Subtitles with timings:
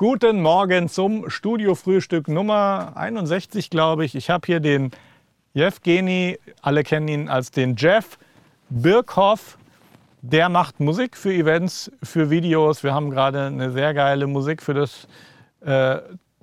[0.00, 4.14] Guten Morgen zum Studiofrühstück Nummer 61, glaube ich.
[4.14, 4.92] Ich habe hier den
[5.52, 8.18] Jevgeni, alle kennen ihn als den Jeff
[8.70, 9.58] Birkhoff.
[10.22, 12.82] Der macht Musik für Events, für Videos.
[12.82, 15.06] Wir haben gerade eine sehr geile Musik für das
[15.60, 15.98] äh,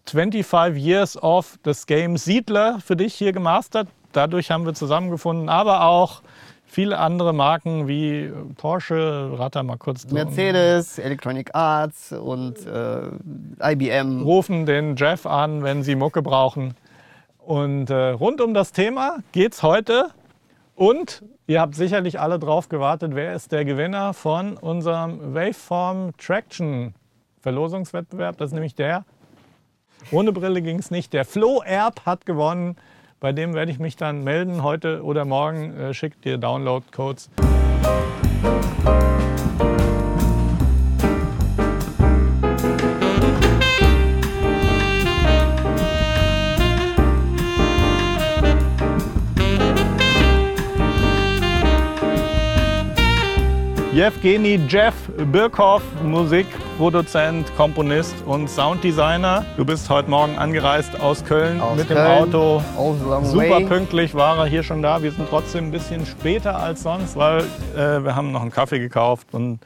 [0.06, 3.88] 25 Years of das Game Siedler für dich hier gemastert.
[4.12, 6.22] Dadurch haben wir zusammengefunden, aber auch
[6.68, 10.06] viele andere Marken wie Porsche, ratter mal kurz.
[10.12, 14.22] Mercedes, Electronic Arts und äh, IBM.
[14.22, 16.76] Rufen den Jeff an, wenn sie Mucke brauchen.
[17.40, 20.10] Und äh, rund um das Thema geht es heute.
[20.76, 26.94] Und ihr habt sicherlich alle drauf gewartet, wer ist der Gewinner von unserem Waveform Traction
[27.42, 28.38] Verlosungswettbewerb.
[28.38, 29.06] Das ist nämlich der.
[30.12, 31.14] Ohne Brille ging es nicht.
[31.14, 32.76] Der Flo Erb hat gewonnen.
[33.20, 35.76] Bei dem werde ich mich dann melden heute oder morgen.
[35.76, 37.32] Äh, schickt dir Download-Codes.
[53.94, 54.94] Jevgeni Jeff
[55.32, 55.82] Birkhoff,
[56.78, 59.44] Musikproduzent, Komponist und Sounddesigner.
[59.58, 62.62] Du bist heute Morgen angereist aus Köln Aus mit Köln, dem Auto.
[63.24, 65.02] Super pünktlich war er hier schon da.
[65.02, 67.42] Wir sind trotzdem ein bisschen später als sonst, weil
[67.76, 69.60] äh, wir haben noch einen Kaffee gekauft und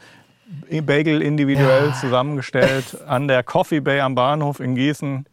[0.84, 5.26] Bagel individuell zusammengestellt an der Coffee Bay am Bahnhof in Gießen.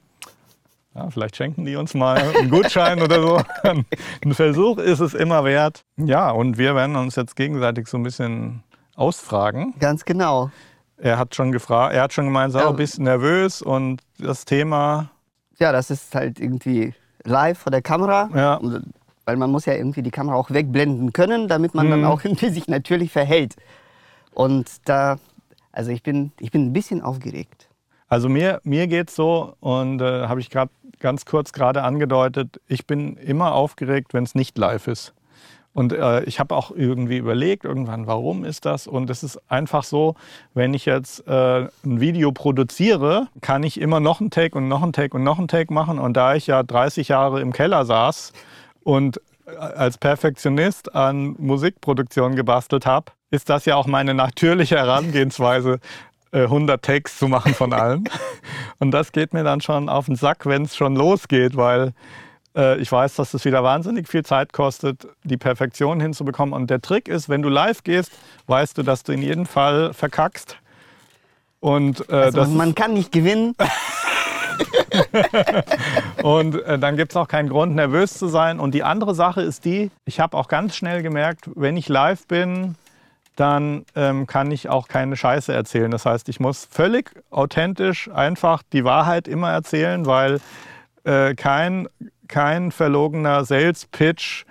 [0.96, 3.40] Ja, vielleicht schenken die uns mal einen Gutschein oder so.
[3.62, 5.84] Ein Versuch ist es immer wert.
[5.96, 8.64] Ja, und wir werden uns jetzt gegenseitig so ein bisschen
[8.96, 9.74] ausfragen.
[9.78, 10.50] Ganz genau.
[11.00, 12.68] Er hat schon gefragt, er hat schon gemeint, so Ja.
[12.68, 15.10] ein bisschen nervös und das Thema,
[15.58, 18.28] Ja, das ist halt irgendwie live vor der Kamera.
[18.34, 18.60] Ja.
[19.24, 21.90] Weil man muss ja irgendwie die Kamera auch wegblenden können, damit man Mhm.
[21.90, 23.56] dann auch irgendwie sich natürlich verhält.
[24.32, 25.18] Und da,
[25.72, 27.68] also ich bin, ich bin ein bisschen aufgeregt.
[28.08, 32.86] also mir, mir geht's so und äh, habe ich gerade ganz kurz gerade angedeutet, ich
[32.86, 35.12] bin immer aufgeregt, wenn es nicht live ist.
[35.78, 38.88] Und äh, ich habe auch irgendwie überlegt, irgendwann, warum ist das?
[38.88, 40.16] Und es ist einfach so,
[40.52, 44.82] wenn ich jetzt äh, ein Video produziere, kann ich immer noch einen Take und noch
[44.82, 46.00] einen Take und noch einen Take machen.
[46.00, 48.32] Und da ich ja 30 Jahre im Keller saß
[48.82, 55.78] und äh, als Perfektionist an Musikproduktion gebastelt habe, ist das ja auch meine natürliche Herangehensweise,
[56.32, 58.02] äh, 100 Takes zu machen von allen.
[58.80, 61.92] Und das geht mir dann schon auf den Sack, wenn es schon losgeht, weil äh,
[62.78, 66.54] ich weiß, dass es wieder wahnsinnig viel Zeit kostet, die Perfektion hinzubekommen.
[66.54, 68.12] Und der Trick ist, wenn du live gehst,
[68.46, 70.56] weißt du, dass du in jedem Fall verkackst.
[71.60, 73.54] Und, äh, Also das man, man kann nicht gewinnen.
[76.22, 78.60] und äh, dann gibt es auch keinen Grund, nervös zu sein.
[78.60, 82.26] Und die andere Sache ist die, ich habe auch ganz schnell gemerkt, wenn ich live
[82.26, 82.76] bin,
[83.36, 85.90] dann ähm, kann ich auch keine Scheiße erzählen.
[85.90, 90.40] Das heißt, ich muss völlig authentisch einfach die Wahrheit immer erzählen, weil
[91.04, 91.88] äh, kein,
[92.28, 94.44] kein verlogener Sales-Pitch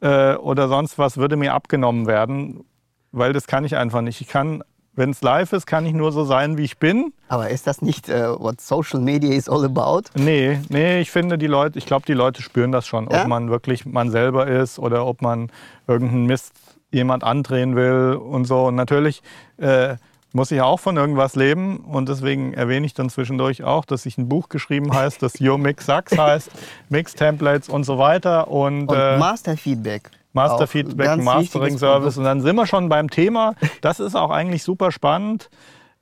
[0.00, 2.64] äh, oder sonst was würde mir abgenommen werden,
[3.12, 4.20] weil das kann ich einfach nicht.
[4.20, 4.62] Ich kann,
[4.94, 7.12] wenn es live ist, kann ich nur so sein, wie ich bin.
[7.28, 10.02] Aber ist das nicht, äh, what social media is all about?
[10.14, 13.22] Nee, nee, ich finde die Leute, ich glaube, die Leute spüren das schon, Ja?
[13.22, 15.50] ob man wirklich man selber ist oder ob man
[15.86, 16.52] irgendeinen Mist
[16.92, 18.66] jemand andrehen will und so.
[18.66, 19.22] Und natürlich
[19.58, 19.96] äh,
[20.32, 24.16] muss ich auch von irgendwas leben und deswegen erwähne ich dann zwischendurch auch, dass ich
[24.18, 26.50] ein Buch geschrieben heißt, das Your Mix Sucks heißt,
[26.88, 30.10] Mix Templates und so weiter und, Und äh, Master Feedback.
[30.32, 32.16] Master Feedback, Mastering Service.
[32.16, 33.54] Und dann sind wir schon beim Thema.
[33.80, 35.50] Das ist auch eigentlich super spannend.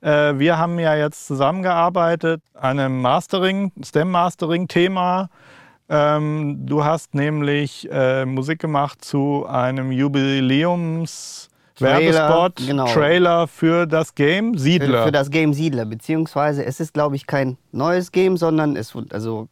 [0.01, 5.29] Äh, Wir haben ja jetzt zusammengearbeitet an einem Mastering, STEM-Mastering-Thema.
[5.89, 11.48] Ähm, Du hast nämlich äh, Musik gemacht zu einem Jubiläums-Werbespot,
[11.79, 12.85] Trailer, genau.
[12.87, 14.99] Trailer für das Game Siedler.
[14.99, 18.93] Für, für das Game Siedler, beziehungsweise es ist, glaube ich, kein neues Game, sondern es
[18.93, 19.47] wurde, also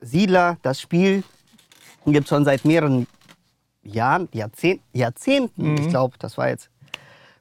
[0.00, 1.22] Siedler, das Spiel,
[2.06, 3.06] gibt es schon seit mehreren
[3.82, 5.72] Jahren, Jahrzehnt, Jahrzehnten.
[5.72, 5.78] Mhm.
[5.78, 6.70] Ich glaube, das war jetzt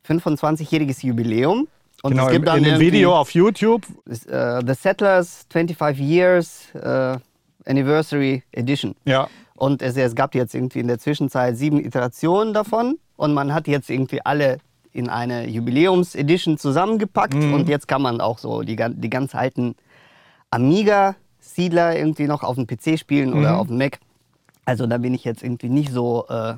[0.07, 1.67] 25-jähriges Jubiläum.
[2.03, 3.84] Und genau, es gibt dann in dem Video auf YouTube.
[4.07, 7.17] äh, The Settlers 25 Years äh,
[7.66, 8.96] Anniversary Edition.
[9.05, 12.97] Ja, Und es, es gab jetzt irgendwie in der Zwischenzeit sieben Iterationen davon.
[13.16, 14.57] Und man hat jetzt irgendwie alle
[14.91, 17.35] in eine Jubiläums-Edition zusammengepackt.
[17.35, 19.75] Und jetzt kann man auch so die, die ganz alten
[20.52, 23.99] Amiga-Siedler irgendwie noch auf dem PC spielen oder auf dem Mac.
[24.66, 26.55] Also da bin ich jetzt irgendwie nicht so, äh,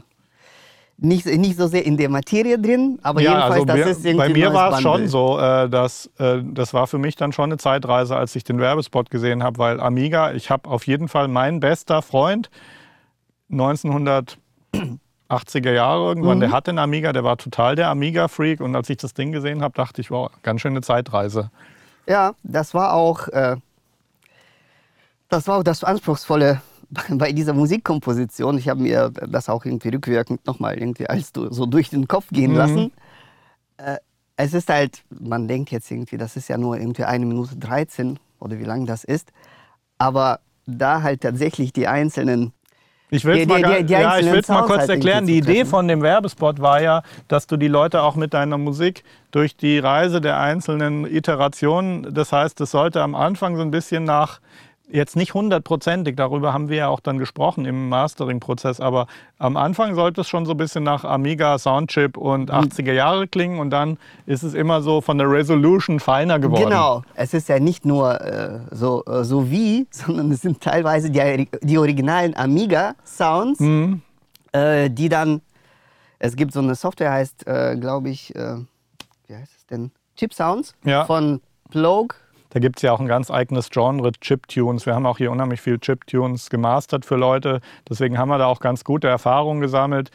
[0.97, 2.99] nicht, nicht so sehr in der Materie drin.
[3.03, 6.09] Aber jedenfalls, also das mir, ist irgendwie bei mir war es schon so, äh, dass
[6.17, 9.57] äh, das war für mich dann schon eine Zeitreise, als ich den Werbespot gesehen habe,
[9.59, 12.49] weil Amiga, ich habe auf jeden Fall mein bester Freund
[13.51, 14.38] 1980er
[15.71, 16.41] Jahre irgendwann, Mhm.
[16.41, 19.61] der hatte einen Amiga, der war total der Amiga-Freak und als ich das Ding gesehen
[19.61, 21.49] habe, dachte ich, wow, ganz schöne Zeitreise.
[22.07, 23.57] Ja, das war auch, äh,
[25.29, 26.61] das war auch das Anspruchsvolle
[27.09, 28.57] bei dieser Musikkomposition.
[28.57, 32.51] Ich habe mir das auch irgendwie rückwirkend nochmal irgendwie als so durch den Kopf gehen
[32.51, 32.57] Mhm.
[32.57, 32.91] lassen.
[33.77, 33.97] Äh,
[34.38, 38.19] es ist halt, man denkt jetzt irgendwie, das ist ja nur irgendwie eine Minute 13
[38.39, 39.33] oder wie lang das ist.
[39.97, 42.53] Aber da halt tatsächlich die einzelnen
[43.09, 45.25] Ich will es mal, die- die- ja, ich einzelnen will's mal kurz halt erklären.
[45.27, 49.04] Die Idee von dem Werbespot war ja, dass du die Leute auch mit deiner Musik
[49.31, 54.04] durch die Reise der einzelnen Iterationen, das heißt, es sollte am Anfang so ein bisschen
[54.04, 54.39] nach,
[54.89, 59.07] jetzt nicht hundertprozentig, darüber haben wir ja auch dann gesprochen im Mastering-Prozess, aber
[59.37, 63.59] am Anfang sollte es schon so ein bisschen nach Amiga, Soundchip und 80er Jahre klingen
[63.59, 66.69] und dann ist es immer so von der Resolution feiner geworden.
[66.69, 71.09] Genau, es ist ja nicht nur äh, so, äh, so wie, sondern es sind teilweise
[71.11, 74.01] die, die originalen Amiga-Sounds, Mhm.
[74.53, 75.41] äh, die dann,
[76.19, 78.55] es gibt so eine Software, heißt, äh, glaube ich, äh,
[79.27, 79.91] wie heißt es denn?
[80.15, 81.05] Chip Sounds Ja.
[81.05, 82.15] von Plogue.
[82.57, 84.88] Da gibt es ja auch ein ganz eigenes Genre, Chiptunes.
[84.88, 87.62] Wir haben auch hier unheimlich viel Chiptunes gemastert für Leute.
[87.88, 90.09] Deswegen haben wir da auch ganz gute Erfahrungen gesammelt,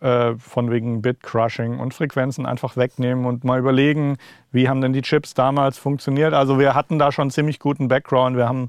[0.00, 4.18] äh, von wegen Bit-Crushing und Frequenzen einfach wegnehmen und mal überlegen,
[4.52, 6.34] wie haben denn die Chips damals funktioniert.
[6.34, 8.36] Also wir hatten da schon ziemlich guten Background.
[8.36, 8.68] Wir haben,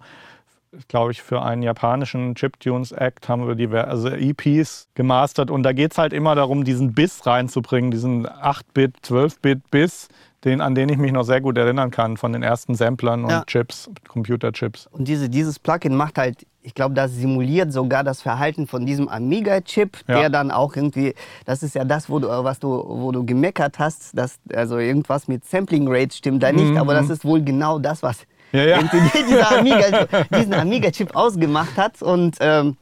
[0.88, 5.52] glaube ich, für einen japanischen Chiptunes-Act haben wir diverse EPs gemastert.
[5.52, 10.08] Und da geht es halt immer darum, diesen Biss reinzubringen, diesen 8-Bit, 12-Bit-Biss,
[10.48, 13.30] den, an den ich mich noch sehr gut erinnern kann von den ersten Samplern und
[13.30, 13.44] Ja.
[13.46, 14.88] Chips, Computerchips.
[14.88, 19.08] Und diese, dieses Plugin macht halt, ich glaube, das simuliert sogar das Verhalten von diesem
[19.08, 20.20] Amiga-Chip, Ja.
[20.20, 21.14] der dann auch irgendwie,
[21.46, 25.28] das ist ja das, wo du, was du, wo du gemeckert hast, dass also irgendwas
[25.28, 28.20] mit Sampling Rates stimmt da nicht, aber das ist wohl genau das, was
[28.54, 28.60] Mhm.
[28.60, 28.80] Ja, ja.
[29.28, 32.02] dieser Amiga, diesen Amiga-Chip ausgemacht hat.
[32.02, 32.78] Und, ähm,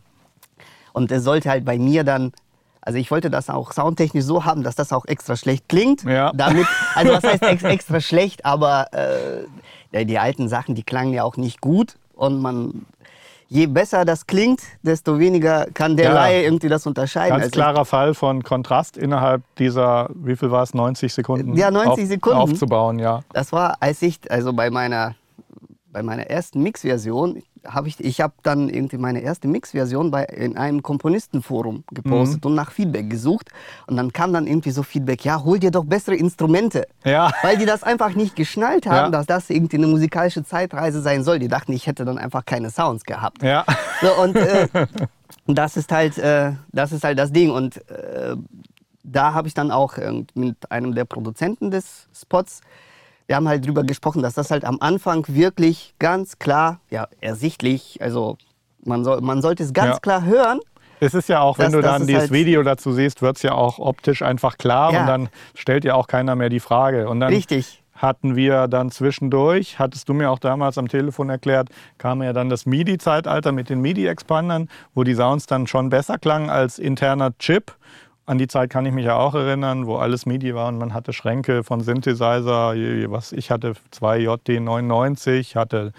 [0.93, 2.31] und es sollte halt bei mir dann,
[2.85, 6.03] also ich wollte das auch soundtechnisch so haben, dass das auch extra schlecht klingt.
[6.03, 6.31] Ja.
[6.33, 11.23] Damit, also was heißt ex extra schlecht, aber äh, die alten Sachen, die klangen ja
[11.23, 11.95] auch nicht gut.
[12.13, 12.85] Und man,
[13.47, 16.13] je besser das klingt, desto weniger kann der Ja.
[16.13, 17.31] Laie irgendwie das unterscheiden.
[17.31, 21.55] Ganz Also klarer Fall von Kontrast innerhalb dieser, wie viel war es, 90 Sekunden?
[21.57, 22.37] Ja, 90 Sekunden.
[22.37, 23.21] Aufzubauen, ja.
[23.33, 25.15] Das war, als ich, also bei meiner,
[25.91, 30.57] bei meiner ersten Mixversion, habe ich, ich habe dann irgendwie meine erste Mixversion bei, in
[30.57, 32.49] einem Komponistenforum gepostet Mhm.
[32.51, 33.49] und nach Feedback gesucht.
[33.87, 36.87] Und dann kam dann irgendwie so Feedback, ja, hol dir doch bessere Instrumente.
[37.03, 37.31] Ja.
[37.41, 39.09] Weil die das einfach nicht geschnallt haben, Ja.
[39.09, 41.39] dass das irgendwie eine musikalische Zeitreise sein soll.
[41.39, 43.41] Die dachten, ich hätte dann einfach keine Sounds gehabt.
[43.43, 43.65] Ja.
[44.01, 44.67] So, und äh,
[45.47, 47.49] das, ist halt, äh, das ist halt das Ding.
[47.51, 48.35] Und äh,
[49.03, 49.97] da habe ich dann auch
[50.33, 52.61] mit einem der Produzenten des Spots,
[53.27, 57.99] wir haben halt drüber gesprochen, dass das halt am Anfang wirklich ganz klar, ja, ersichtlich,
[58.01, 58.37] also
[58.83, 59.99] man, soll, man sollte es ganz Ja.
[59.99, 60.59] klar hören.
[60.99, 63.43] Es ist ja auch, wenn Das- du dann dieses halt- Video dazu siehst, wird es
[63.43, 65.01] ja auch optisch einfach klar Ja.
[65.01, 67.09] und dann stellt ja auch keiner mehr die Frage.
[67.09, 67.83] Und dann Richtig.
[67.95, 72.49] hatten wir dann zwischendurch, hattest du mir auch damals am Telefon erklärt, kam ja dann
[72.49, 77.75] das MIDI-Zeitalter mit den MIDI-Expandern, wo die Sounds dann schon besser klangen als interner Chip.
[78.27, 80.93] An die Zeit kann ich mich ja auch erinnern, wo alles MIDI war und man
[80.95, 82.73] hatte Schränke von Synthesizer,
[83.11, 85.91] was ich hatte zwei JD99, hatte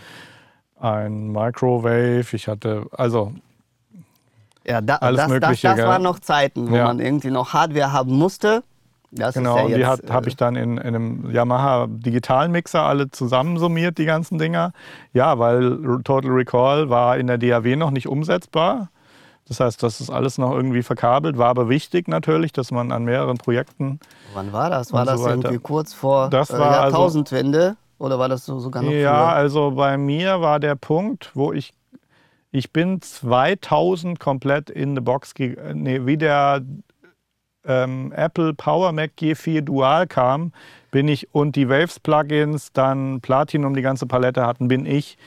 [0.81, 3.32] ein Microwave, ich hatte also
[4.67, 6.84] Ja, da, Alles das, Mögliche, das, das waren noch Zeiten, wo Ja.
[6.84, 8.64] man irgendwie noch Hardware haben musste.
[9.12, 13.11] Das Genau, ja und die habe äh, ich dann in, in einem Yamaha Digitalmixer alle
[13.11, 14.73] zusammensummiert, die ganzen Dinger.
[15.12, 18.88] Ja, weil Total Recall war in der DAW noch nicht umsetzbar.
[19.49, 23.05] Das heißt, das ist alles noch irgendwie verkabelt, war aber wichtig natürlich, dass man an
[23.05, 24.00] mehreren Projekten.
[24.35, 24.93] Wann war das?
[24.93, 25.31] War so das weiter.
[25.35, 27.76] irgendwie kurz vor Das äh, also- Jahrtausendwende?
[27.99, 29.29] Oder war das so, sogar noch Ja, früher?
[29.37, 31.73] also bei mir war der Punkt, wo ich.
[32.53, 35.33] Ich bin 2000 komplett in the Box,
[35.75, 36.62] nee, wie der
[37.67, 40.53] ähm, Apple Power Mac G4 Dual kam,
[40.91, 45.19] bin ich und die Waves Plugins dann Platinum die ganze Palette hatten, bin ich,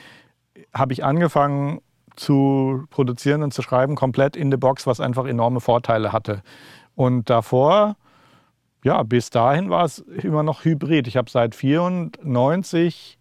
[0.74, 1.80] habe ich angefangen
[2.20, 6.42] zu produzieren und zu schreiben komplett in the Box, was einfach enorme Vorteile hatte.
[6.94, 7.96] Und davor,
[8.84, 11.06] ja, bis dahin war es immer noch Hybrid.
[11.06, 13.18] Ich habe seit 94,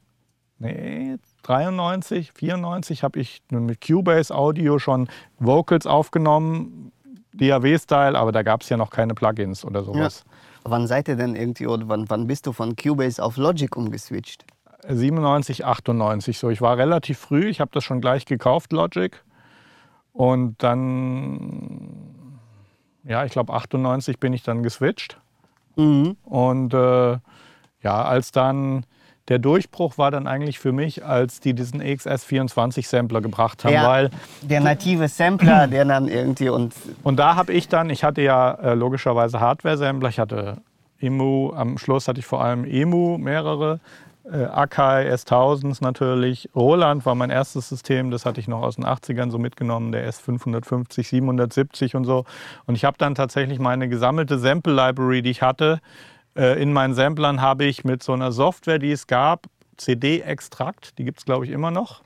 [0.60, 5.08] nee, 93, 94 habe ich nun mit Cubase Audio schon
[5.40, 6.92] Vocals aufgenommen,
[7.34, 10.26] DAW-Style, aber da gab es ja noch keine Plugins oder sowas.
[10.66, 14.44] Wann seid ihr denn irgendwie, oder wann, wann bist du von Cubase auf Logic umgeswitcht?
[14.88, 16.50] 97, 98 so.
[16.50, 19.22] Ich war relativ früh, ich habe das schon gleich gekauft, Logic.
[20.14, 21.90] Und dann,
[23.04, 25.18] ja, ich glaube 98 bin ich dann geswitcht.
[25.76, 26.18] Mhm.
[26.24, 27.18] Und äh,
[27.82, 28.86] ja, als dann
[29.30, 33.88] der Durchbruch war dann eigentlich für mich, als die diesen EXS24-Sampler gebracht haben, Ja.
[33.88, 34.10] weil
[34.42, 38.52] Der native Sampler, der dann irgendwie und Und da habe ich dann, ich hatte ja
[38.54, 40.58] äh, logischerweise Hardware-Sampler, ich hatte
[41.00, 43.80] EMU, am Schluss hatte ich vor allem EMU, mehrere
[44.32, 46.50] äh, Akai S1000s natürlich.
[46.56, 50.10] Roland war mein erstes System, das hatte ich noch aus den 80ern so mitgenommen, der
[50.10, 52.26] S550, 770 und so.
[52.66, 55.80] Und ich habe dann tatsächlich meine gesammelte Sample-Library, die ich hatte,
[56.36, 61.06] äh, in meinen Samplern habe ich mit so einer Software, die es gab, CD-Extrakt, die
[61.06, 62.02] gibt es glaube ich immer noch.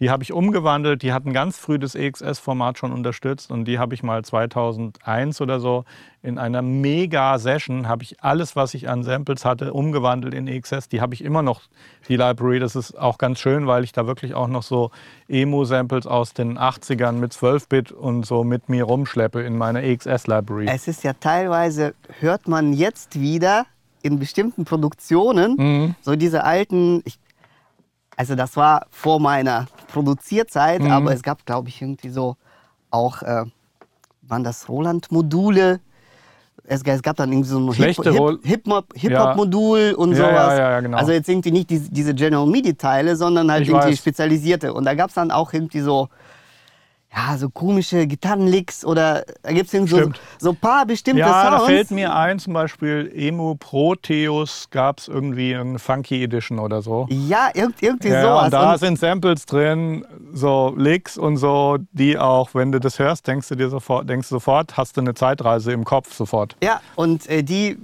[0.00, 3.94] Die habe ich umgewandelt, die hatten ganz früh das EXS-Format schon unterstützt und die habe
[3.94, 5.84] ich mal 2001 oder so
[6.22, 10.88] in einer Mega-Session, habe ich alles, was ich an Samples hatte, umgewandelt in EXS.
[10.88, 11.62] Die habe ich immer noch,
[12.08, 12.58] die Library.
[12.58, 14.90] Das ist auch ganz schön, weil ich da wirklich auch noch so
[15.28, 20.66] Emo-Samples aus den 80ern mit 12-Bit und so mit mir rumschleppe in meiner EXS-Library.
[20.68, 23.66] Es ist ja teilweise, hört man jetzt wieder
[24.02, 25.94] in bestimmten Produktionen, Mhm.
[26.02, 27.18] so diese alten, ich,
[28.18, 30.90] also das war vor meiner Produzierzeit, Mhm.
[30.90, 32.36] aber es gab, glaube ich, irgendwie so
[32.90, 33.44] auch, äh,
[34.22, 35.78] waren das Roland-Module?
[36.64, 40.52] Es, es gab dann irgendwie so ein Schlechte Roll- Hip-Hop- Hip-Hop-Modul und Ja, sowas.
[40.52, 40.98] ja, ja, ja, genau.
[40.98, 43.98] Also jetzt irgendwie nicht diese, diese General MIDI-Teile, sondern halt Ich irgendwie weiß.
[43.98, 44.74] spezialisierte.
[44.74, 46.08] Und da gab es dann auch irgendwie so,
[47.14, 51.56] ja, so komische Gitarrenlicks oder da gibt es so, so ein paar bestimmte Ja, da
[51.58, 51.64] Sounds.
[51.72, 57.06] fällt mir ein, zum Beispiel Emu Proteus gab es irgendwie eine Funky Edition oder so.
[57.10, 58.44] Ja, irg irgendwie Ja, sowas.
[58.44, 62.98] und da Und- sind Samples drin, so Licks und so, die auch, wenn du das
[62.98, 66.56] hörst, denkst du dir sofort, denkst sofort, hast du eine Zeitreise im Kopf sofort.
[66.62, 67.78] ja, und äh, die,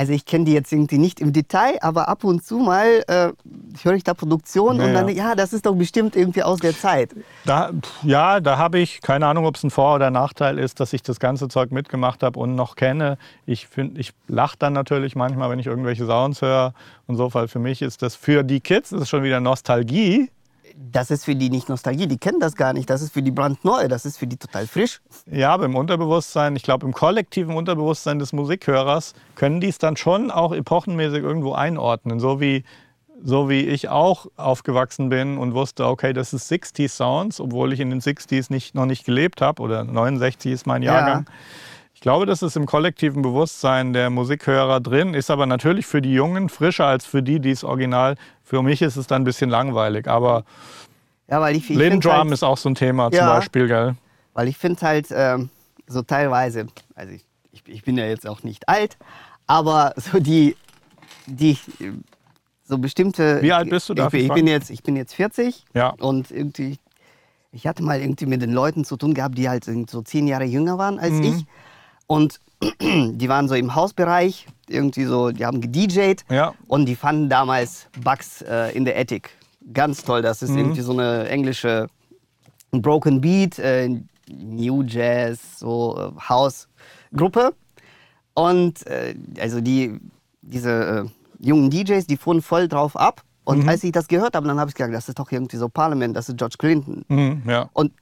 [0.00, 3.32] also ich kenne die jetzt irgendwie nicht im Detail, aber ab und zu mal äh,
[3.82, 5.34] höre ich da Produktion Ja, und dann, ja.
[5.34, 7.10] das ist doch bestimmt irgendwie aus der Zeit.
[7.44, 7.70] Da,
[8.02, 11.02] ja, da habe ich keine Ahnung, ob es ein Vor- oder Nachteil ist, dass ich
[11.02, 13.18] das ganze Zeug mitgemacht habe und noch kenne.
[13.44, 16.72] Ich ich lache dann natürlich manchmal, wenn ich irgendwelche Sounds höre
[17.06, 20.30] und so, weil für mich ist das für die Kids das ist schon wieder Nostalgie.
[20.82, 22.88] Das ist für die nicht Nostalgie, die kennen das gar nicht.
[22.88, 25.00] Das ist für die brandneu, das ist für die total frisch.
[25.30, 29.98] Ja, aber im Unterbewusstsein, ich glaube, im kollektiven Unterbewusstsein des Musikhörers können die es dann
[29.98, 32.18] schon auch epochenmäßig irgendwo einordnen.
[32.18, 32.64] So wie,
[33.22, 37.80] so wie ich auch aufgewachsen bin und wusste, okay, das ist 60s Sounds, obwohl ich
[37.80, 41.24] in den 60s nicht, noch nicht gelebt habe oder 69 ist mein Ja.
[42.00, 46.14] Ich glaube, das ist im kollektiven Bewusstsein der Musikhörer drin, ist aber natürlich für die
[46.14, 48.16] Jungen frischer als für die, die es original.
[48.42, 50.44] Für mich ist es dann ein bisschen langweilig, aber
[51.28, 53.34] Ja, weil ich, ich Lin finde Drum halt, ist auch so ein Thema zum Ja.
[53.34, 53.96] Beispiel, gell?
[54.32, 55.50] weil ich finde halt ähm,
[55.88, 58.96] so teilweise, also ich, ich, ich bin ja jetzt auch nicht alt,
[59.46, 60.56] aber so die,
[61.26, 61.58] die
[62.64, 63.42] so bestimmte.
[63.42, 65.90] Wie alt bist du, darf Ich, bin- ich bin jetzt, ich bin jetzt 40 Ja.
[66.00, 66.78] und irgendwie,
[67.52, 70.44] ich hatte mal irgendwie mit den Leuten zu tun gehabt, die halt so zehn Jahre
[70.44, 71.24] jünger waren als Mhm.
[71.24, 71.44] ich
[72.10, 72.40] und
[72.82, 76.54] die waren so im Hausbereich, irgendwie so, die haben gedjed Ja.
[76.66, 79.30] und die fanden damals Bugs äh, in der Attic.
[79.72, 80.48] Ganz toll, das Mhm.
[80.48, 81.86] ist irgendwie so eine englische
[82.72, 83.88] Broken Beat, äh,
[84.28, 87.54] New Jazz, so äh, House-Gruppe.
[88.34, 89.98] Und äh, also die,
[90.42, 90.70] diese
[91.40, 93.22] äh, jungen DJs, die fuhren voll drauf ab.
[93.22, 93.52] Mhm.
[93.52, 95.68] Und als ich das gehört habe, dann habe ich gedacht, das ist doch irgendwie so
[95.68, 97.04] Parliament, das ist George Clinton.
[97.08, 97.68] Mhm, ja.
[97.72, 97.92] Und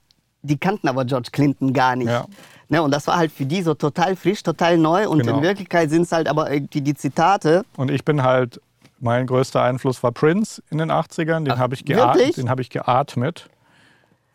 [0.41, 2.07] die kannten aber George Clinton gar nicht.
[2.09, 2.25] Ja.
[2.71, 5.09] Ne, und das war halt für die so total frisch, total neu.
[5.09, 5.37] Und Genau.
[5.37, 7.63] in Wirklichkeit sind es halt aber irgendwie die Zitate.
[7.77, 8.61] Und ich bin halt,
[8.99, 11.45] mein größter Einfluss war Prince in den 80ern.
[11.45, 12.27] Den habe ich, wirklich?
[12.27, 13.49] geat den hab ich geatmet.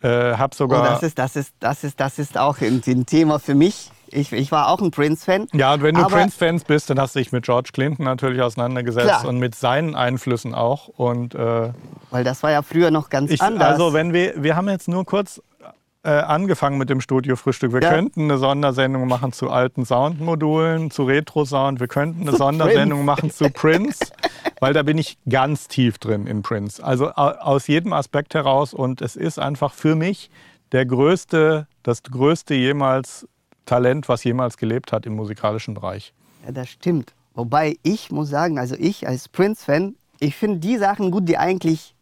[0.02, 0.84] Äh, hab Oh, sogar.
[0.90, 3.90] das, ist, das, ist, das, ist, das ist auch irgendwie ein Thema für mich.
[4.08, 5.46] Ich, ich war auch ein Prince-Fan.
[5.54, 9.06] ja, und wenn du Prince-Fans bist, dann hast du dich mit George Clinton natürlich auseinandergesetzt
[9.08, 9.26] Klar.
[9.26, 10.88] und mit seinen Einflüssen auch.
[10.88, 11.70] Und äh,
[12.10, 13.66] Weil das war ja früher noch ganz ich, anders.
[13.72, 15.40] also wenn wir, wir haben jetzt nur kurz
[16.04, 17.72] äh, angefangen mit dem Studio-Frühstück.
[17.72, 17.90] Wir Ja.
[17.90, 21.80] könnten eine Sondersendung machen zu alten Soundmodulen, zu Retro-Sound.
[21.80, 24.12] Wir könnten eine Sondersendung machen zu Prince,
[24.60, 26.82] weil da bin ich ganz tief drin in Prince.
[26.84, 28.74] Also au- aus jedem Aspekt heraus.
[28.74, 30.30] Und es ist einfach für mich
[30.72, 33.26] der größte, das größte jemals
[33.66, 36.12] Talent, was jemals gelebt hat im musikalischen Bereich.
[36.44, 37.14] Ja, das stimmt.
[37.34, 41.93] Wobei ich muss sagen, also ich als Prince-Fan, ich finde die Sachen gut, die eigentlich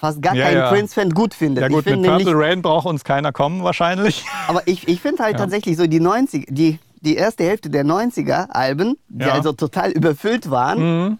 [0.00, 0.70] fast gar Ja, kein ja.
[0.70, 1.62] Prince-Fan gut findet.
[1.62, 4.24] Ja gut, ich mit Purple Rain braucht uns keiner kommen wahrscheinlich.
[4.48, 5.40] aber ich, ich finde halt Ja.
[5.40, 10.78] tatsächlich so die 90 die, die erste Hälfte der 90er-Alben, die also total überfüllt waren,
[11.08, 11.18] Mhm.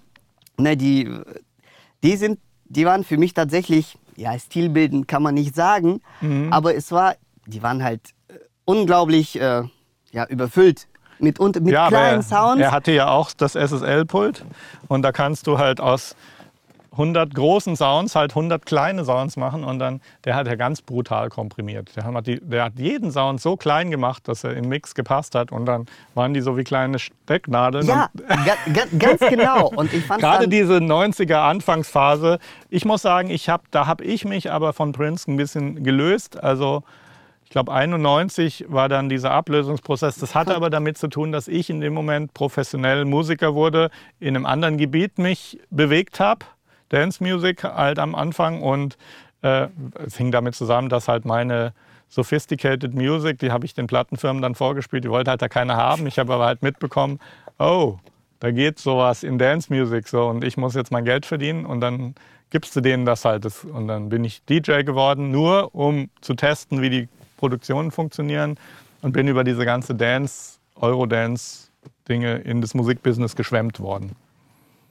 [0.58, 1.10] ne, die,
[2.02, 6.52] die, sind, die waren für mich tatsächlich, ja, stilbildend kann man nicht sagen, Mhm.
[6.52, 7.14] aber es war,
[7.46, 8.34] die waren halt äh,
[8.64, 9.62] unglaublich äh,
[10.12, 10.86] ja, überfüllt
[11.18, 12.60] mit, und, mit ja, aber kleinen er, Sounds.
[12.62, 14.44] er hatte ja auch das SSL-Pult
[14.88, 16.16] und da kannst du halt aus
[16.92, 21.28] 100 großen Sounds halt 100 kleine Sounds machen und dann, der hat ja ganz brutal
[21.28, 21.94] komprimiert.
[21.96, 25.34] Der hat, die, der hat jeden Sound so klein gemacht, dass er im Mix gepasst
[25.34, 27.86] hat und dann waren die so wie kleine Stecknadeln.
[27.86, 28.10] Ja,
[28.98, 29.68] ganz genau.
[29.68, 34.24] Und ich fand Gerade diese 90er Anfangsphase, ich muss sagen, ich hab, da habe ich
[34.24, 36.42] mich aber von Prince ein bisschen gelöst.
[36.42, 36.82] Also
[37.50, 40.18] ich glaube 91 war dann dieser Ablösungsprozess.
[40.18, 44.36] Das hatte aber damit zu tun, dass ich in dem Moment professionell Musiker wurde, in
[44.36, 46.46] einem anderen Gebiet mich bewegt habe.
[46.90, 48.98] Dance Music halt am Anfang und
[49.42, 49.68] äh,
[50.04, 51.72] es hing damit zusammen, dass halt meine
[52.08, 56.06] Sophisticated Music, die habe ich den Plattenfirmen dann vorgespielt, die wollte halt da keiner haben.
[56.06, 57.20] Ich habe aber halt mitbekommen,
[57.58, 57.98] oh,
[58.40, 61.80] da geht sowas in Dance Music so und ich muss jetzt mein Geld verdienen und
[61.80, 62.14] dann
[62.50, 63.46] gibst du denen das halt.
[63.64, 68.58] Und dann bin ich DJ geworden, nur um zu testen, wie die Produktionen funktionieren
[69.02, 74.16] und bin über diese ganze Dance, Eurodance-Dinge in das Musikbusiness geschwemmt worden.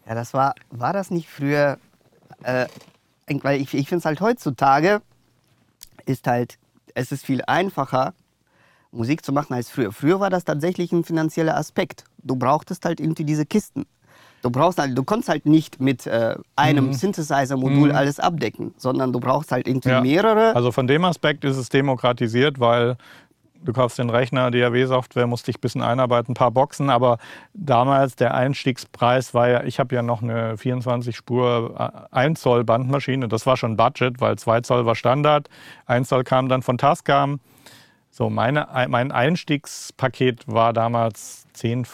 [0.07, 1.77] Ja, das war, war das nicht früher,
[2.43, 2.67] äh,
[3.41, 5.01] weil ich, ich finde es halt heutzutage,
[6.05, 6.57] ist halt,
[6.95, 8.13] es ist viel einfacher,
[8.91, 9.91] Musik zu machen als früher.
[9.91, 12.05] Früher war das tatsächlich ein finanzieller Aspekt.
[12.23, 13.85] Du brauchtest halt irgendwie diese Kisten.
[14.41, 16.93] Du brauchst halt, du konntest halt nicht mit äh, einem Mhm.
[16.93, 17.95] Synthesizer-Modul Mhm.
[17.95, 20.01] alles abdecken, sondern du brauchst halt irgendwie Ja.
[20.01, 20.55] mehrere.
[20.55, 22.95] Also von dem Aspekt ist es demokratisiert, weil
[23.63, 27.17] du kaufst den Rechner, DAW-Software, musst dich ein bisschen einarbeiten, ein paar Boxen, aber
[27.53, 33.45] damals der Einstiegspreis war ja, ich habe ja noch eine 24-Spur 1 Zoll Bandmaschine, das
[33.45, 35.49] war schon Budget, weil 2 Zoll war Standard,
[35.85, 37.39] 1 Zoll kam dann von Tascam.
[38.11, 41.85] So, meine, mein Einstiegspaket war damals 10.000,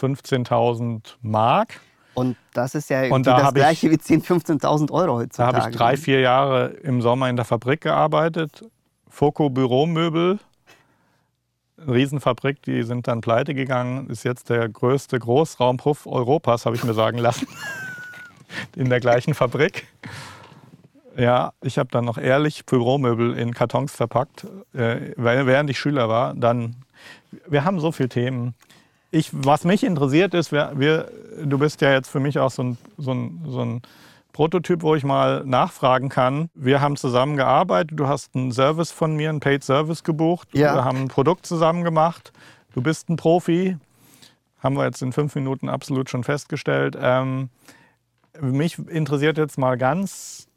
[0.47, 1.81] 15.000 Mark.
[2.13, 5.13] Und das ist ja Und da das hab ich- gleiche wie 10.000, 15.000 Euro Da
[5.23, 5.57] heutzutage.
[5.57, 8.63] habe ich drei, vier Jahre im Sommer in der Fabrik gearbeitet.
[9.09, 10.39] Foco Büromöbel,
[11.77, 14.09] Riesenfabrik, die sind dann pleite gegangen.
[14.09, 17.47] Ist jetzt der größte Großraumpuff Europas, habe ich mir sagen lassen.
[18.75, 19.87] in der gleichen Fabrik.
[21.17, 26.33] Ja, ich habe dann noch ehrlich Büromöbel in Kartons verpackt, äh, während ich Schüler war.
[26.33, 26.75] Dann,
[27.47, 28.53] wir haben so viele Themen.
[29.11, 31.09] Ich, was mich interessiert ist, wir, wir,
[31.41, 33.81] du bist ja jetzt für mich auch so ein, so, ein, so ein
[34.35, 36.49] Prototyp, wo ich mal nachfragen kann.
[36.53, 40.49] Wir haben zusammen gearbeitet, du hast einen Service von mir, einen Paid Service gebucht.
[40.51, 40.75] Ja.
[40.75, 42.33] Wir haben ein Produkt zusammen gemacht.
[42.73, 43.77] Du bist ein Profi,
[44.59, 46.97] haben wir jetzt in fünf Minuten absolut schon festgestellt.
[46.99, 47.47] Ähm,
[48.41, 50.49] mich interessiert jetzt mal ganz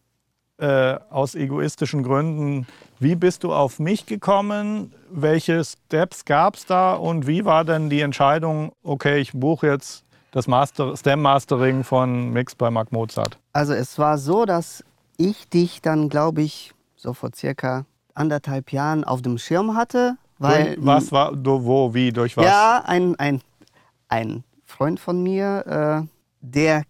[0.58, 2.66] äh, aus egoistischen Gründen,
[2.98, 4.92] wie bist du auf mich gekommen?
[5.08, 10.04] Welche Steps gab es da und wie war denn die Entscheidung, okay, ich buche jetzt
[10.30, 13.38] das Master, Stem Mastering von Mix bei Mark Mozart?
[13.52, 14.84] Also es war so, dass
[15.16, 20.16] ich dich dann, glaube ich, so vor circa anderthalb Jahren auf dem Schirm hatte.
[20.38, 22.44] Weil, was war, du, wo, wie, durch was?
[22.44, 23.40] Ja, ein, ein,
[24.08, 26.08] ein Freund von mir, äh,
[26.40, 26.84] der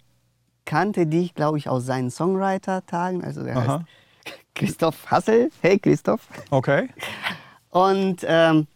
[0.67, 3.25] kannte dich, glaube ich, aus seinen Songwriter-Tagen.
[3.25, 3.85] Also der heißt Aha.
[4.55, 5.51] Christoph Hassel.
[5.63, 6.21] Hey Christoph.
[6.51, 6.91] Okay.
[7.71, 8.67] Und ähm,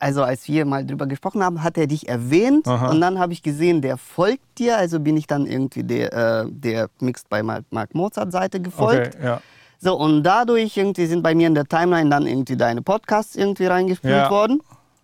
[0.00, 2.90] also als wir mal drüber gesprochen haben, hat er dich erwähnt Aha.
[2.90, 4.76] und dann habe ich gesehen, der folgt dir.
[4.78, 9.14] Also bin ich dann irgendwie der, äh, der Mixed bei Mark Mozart Seite gefolgt.
[9.14, 9.40] Okay, ja.
[9.78, 13.66] So und dadurch irgendwie sind bei mir in der Timeline dann irgendwie deine Podcasts irgendwie
[13.66, 14.30] reingespielt Ja.
[14.30, 14.60] worden.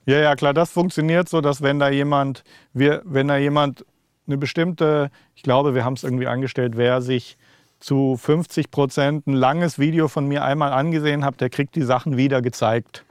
[0.06, 3.84] Ja, ja, klar, das funktioniert so, dass wenn da jemand, wir, wenn da jemand
[4.26, 7.36] eine bestimmte, ich glaube, wir haben es irgendwie angestellt, wer sich
[7.80, 12.16] zu 50 Prozent ein langes Video von mir einmal angesehen hat, der kriegt die Sachen
[12.16, 13.04] wieder gezeigt.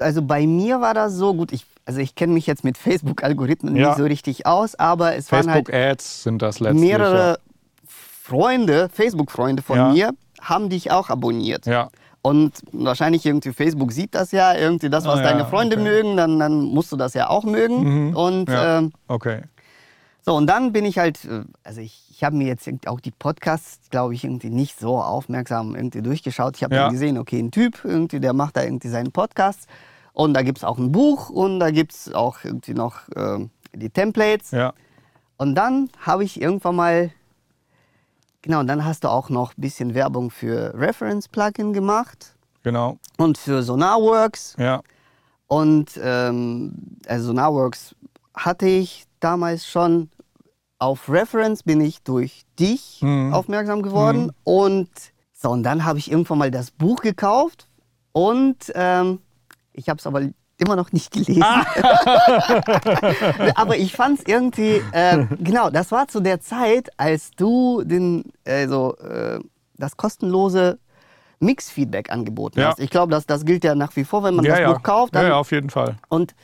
[0.00, 1.52] Also bei mir war das so gut.
[1.52, 3.88] Ich, also ich kenne mich jetzt mit Facebook-Algorithmen Ja.
[3.88, 6.80] nicht so richtig aus, aber es waren halt Facebook-Ads sind das letztlich.
[6.90, 7.38] mehrere
[7.86, 9.88] Freunde, Facebook-Freunde von Ja.
[9.92, 10.10] mir,
[10.40, 11.66] haben dich auch abonniert.
[11.66, 11.90] Ja.
[12.22, 15.84] Und wahrscheinlich irgendwie Facebook sieht das ja, irgendwie das, was Ah, deine Freunde okay.
[15.84, 18.08] mögen, dann, dann musst du das ja auch mögen.
[18.08, 18.16] Mhm.
[18.16, 18.78] Und Ja.
[18.78, 19.42] ähm, Okay.
[20.22, 23.12] so, und dann bin ich halt, äh, also ich, ich habe mir jetzt auch die
[23.12, 26.56] Podcasts, glaube ich, irgendwie nicht so aufmerksam irgendwie durchgeschaut.
[26.56, 26.82] Ich habe Ja.
[26.82, 29.68] dann gesehen, okay, ein Typ, irgendwie, der macht da irgendwie seinen Podcast.
[30.14, 33.50] Und da gibt es auch ein Buch und da gibt es auch irgendwie noch ähm,
[33.72, 34.50] die Templates.
[34.50, 34.72] Ja.
[35.36, 37.12] Und dann habe ich irgendwann mal,
[38.42, 42.98] genau, und dann hast du auch noch ein bisschen Werbung für Reference-Plugin gemacht Genau.
[43.18, 44.56] und für Sonarworks.
[44.58, 44.82] Ja.
[45.46, 46.74] Und ähm,
[47.06, 47.94] also Sonarworks
[48.34, 50.10] hatte ich damals schon.
[50.80, 53.32] Auf Reference bin ich durch dich Mhm.
[53.34, 54.24] aufmerksam geworden.
[54.26, 54.30] Mhm.
[54.44, 54.90] Und
[55.32, 57.66] so, und dann habe ich irgendwann mal das Buch gekauft
[58.12, 59.20] und ähm,
[59.72, 60.22] ich habe es aber
[60.60, 61.42] immer noch nicht gelesen.
[61.44, 61.64] Ah.
[63.54, 68.24] aber ich fand es irgendwie, äh, genau, das war zu der Zeit, als du den,
[68.46, 69.38] also, äh,
[69.76, 70.78] das kostenlose
[71.40, 72.70] Mix-Feedback angeboten Ja.
[72.70, 72.80] hast.
[72.80, 74.72] Ich glaube, das, das gilt ja nach wie vor, wenn man ja, das ja.
[74.72, 75.14] Buch kauft.
[75.14, 75.96] ja, Dann, ja, auf jeden Fall.
[76.08, 76.34] Und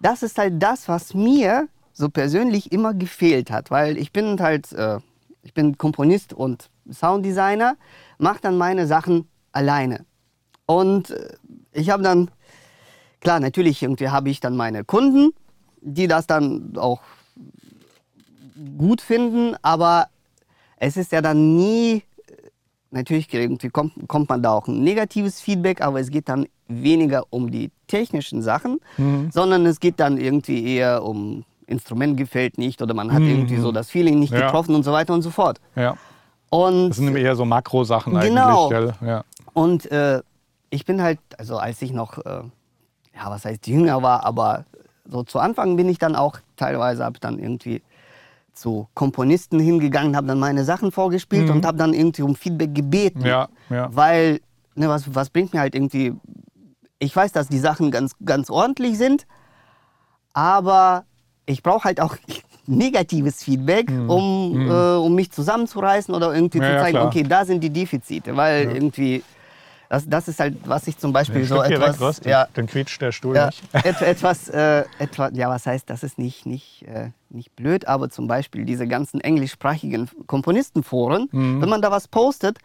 [0.00, 1.66] das ist halt das, was mir
[1.98, 4.98] so persönlich immer gefehlt hat, weil ich bin halt, äh,
[5.42, 7.76] ich bin Komponist und Sounddesigner,
[8.18, 10.04] mache dann meine Sachen alleine.
[10.64, 11.34] Und äh,
[11.72, 12.30] ich habe dann,
[13.20, 15.32] klar, natürlich irgendwie habe ich dann meine Kunden,
[15.80, 17.00] die das dann auch
[18.76, 20.06] gut finden, aber
[20.76, 22.02] es ist ja dann nie,
[22.92, 27.24] natürlich irgendwie kommt, kommt man da auch ein negatives Feedback, aber es geht dann weniger
[27.30, 29.30] um die technischen Sachen, Mhm.
[29.32, 33.28] sondern es geht dann irgendwie eher um Instrument gefällt nicht oder man hat Mhm.
[33.28, 34.46] irgendwie so das Feeling nicht Ja.
[34.46, 35.60] getroffen und so weiter und so fort.
[35.76, 35.96] Ja.
[36.50, 38.68] Und Das sind eher so Makrosachen Genau.
[38.70, 39.08] eigentlich, gell?
[39.08, 39.24] Ja.
[39.52, 40.22] Und äh,
[40.70, 42.42] ich bin halt, also als ich noch, äh,
[43.14, 44.64] ja, was heißt jünger war, aber
[45.06, 47.82] so zu Anfang bin ich dann auch teilweise, habe ich dann irgendwie
[48.54, 53.20] zu Komponisten hingegangen, habe dann meine Sachen vorgespielt und habe dann irgendwie um Feedback gebeten.
[53.20, 53.26] Mhm.
[53.26, 53.94] Ja, ja.
[53.94, 54.40] Weil,
[54.74, 56.14] ne, was, was bringt mir halt irgendwie,
[56.98, 59.26] ich weiß, dass die Sachen ganz, ganz ordentlich sind,
[60.32, 61.04] aber
[61.48, 62.16] ich brauche halt auch
[62.66, 66.64] negatives Feedback, um, Äh, um mich zusammenzureißen oder irgendwie Mhm.
[66.64, 67.08] Ja, zu ja, zeigen, klar.
[67.08, 69.22] okay, da sind die Defizite, weil irgendwie,
[69.88, 72.20] das, das ist halt, was ich zum Beispiel Ein so etwas, was?
[72.24, 73.62] ja, Dann quietscht der Stuhl ja, nicht.
[73.84, 78.10] et, etwas, äh, etwa, ja, was heißt, das ist nicht, nicht, äh, nicht blöd, aber
[78.10, 81.62] zum Beispiel diese ganzen englischsprachigen Komponistenforen, Mhm.
[81.62, 82.58] wenn man da was postet,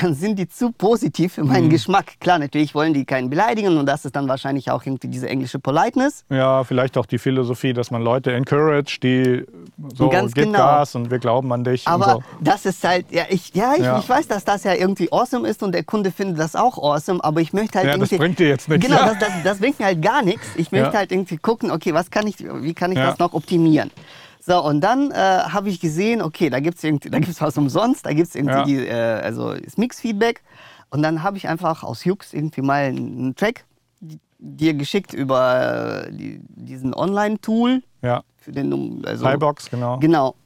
[0.00, 1.48] dann sind die zu positiv für Mhm.
[1.48, 2.14] meinen Geschmack.
[2.20, 5.58] Klar, natürlich wollen die keinen beleidigen und das ist dann wahrscheinlich auch irgendwie diese englische
[5.58, 6.24] Politeness.
[6.28, 9.44] Ja, vielleicht auch die Philosophie, dass man Leute encourage, die
[9.94, 10.58] so, Ganz gib genau.
[10.58, 11.86] Gas und wir glauben an dich.
[11.88, 12.22] Aber so.
[12.40, 13.98] das ist halt, ja, ich, ja, ich, Ja.
[13.98, 17.22] ich weiß, dass das ja irgendwie awesome ist und der Kunde findet das auch awesome,
[17.24, 18.18] aber ich möchte halt Ja, das irgendwie.
[18.18, 20.46] bringt dir jetzt nichts, Genau, das, das, das bringt mir halt gar nichts.
[20.56, 20.98] Ich möchte Ja.
[20.98, 23.90] halt irgendwie gucken, okay, was kann ich, wie kann ich das noch optimieren?
[24.46, 28.06] So, und dann äh, habe ich gesehen, okay, da gibt es da gibt's was umsonst,
[28.06, 28.64] da gibt es irgendwie Ja.
[28.64, 30.42] die, äh, also das Mix-Feedback.
[30.90, 33.64] Und dann habe ich einfach aus Jux irgendwie mal einen Track
[34.38, 39.98] dir geschickt über äh, die, diesen Online-Tool Ja, für den also, Highbox, genau.
[39.98, 40.36] Genau.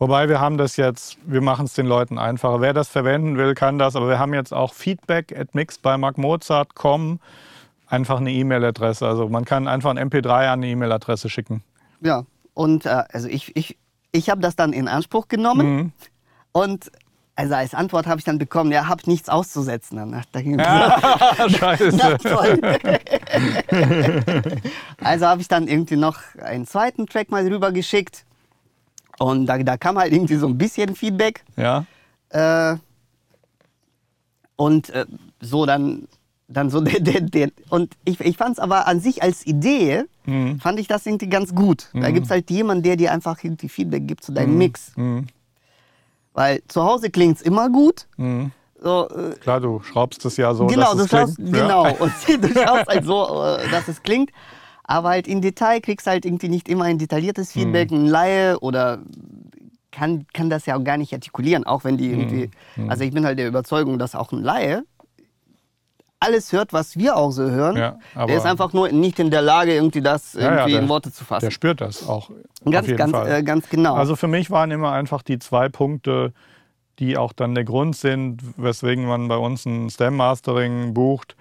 [0.00, 2.60] Wobei wir haben das jetzt, wir machen es den Leuten einfacher.
[2.60, 3.94] Wer das verwenden will, kann das.
[3.94, 7.20] Aber wir haben jetzt auch feedback at mixedbymarkmozart.com
[7.86, 9.06] einfach eine E-Mail-Adresse.
[9.06, 11.62] Also man kann einfach ein MP3 an eine E-Mail-Adresse schicken.
[12.00, 13.76] Ja, und äh, also ich, ich,
[14.12, 15.92] ich habe das dann in Anspruch genommen Mhm.
[16.52, 16.90] und
[17.36, 19.96] also als Antwort habe ich dann bekommen, ja, hab nichts auszusetzen.
[19.96, 21.90] Dann dachte ich Ah, Scheiße.
[21.96, 22.60] na toll.
[25.02, 28.26] also habe ich dann irgendwie noch einen zweiten Track mal rüber geschickt
[29.18, 31.44] und da, da kam halt irgendwie so ein bisschen Feedback.
[31.56, 31.84] Ja,
[32.30, 32.76] Äh,
[34.56, 35.06] und äh,
[35.40, 36.06] so dann,
[36.52, 40.04] dann so der, der, der und ich, ich fand es aber an sich als Idee,
[40.26, 40.60] Mhm.
[40.60, 41.88] fand ich das irgendwie ganz gut.
[41.94, 44.92] Da gibt es halt jemanden, der dir einfach irgendwie Feedback gibt zu deinem Mix.
[44.96, 45.26] Mhm.
[46.34, 48.06] Weil zu Hause klingt es immer gut.
[48.16, 48.52] Mhm.
[48.82, 51.56] So, äh, klar, du schraubst es ja so, genau, du dass es schaust, klingt.
[51.56, 51.62] Ja.
[51.62, 54.30] genau, und du schaust halt so, äh, dass es klingt.
[54.84, 57.60] Aber halt im Detail kriegst halt irgendwie nicht immer ein detailliertes Mhm.
[57.60, 59.00] Feedback, ein Laie oder
[59.90, 61.98] kann, kann das ja auch gar nicht artikulieren, auch wenn Mhm.
[61.98, 62.50] die irgendwie.
[62.88, 64.84] Also ich bin halt der Überzeugung, dass auch ein Laie
[66.20, 67.76] alles hört, was wir auch so hören.
[67.76, 70.88] Ja, der ist einfach nur nicht in der Lage, irgendwie das Ja, irgendwie der- in
[70.88, 71.46] Worte zu fassen.
[71.46, 72.30] Der spürt das auch.
[72.70, 73.94] Ganz, ganz, äh, ganz genau.
[73.94, 76.32] Also für mich waren immer einfach die zwei Punkte,
[76.98, 81.36] die auch dann der Grund sind, weswegen man bei uns ein Stem-Mastering bucht.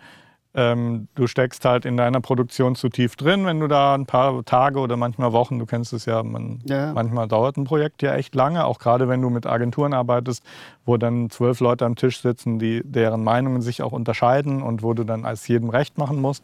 [0.56, 4.44] Ähm, du steckst halt in deiner Produktion zu tief drin, wenn du da ein paar
[4.46, 6.92] Tage oder manchmal Wochen, du kennst es ja, man, Ja.
[6.94, 10.44] manchmal dauert ein Projekt ja echt lange, auch gerade wenn du mit Agenturen arbeitest,
[10.86, 14.96] wo dann zwölf Leute am Tisch sitzen, die, deren Meinungen sich auch unterscheiden und wo
[14.96, 16.44] du dann als jedem recht machen musst.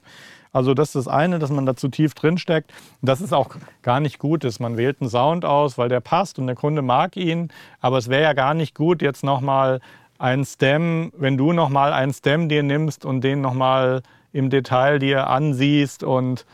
[0.54, 2.72] Also das ist das eine, dass man da zu tief drin steckt.
[3.02, 4.60] Das ist auch gar nicht gut ist.
[4.60, 7.50] Man wählt einen Sound aus, weil der passt und der Kunde mag ihn.
[7.82, 9.82] Aber es wäre ja gar nicht gut, jetzt nochmal
[10.17, 14.01] einen Stem, wenn du nochmal einen Stem dir nimmst und den nochmal
[14.34, 16.45] im Detail dir ansiehst und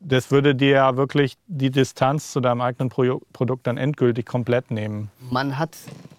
[0.00, 4.70] das würde dir ja wirklich die Distanz zu deinem eigenen Pro Produkt dann endgültig komplett
[4.72, 5.10] nehmen.
[5.30, 5.76] man hat,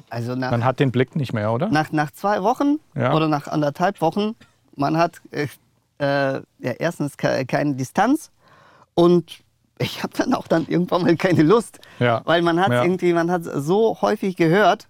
[0.10, 1.68] also nach, Man hat den Blick nicht mehr, oder?
[1.70, 3.14] nach, nach zwei Wochen Ja.
[3.14, 4.36] oder nach anderthalb Wochen,
[4.76, 5.48] man hat äh,
[6.00, 8.32] äh, ja, erstens ke keine Distanz
[8.94, 9.42] und
[9.80, 12.22] ich habe dann auch dann irgendwann mal keine Lust, Ja.
[12.26, 14.88] weil man hat irgendwie, man hat so häufig gehört,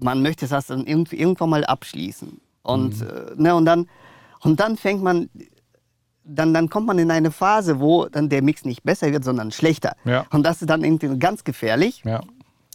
[0.00, 3.06] man möchte das dann irgendwie irgendwann mal abschließen und Mhm.
[3.06, 3.86] äh, ne und dann
[4.40, 5.28] und dann fängt man
[6.30, 9.50] dann, dann kommt man in eine Phase, wo dann der Mix nicht besser wird, sondern
[9.50, 9.96] schlechter.
[10.04, 10.26] Ja.
[10.30, 12.02] Und das ist dann irgendwie ganz gefährlich.
[12.04, 12.20] Ja.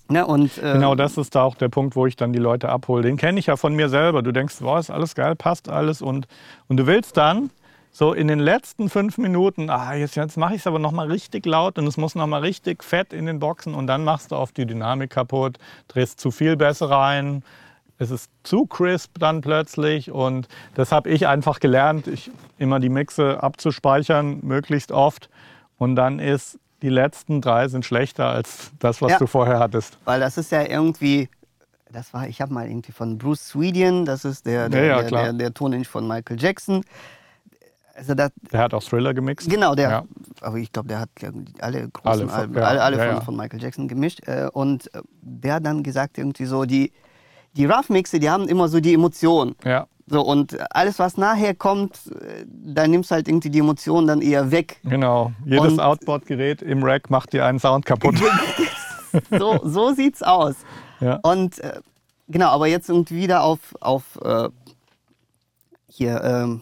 [0.10, 0.26] Ne?
[0.26, 3.04] Und, äh, Genau das ist da auch der Punkt, wo ich dann die Leute abhole.
[3.04, 4.24] Den kenne ich ja von mir selber.
[4.24, 6.02] Du denkst, boah, ist alles geil, passt alles.
[6.02, 6.28] Und,
[6.68, 7.52] und du willst dann
[7.96, 11.46] so in den letzten fünf Minuten, ah, jetzt, jetzt mache ich es aber nochmal richtig
[11.46, 14.52] laut und es muss nochmal richtig fett in den Boxen und dann machst du auf
[14.52, 17.44] die Dynamik kaputt, drehst zu viel Bässe rein.
[18.00, 22.90] Es ist zu crisp dann plötzlich und das habe ich einfach gelernt, ich, immer die
[22.90, 25.30] Mixe abzuspeichern, möglichst oft.
[25.78, 29.18] Und dann ist, die letzten drei sind schlechter als das, was Ja.
[29.20, 30.00] du vorher hattest.
[30.06, 31.30] Weil das ist ja irgendwie,
[31.92, 35.02] das war, ich habe mal irgendwie von Bruce Swedian, das ist der, der, Ja, ja,
[35.04, 36.84] der, der, der Toningenieur von Michael Jackson.
[37.96, 39.48] Also das, Der hat auch Thriller gemixt.
[39.50, 40.04] genau, der, Ja.
[40.42, 41.10] aber ich glaube, der hat
[41.60, 44.28] alle großen Alle von- Alben, ja, alle, alle ja, von, von Michael Jackson gemischt.
[44.28, 46.92] Äh, Und äh, der hat dann gesagt, irgendwie so, die,
[47.56, 49.56] die Rough-Mixe, die haben immer so die Emotion.
[49.64, 54.08] Ja, So, und alles, was nachher kommt, äh, da nimmst du halt irgendwie die Emotionen
[54.08, 54.80] dann eher weg.
[54.84, 55.32] genau.
[55.46, 58.16] Jedes Outboard-Gerät im Rack macht dir einen Sound kaputt.
[59.30, 60.56] So, so sieht's aus.
[61.00, 61.20] Ja.
[61.22, 61.62] Und
[62.28, 64.18] genau, aber jetzt irgendwie wieder auf, auf
[65.88, 66.62] hier ähm,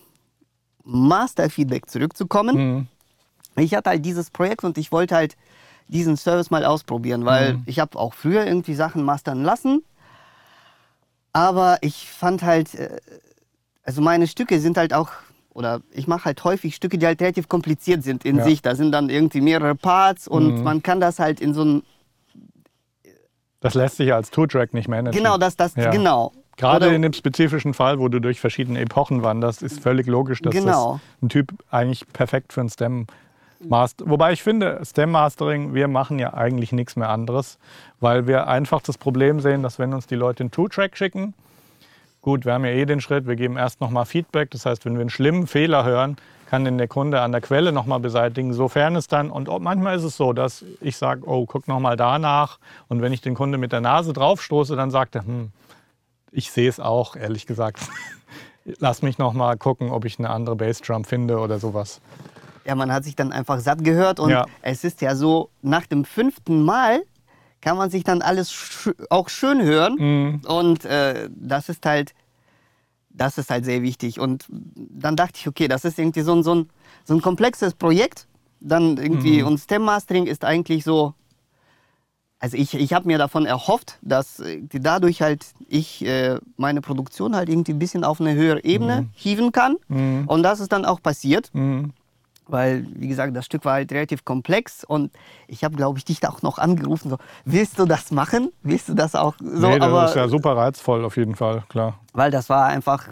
[0.84, 2.56] Master-Feedback zurückzukommen.
[2.58, 2.88] Mhm.
[3.64, 5.36] Ich hatte halt dieses Projekt und ich wollte halt
[5.88, 7.64] diesen Service mal ausprobieren, weil Mhm.
[7.66, 9.84] ich habe auch früher irgendwie Sachen mastern lassen.
[11.34, 12.98] Aber ich fand halt, äh,
[13.84, 15.10] also meine Stücke sind halt auch,
[15.54, 18.44] oder ich mache halt häufig Stücke, die halt relativ kompliziert sind in Ja.
[18.44, 18.62] sich.
[18.62, 20.64] Da sind dann irgendwie mehrere Parts und Mhm.
[20.64, 21.84] man kann das halt in so ein,
[23.60, 25.22] Das lässt sich als Two-Track nicht managen.
[25.22, 25.92] genau, das, das, Ja.
[25.92, 26.32] genau.
[26.58, 30.42] Gerade Oder- in dem spezifischen Fall, wo du durch verschiedene Epochen wanderst, ist völlig logisch,
[30.42, 30.94] dass Genau.
[30.94, 33.08] das ein Typ eigentlich perfekt für ein Stem
[33.64, 34.06] Master.
[34.10, 37.58] Wobei ich finde, Stem Mastering, wir machen ja eigentlich nichts mehr anderes,
[38.00, 41.34] weil wir einfach das Problem sehen, dass wenn uns die Leute einen Two-Track schicken,
[42.24, 44.50] gut, wir haben ja eh den Schritt, wir geben erst nochmal Feedback.
[44.52, 46.18] Das heißt, wenn wir einen schlimmen Fehler hören,
[46.50, 50.04] kann den der Kunde an der Quelle nochmal beseitigen, sofern es dann, und manchmal ist
[50.04, 52.58] es so, dass ich sage, oh, guck nochmal danach.
[52.90, 55.52] Und wenn ich den Kunde mit der Nase draufstoße, dann sagt er, hm,
[56.32, 57.80] ich sehe es auch, ehrlich gesagt.
[58.80, 62.00] Lass mich noch mal gucken, ob ich eine andere Bassdrum finde oder sowas.
[62.66, 64.46] Ja, man hat sich dann einfach satt gehört und Ja.
[64.62, 67.02] es ist ja so, nach dem fünften Mal
[67.60, 70.42] kann man sich dann alles sch auch schön hören Mhm.
[70.48, 72.14] und äh, das ist halt,
[73.10, 76.44] das ist halt sehr wichtig und dann dachte ich, okay, das ist irgendwie so ein,
[76.44, 76.70] so ein,
[77.04, 78.28] so ein komplexes Projekt,
[78.60, 79.48] dann irgendwie Mhm.
[79.48, 81.16] und Stem Mastering ist eigentlich so,
[82.42, 87.36] also ich, ich habe mir davon erhofft, dass äh, dadurch halt ich äh, meine Produktion
[87.36, 90.24] halt irgendwie ein bisschen auf eine höhere Ebene hieven kann Mhm.
[90.28, 91.50] und das ist dann auch passiert.
[91.54, 91.94] Mhm.
[92.48, 95.12] Weil, wie gesagt, das Stück war halt relativ komplex und
[95.48, 98.52] ich habe, glaube ich, dich da auch noch angerufen, so, willst du das machen?
[98.64, 99.68] Willst du das auch so?
[99.70, 102.00] nee, das aber, ist ja super reizvoll auf jeden Fall, klar.
[102.12, 103.08] weil das war einfach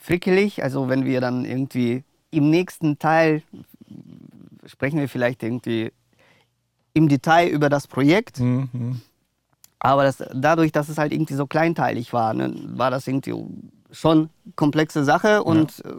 [0.00, 0.62] frickelig.
[0.62, 3.42] Also wenn wir dann irgendwie im nächsten Teil
[4.66, 5.92] sprechen wir vielleicht irgendwie
[6.94, 8.40] im Detail über das Projekt.
[8.40, 8.68] Mhm.
[8.72, 9.00] Mhm.
[9.80, 13.34] Aber das, dadurch, dass es halt irgendwie so kleinteilig war, ne, war das irgendwie
[13.90, 15.92] schon komplexe Sache und äh,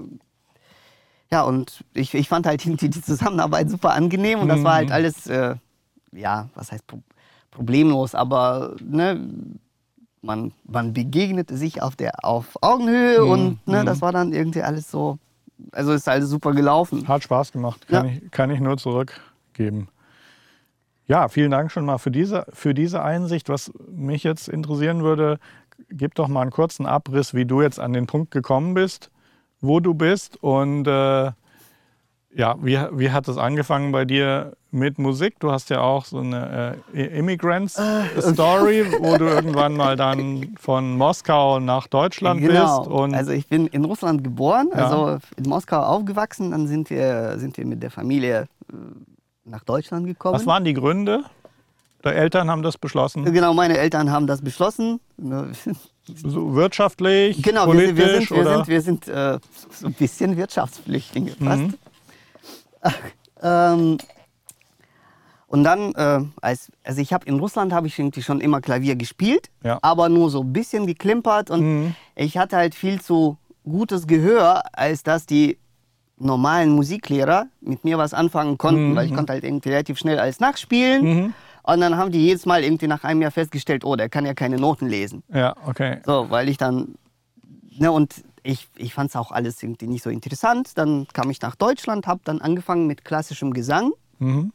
[1.32, 4.90] ja, und ich, ich fand halt irgendwie die Zusammenarbeit super angenehm und das war halt
[4.90, 4.94] Mhm.
[4.96, 5.56] alles, äh,
[6.14, 7.00] ja, was heißt pro
[7.52, 9.18] problemlos, aber ne,
[10.22, 13.86] man, man begegnete sich auf, der, auf Augenhöhe Mhm, und ne, mhm.
[13.86, 15.18] das war dann irgendwie alles so,
[15.72, 17.08] also ist alles super gelaufen.
[17.08, 18.12] Hat Spaß gemacht, kann, Ja.
[18.12, 19.88] ich, kann ich nur zurückgeben.
[21.08, 23.48] Ja, vielen Dank schon mal für diese, für diese Einsicht.
[23.50, 25.38] Was mich jetzt interessieren würde,
[25.90, 29.12] gib doch mal einen kurzen Abriss, wie du jetzt an den Punkt gekommen bist,
[29.62, 31.32] wo du bist und äh,
[32.38, 35.40] ja, wie, wie hat es angefangen bei dir mit Musik?
[35.40, 41.60] Du hast ja auch so eine äh, Immigrants-Story, wo du irgendwann mal dann von Moskau
[41.62, 42.80] nach Deutschland Genau.
[42.82, 42.92] bist.
[42.92, 44.86] Und also ich bin in Russland geboren, Ja.
[44.90, 46.52] also in Moskau aufgewachsen.
[46.52, 48.76] Dann sind wir, sind wir mit der Familie äh,
[49.46, 50.36] nach Deutschland gekommen.
[50.36, 51.24] was waren die Gründe?
[52.04, 53.26] Die Eltern haben das beschlossen.
[53.26, 55.00] Genau, meine Eltern haben das beschlossen.
[56.24, 59.40] So wirtschaftlich, Genau, wir, politisch sind- wir sind, wir sind, wir sind äh,
[59.72, 61.62] so ein bisschen Wirtschaftsflüchtlinge fast.
[61.64, 61.74] Mhm.
[63.42, 63.98] ähm,
[65.48, 68.96] und dann, äh, als, also ich habe in Russland habe ich irgendwie schon immer Klavier
[68.96, 69.80] gespielt, Ja.
[69.82, 71.96] aber nur so ein bisschen geklimpert und Mhm.
[72.16, 75.58] ich hatte halt viel zu gutes Gehör, als dass die
[76.18, 78.96] normalen Musiklehrer mit mir was anfangen konnten, Mhm.
[78.96, 81.04] weil ich konnte halt irgendwie relativ schnell alles nachspielen.
[81.04, 81.34] Mhm.
[81.64, 84.34] Und dann haben die jedes Mal irgendwie nach einem Jahr festgestellt, oh, der kann ja
[84.34, 85.24] keine Noten lesen.
[85.34, 85.98] Ja, okay.
[86.06, 86.96] So, weil ich dann,
[87.78, 90.78] ne, und ich, ich fand es auch alles irgendwie nicht so interessant.
[90.78, 94.54] Dann kam ich nach Deutschland, habe dann angefangen mit klassischem Gesang Mhm.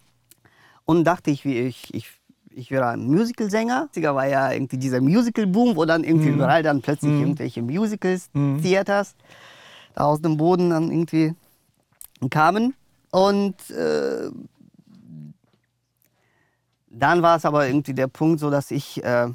[0.85, 2.09] und dachte ich, wie ich, ich,
[2.51, 3.88] ich wäre ein Musicalsänger.
[3.94, 8.62] Da war ja irgendwie dieser Musical-Boom, wo dann irgendwie überall dann plötzlich irgendwelche Musicals, Mhm.
[8.62, 9.14] Theaters
[9.96, 11.35] da aus dem Boden dann irgendwie
[12.28, 12.74] kamen.
[13.11, 14.30] Und äh,
[16.90, 19.28] dann war es aber irgendwie der Punkt so, dass ich, äh,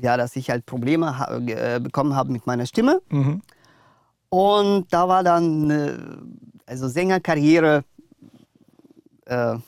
[0.00, 3.00] ja, dass ich halt Probleme ha äh, bekommen habe mit meiner Stimme.
[3.10, 3.42] Mhm.
[4.30, 6.18] Und da war dann eine
[6.66, 7.84] also Sängerkarriere,
[9.26, 9.60] äh, ja,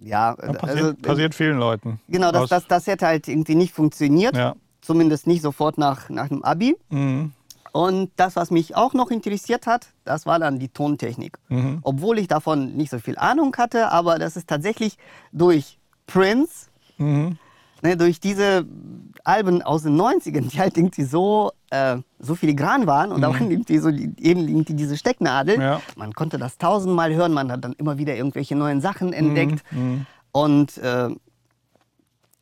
[0.00, 2.00] Ja, passiert, also, passiert vielen Leuten.
[2.08, 4.56] genau, das, das, das hätte halt irgendwie nicht funktioniert, Ja.
[4.80, 6.76] zumindest nicht sofort nach, nach dem Abi.
[6.88, 7.32] Mhm.
[7.72, 11.38] Und das, was mich auch noch interessiert hat, das war dann die Tontechnik.
[11.48, 11.78] Mhm.
[11.82, 14.98] Obwohl ich davon nicht so viel Ahnung hatte, aber das ist tatsächlich
[15.32, 16.66] durch Prince,
[16.98, 17.38] Mhm.
[17.82, 18.66] ne, durch diese
[19.24, 23.50] Alben aus den 90ern, die halt irgendwie so, äh, so filigran waren und da waren
[23.50, 25.56] irgendwie so die, eben irgendwie diese Stecknadel.
[25.56, 25.62] Mhm.
[25.62, 25.80] Ja.
[25.96, 29.62] Man konnte das tausendmal hören, man hat dann immer wieder irgendwelche neuen Sachen entdeckt.
[29.70, 30.06] Mhm.
[30.32, 31.08] Und, äh,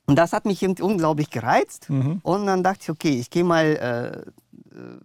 [0.07, 1.91] und das hat mich irgendwie unglaublich gereizt.
[1.91, 2.21] Mhm.
[2.23, 4.19] Und dann dachte ich, okay, ich gehe mal äh,
[4.77, 4.99] äh,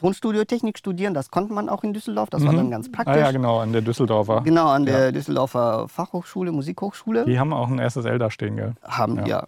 [0.00, 1.12] Tonstudiotechnik studieren.
[1.14, 3.14] Das konnte man auch in Düsseldorf, das war dann ganz praktisch.
[3.14, 4.40] Ah ja, genau, an der Düsseldorfer.
[4.42, 7.24] Genau, an der Düsseldorfer Fachhochschule, Musikhochschule.
[7.26, 8.72] Die haben auch ein SSL da stehen, gell?
[8.82, 9.26] Haben, Ja.
[9.26, 9.46] ja.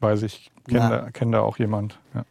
[0.00, 0.88] weiß ich, kenne Ja.
[0.90, 1.98] da, kenn da auch jemand.
[2.14, 2.24] Ja.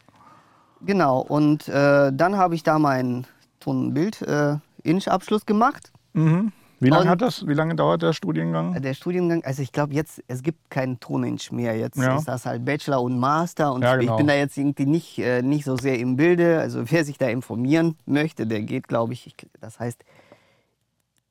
[0.82, 3.28] Genau, und äh, dann habe ich da meinen
[3.60, 5.92] Ton- und Bild-Inch-Abschluss gemacht.
[6.14, 6.52] Mhm.
[6.82, 8.74] Wie lange hat das, wie lange dauert der Studiengang?
[8.82, 11.78] Der Studiengang, also ich glaube jetzt, es gibt keinen Toninch mehr.
[11.78, 12.18] Jetzt Ja.
[12.18, 14.18] ist das halt Bachelor und Master und Ja, ich genau.
[14.18, 16.60] bin da jetzt irgendwie nicht, äh, nicht so sehr im Bilde.
[16.60, 20.04] Also wer sich da informieren möchte, der geht, glaube ich, ich, das heißt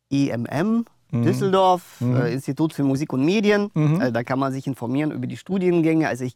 [0.08, 1.22] IMM Mhm.
[1.24, 3.72] Düsseldorf, äh, Institut für Musik und Medien.
[3.74, 4.00] Mhm.
[4.00, 6.06] Also da kann man sich informieren über die Studiengänge.
[6.06, 6.34] Also ich,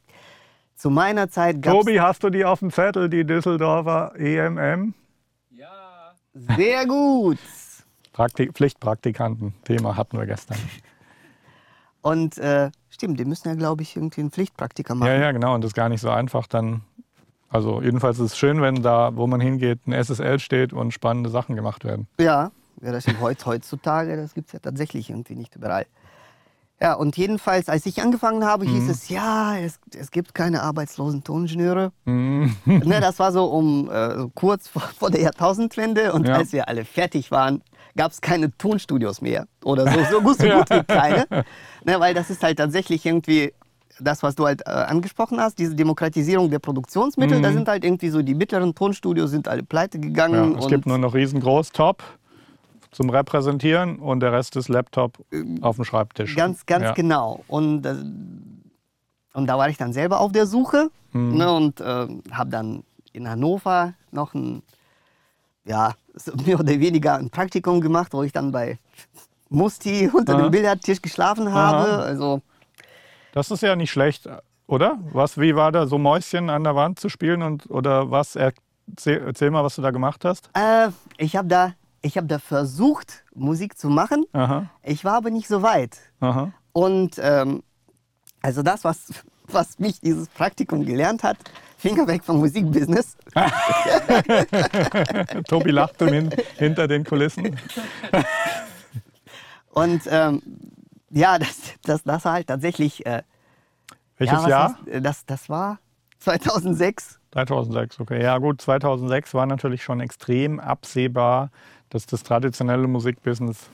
[0.75, 4.95] zu meiner Zeit gab Tobi, hast du die auf dem Zettel, die Düsseldorfer EMM?
[6.35, 7.39] sehr gut.
[8.15, 10.57] Praktik Pflichtpraktikanten, Thema hatten wir gestern.
[12.01, 15.09] Und äh, stimmt, die müssen ja, glaube ich, irgendwie einen Pflichtpraktiker machen.
[15.09, 15.55] Ja, ja, genau.
[15.55, 16.83] Und das ist gar nicht so einfach dann.
[17.49, 21.31] Also jedenfalls ist es schön, wenn da, wo man hingeht, ein SSL steht und spannende
[21.31, 22.07] Sachen gemacht werden.
[22.19, 22.51] Ja,
[22.83, 23.21] ja das stimmt.
[23.21, 25.87] Heut, heutzutage, das gibt es ja tatsächlich irgendwie nicht überall.
[26.81, 28.71] Ja, und jedenfalls, als ich angefangen habe, Mhm.
[28.71, 31.93] hieß es, ja, es, es gibt keine arbeitslosen Toningenieure.
[32.05, 32.55] Mhm.
[32.67, 36.35] ne, das war so um äh, kurz vor, vor der Jahrtausendwende und Ja.
[36.35, 37.63] als wir alle fertig waren,
[37.97, 39.47] gab es keine Tonstudios mehr.
[39.65, 41.27] Oder so, so gut, so gut wie keine.
[41.85, 43.53] Ne, weil das ist halt tatsächlich irgendwie
[44.01, 47.41] das, was du halt äh, angesprochen hast, diese Demokratisierung der Produktionsmittel.
[47.41, 50.03] Da sind halt irgendwie so die mittleren Tonstudios sind alle pleite Mhm.
[50.05, 50.59] Ja, gegangen.
[50.59, 52.03] es gibt nur noch riesengroß Top
[52.91, 55.19] zum Repräsentieren und der Rest ist Laptop
[55.61, 56.35] auf dem Schreibtisch.
[56.35, 56.93] Ganz, ganz ja.
[56.93, 57.45] genau.
[57.49, 57.95] Und, äh,
[59.35, 61.37] und da war ich dann selber auf der Suche Mhm.
[61.37, 64.63] ne, und äh, habe dann in Hannover noch ein,
[65.65, 65.95] ja,
[66.47, 68.79] mehr oder weniger ein Praktikum gemacht, wo ich dann bei
[69.49, 70.43] Musti unter Aha.
[70.43, 71.93] dem Billardtisch geschlafen habe.
[71.93, 72.03] Aha.
[72.03, 72.43] Also
[73.33, 74.29] Das ist ja nicht schlecht,
[74.67, 74.99] oder?
[75.13, 78.37] Was, wie war da so Mäuschen an der Wand zu spielen und oder was?
[78.37, 80.51] Erzähl, erzähl mal, was du da gemacht hast.
[80.55, 84.25] äh, ich habe da, ich hab da versucht, Musik zu machen.
[84.33, 85.99] Aha, Ich war aber nicht so weit.
[86.73, 87.63] Und ähm,
[88.43, 89.07] also das, was,
[89.47, 91.37] was mich dieses Praktikum gelernt hat,
[91.89, 93.17] Finger weg vom Musikbusiness.
[95.49, 97.59] Tobi lacht und hin, hinter den Kulissen.
[99.73, 100.41] Und ähm,
[101.11, 103.05] ja, das, das, das war halt tatsächlich.
[103.05, 103.23] Äh,
[104.19, 104.69] Welches ja, Jahr?
[104.69, 105.79] heißt, äh, das, das war
[106.21, 107.19] 2006.
[107.33, 108.23] 2006, okay.
[108.23, 111.51] Ja gut, 2006 war natürlich schon extrem absehbar,
[111.91, 113.69] dass das traditionelle Musikbusiness...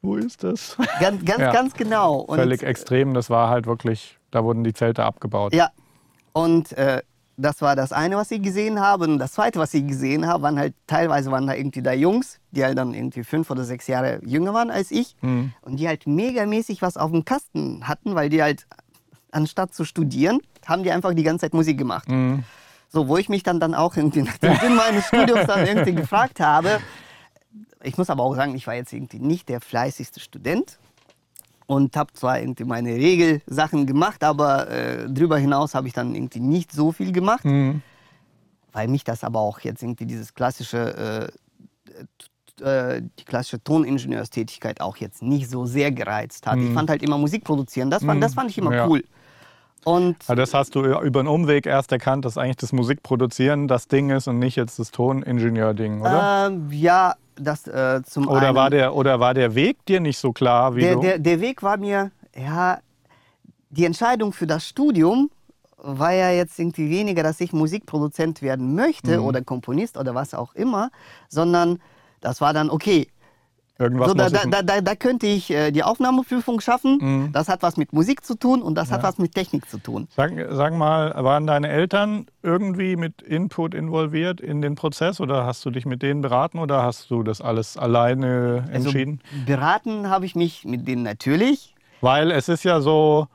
[0.00, 0.76] Wo ist das?
[1.00, 1.52] Ganz, ganz, Ja.
[1.52, 2.20] ganz genau.
[2.20, 3.12] Und, Völlig extrem.
[3.12, 5.54] Das war halt wirklich, da wurden die Zelte abgebaut.
[5.54, 5.70] Ja.
[6.38, 7.02] Und äh,
[7.36, 9.04] das war das eine, was ich gesehen habe.
[9.04, 12.38] Und das zweite, was ich gesehen habe, waren halt teilweise waren da irgendwie da Jungs,
[12.52, 15.16] die halt dann irgendwie fünf oder sechs Jahre jünger waren als ich.
[15.20, 15.52] Mhm.
[15.62, 18.66] Und die halt megamäßig was auf dem Kasten hatten, weil die halt,
[19.32, 22.08] anstatt zu studieren, haben die einfach die ganze Zeit Musik gemacht.
[22.08, 22.44] Mhm.
[22.88, 25.94] So, wo ich mich dann, dann auch irgendwie nach dem Sinn meines Studiums dann irgendwie
[25.94, 26.78] gefragt habe.
[27.82, 30.78] Ich muss aber auch sagen, ich war jetzt irgendwie nicht der fleißigste Student
[31.68, 36.40] und habe zwar irgendwie meine Regelsachen gemacht, aber äh, darüber hinaus habe ich dann irgendwie
[36.40, 37.82] nicht so viel gemacht, Mhm.
[38.72, 41.30] weil mich das aber auch jetzt irgendwie dieses klassische,
[42.62, 46.58] äh, äh, die klassische Toningenieurstätigkeit auch jetzt nicht so sehr gereizt hat.
[46.58, 48.76] Ich fand halt immer Musik produzieren, das fand, das fand ich immer Mhm.
[48.76, 48.88] Ja.
[48.88, 49.04] cool.
[49.84, 53.88] Und Ja, das hast du über einen Umweg erst erkannt, dass eigentlich das Musikproduzieren das
[53.88, 56.48] Ding ist und nicht jetzt das Toningenieur-Ding, oder?
[56.48, 58.56] ähm, ja, das äh, zum oder, einen.
[58.56, 61.00] war der, oder war der Weg dir nicht so klar, wie der, du...
[61.00, 62.78] der, der Weg war mir, ja,
[63.70, 65.30] die Entscheidung für das Studium
[65.76, 69.24] war ja jetzt irgendwie weniger, dass ich Musikproduzent werden möchte Mhm.
[69.24, 70.90] oder Komponist oder was auch immer,
[71.28, 71.78] sondern
[72.20, 73.06] das war dann, okay,
[73.80, 77.32] Irgendwas so, da, da, da, da, könnte ich äh, die Aufnahmeprüfung schaffen, Mhm.
[77.32, 80.08] das hat was mit Musik zu tun und das hat was mit Technik zu tun.
[80.16, 85.64] Sag, sag mal, waren deine Eltern irgendwie mit Input involviert in den Prozess oder hast
[85.64, 89.20] du dich mit denen beraten oder hast du das alles alleine Also entschieden?
[89.46, 91.74] beraten habe ich mich mit denen natürlich.
[92.00, 93.28] Weil es ist ja so,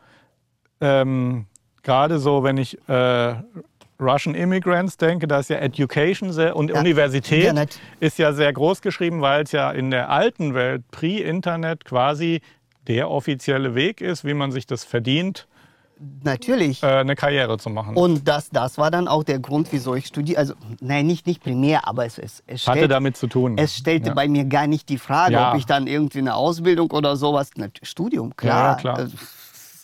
[0.81, 1.45] ähm,
[1.83, 3.35] gerade so, wenn ich äh,
[3.99, 6.79] Russian Immigrants denke, da ist ja Education sehr, und Ja.
[6.79, 11.85] Universität nat- ist ja sehr groß geschrieben, weil es ja in der alten Welt, pre-Internet,
[11.85, 12.41] quasi
[12.87, 15.47] der offizielle Weg ist, wie man sich das verdient,
[16.23, 16.83] Natürlich.
[16.83, 17.95] äh, eine Karriere zu machen.
[17.95, 20.39] Und das, das war dann auch der Grund, wieso ich studiere.
[20.39, 23.57] Also, nein, nicht, nicht primär, aber es, es, es Hatte stellt- damit zu tun.
[23.57, 24.13] Es stellte Ja.
[24.13, 25.51] bei mir gar nicht die Frage, Ja.
[25.51, 27.51] ob ich dann irgendwie eine Ausbildung oder sowas.
[27.55, 28.71] Na, Studium, klar.
[28.71, 29.07] Ja, klar.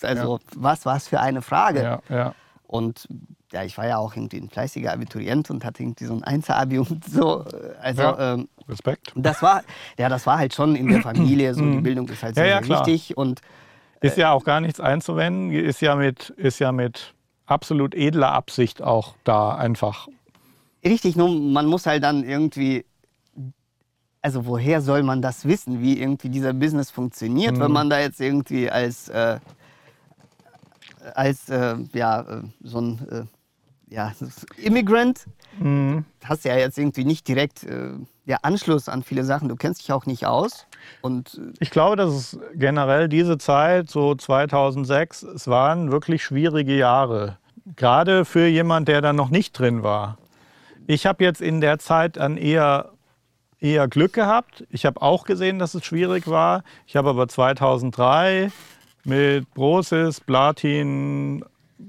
[0.02, 1.84] Also, was was für eine Frage.
[1.84, 2.36] Ja, ja.
[2.68, 3.08] Und
[3.52, 6.80] ja, ich war ja auch irgendwie ein fleißiger Abiturient und hatte irgendwie so ein Einser-Abi
[6.80, 7.46] und so.
[7.82, 8.34] Also, Ja.
[8.34, 9.12] ähm, Respekt.
[9.16, 9.64] das war,
[9.98, 11.62] ja, das war halt schon in der Familie so.
[11.62, 12.40] Die Bildung ist halt Mhm.
[12.42, 13.18] Sehr, ja, sehr wichtig.
[13.18, 13.42] Und
[14.02, 17.14] Ist ja auch gar nichts einzuwenden, ist ja mit, ist ja mit
[17.48, 20.08] absolut edler Absicht auch da einfach.
[20.86, 22.86] richtig, nur man muss halt dann irgendwie.
[24.22, 27.62] Also woher soll man das wissen, wie irgendwie dieser Business funktioniert, Mhm.
[27.62, 29.40] wenn man da jetzt irgendwie als äh,
[31.16, 33.24] als äh, ja, äh, so ein äh,
[33.90, 34.12] ja,
[34.58, 35.26] Immigrant
[35.58, 36.06] Mhm.
[36.24, 37.90] hast ja jetzt irgendwie nicht direkt äh,
[38.26, 39.50] ja, Anschluss an viele Sachen.
[39.50, 40.68] Du kennst dich auch nicht aus.
[41.02, 46.78] Und äh, Ich glaube, dass es generell diese Zeit, so 2006, es waren wirklich schwierige
[46.78, 47.38] Jahre.
[47.76, 50.18] Gerade für jemand, der da noch nicht drin war.
[50.88, 52.92] Ich habe jetzt in der Zeit dann eher,
[53.60, 54.66] eher Glück gehabt.
[54.70, 56.64] Ich habe auch gesehen, dass es schwierig war.
[56.88, 58.52] Ich habe aber 2003
[59.04, 61.44] mit Brosis, Platin,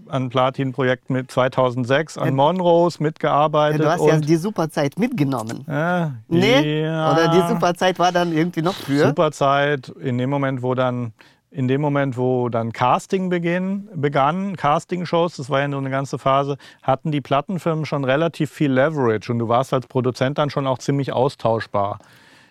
[0.08, 3.80] an Platin-Projekt mit 2006 an ja, mitgearbeitet.
[3.80, 5.66] du hast ja die Superzeit mitgenommen.
[5.68, 6.82] äh, Nee?
[6.82, 7.12] ja.
[7.12, 9.08] Oder die Superzeit war dann irgendwie noch früher?
[9.08, 11.12] Superzeit, in dem Moment, wo dann
[11.52, 16.18] in dem Moment, wo dann Casting beginn, begann, Castingshows, das war ja nur eine ganze
[16.18, 20.68] Phase, hatten die Plattenfirmen schon relativ viel Leverage und du warst als Produzent dann schon
[20.68, 21.98] auch ziemlich austauschbar.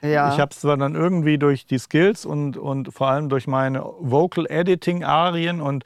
[0.01, 0.33] Ja.
[0.33, 3.83] Ich habe es zwar dann irgendwie durch die Skills und, und vor allem durch meine
[3.99, 5.83] Vocal Editing Arien und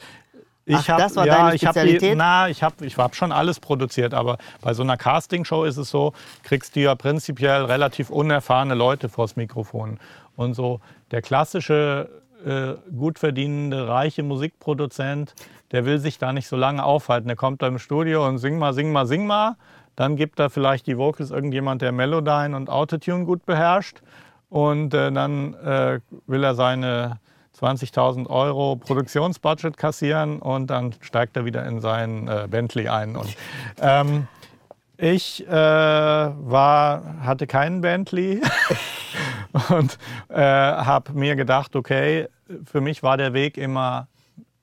[0.66, 2.18] ich Ach, habe das war ja, deine ich habe Spezialität?
[2.18, 5.90] na, ich habe ich hab schon alles produziert, aber bei so einer Castingshow ist es
[5.90, 10.00] so, kriegst du ja prinzipiell relativ unerfahrene Leute vors Mikrofon
[10.36, 10.80] und so
[11.12, 12.10] der klassische
[12.46, 15.34] äh, gut verdienende reiche Musikproduzent,
[15.72, 17.28] der will sich da nicht so lange aufhalten.
[17.28, 19.56] Der kommt da im Studio und sing mal, sing mal, sing mal.
[19.96, 24.02] Dann gibt da vielleicht die Vocals irgendjemand, der Melodyne und Autotune gut beherrscht.
[24.50, 27.20] Und äh, dann äh, will er seine
[27.60, 33.16] 20.000 Euro Produktionsbudget kassieren und dann steigt er wieder in seinen äh, Bentley ein.
[33.16, 33.36] Und,
[33.80, 34.28] ähm,
[34.98, 38.42] ich äh, war, hatte keinen Bentley
[39.70, 39.98] und
[40.30, 42.28] äh, habe mir gedacht, okay,
[42.64, 44.08] für mich war der Weg immer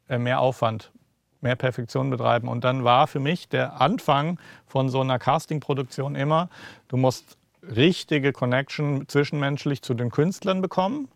[0.09, 0.93] äh, mehr Aufwand,
[1.41, 2.49] mehr Perfektion betreiben.
[2.49, 6.49] Und dann war für mich der Anfang von so einer Castingproduktion immer,
[6.88, 11.09] du musst richtige Connection zwischenmenschlich zu den Künstlern bekommen.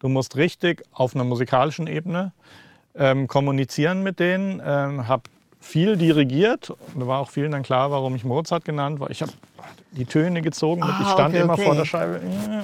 [0.00, 2.32] Du musst richtig auf einer musikalischen Ebene
[2.94, 4.60] ähm, kommunizieren mit denen.
[4.64, 5.22] Ähm, habe
[5.60, 6.72] viel dirigiert.
[6.98, 9.10] Da war auch vielen dann klar, warum ich Mozart genannt war.
[9.10, 9.32] Ich habe
[9.92, 10.80] die Töne gezogen.
[10.80, 10.88] mit.
[11.00, 11.64] ich Ah, stand okay, immer okay.
[11.64, 12.20] vor der Scheibe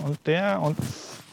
[0.06, 0.78] und der und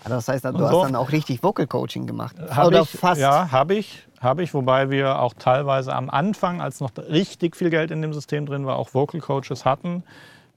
[0.04, 0.84] Also das heißt, du Und hast so.
[0.84, 2.36] dann auch richtig Vocal Coaching gemacht.
[2.50, 3.22] Hab Oder ich, fast.
[3.22, 4.06] Ja, habe ich.
[4.20, 8.14] Habe ich, wobei wir auch teilweise am Anfang, als noch richtig viel Geld in dem
[8.14, 10.04] System drin war, auch Vocal Coaches hatten.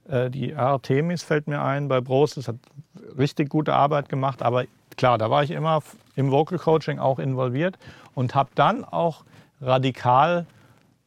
[0.09, 2.55] Äh, Die Artemis fällt mir ein bei Bros, das hat
[3.17, 4.41] richtig gute Arbeit gemacht.
[4.41, 4.63] Aber
[4.97, 5.81] klar, da war ich immer
[6.15, 7.77] im Vocal Coaching auch involviert
[8.15, 9.23] und habe dann auch
[9.61, 10.45] radikal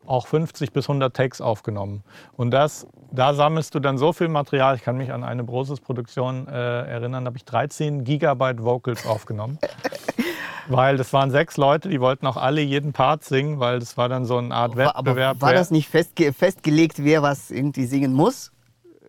[0.07, 2.03] auch 50 bis 100 Takes aufgenommen.
[2.37, 4.75] Und das, da sammelst du dann so viel Material.
[4.75, 9.59] Ich kann mich an eine Brosis-Produktion äh, erinnern, da habe ich 13 Gigabyte Vocals aufgenommen.
[10.69, 14.09] Weil das waren sechs Leute, die wollten auch alle jeden Part singen, weil das war
[14.09, 15.41] dann so eine Art War- Aber Wettbewerb.
[15.41, 18.53] war das nicht festge festgelegt, wer was irgendwie singen muss?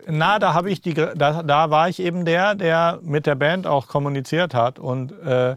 [0.08, 3.68] Na, da habe ich die, da, da war ich eben der, der mit der Band
[3.68, 5.56] auch kommuniziert hat und äh,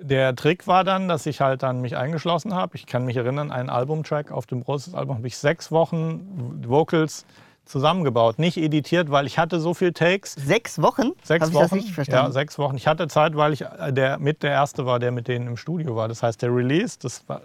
[0.00, 2.76] der Trick war dann, dass ich halt dann mich eingeschlossen habe.
[2.76, 7.24] Ich kann mich erinnern, einen Albumtrack auf dem Brosis-Album habe ich sechs Wochen Vocals
[7.64, 10.34] zusammengebaut, nicht editiert, weil ich hatte so viel Takes.
[10.34, 11.12] Sechs Wochen?
[11.22, 11.62] Sechs Hab ich Wochen.
[11.62, 12.32] das richtig ja, verstanden?
[12.32, 12.76] sechs Wochen.
[12.76, 15.56] Ich hatte Zeit, weil ich äh, der, mit der Erste war, der mit denen im
[15.56, 16.08] Studio war.
[16.08, 17.42] Das heißt, der Release, das war,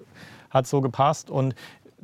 [0.50, 1.30] hat so gepasst.
[1.30, 1.56] Und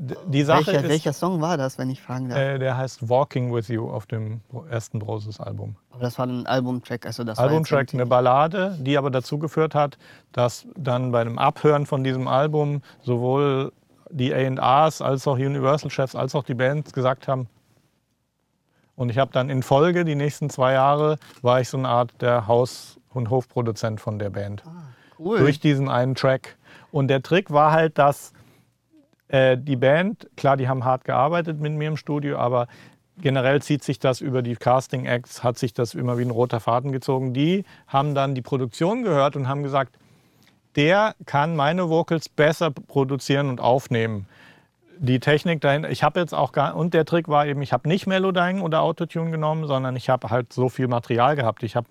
[0.02, 2.40] die Sache welcher, ist, welcher Song war das, wenn ich fragen darf?
[2.40, 5.76] äh, der heißt Walking With You auf dem ersten Brosis-Album.
[5.92, 7.06] Aber das war ein Albumtrack.
[7.06, 9.98] Also das Albumtrack, eine Ballade, die aber dazu geführt hat,
[10.32, 13.72] dass dann bei dem Abhören von diesem Album sowohl
[14.10, 17.48] die A&Rs als auch Universal-Chefs als auch die Bands gesagt haben,
[19.02, 22.12] und ich habe dann in Folge, die nächsten zwei Jahre, war ich so eine Art
[22.22, 24.64] der Haus- und Hofproduzent von der Band.
[25.18, 25.40] cool.
[25.40, 26.56] Durch diesen einen Track.
[26.92, 28.32] Und der Trick war halt, dass
[29.32, 32.68] äh, die Band, klar, die haben hart gearbeitet mit mir im Studio, aber
[33.18, 36.60] generell zieht sich das über die Casting Acts, hat sich das immer wie ein roter
[36.60, 37.34] Faden gezogen.
[37.34, 39.98] Die haben dann die Produktion gehört und haben gesagt,
[40.76, 44.28] der kann meine Vocals besser produzieren und aufnehmen.
[44.98, 47.88] Die Technik dahin, ich habe jetzt auch gar, und der Trick war eben, ich habe
[47.88, 51.64] nicht Melodyne oder Autotune genommen, sondern ich habe halt so viel Material gehabt.
[51.64, 51.88] Ich habe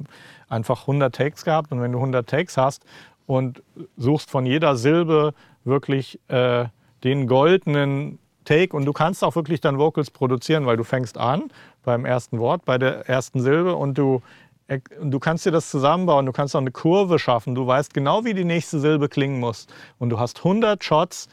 [0.49, 2.84] einfach 100 Takes gehabt und wenn du 100 Takes hast
[3.26, 3.62] und
[3.97, 5.34] suchst von jeder Silbe
[5.64, 6.66] wirklich äh,
[7.05, 8.76] den goldenen Take.
[8.76, 11.51] Und du kannst auch wirklich dann Vocals produzieren, weil du fängst an
[11.82, 13.76] beim ersten Wort, bei der ersten Silbe.
[13.76, 14.22] Und du,
[14.66, 18.24] äh, du kannst dir das zusammenbauen, du kannst auch eine Kurve schaffen, du weißt genau,
[18.24, 19.66] wie die nächste Silbe klingen muss.
[19.98, 21.28] Und du hast 100 Shots,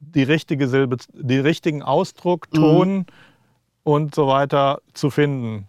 [0.00, 3.06] die richtige Silbe, den richtigen Ausdruck, Ton
[3.82, 5.66] und so weiter zu finden.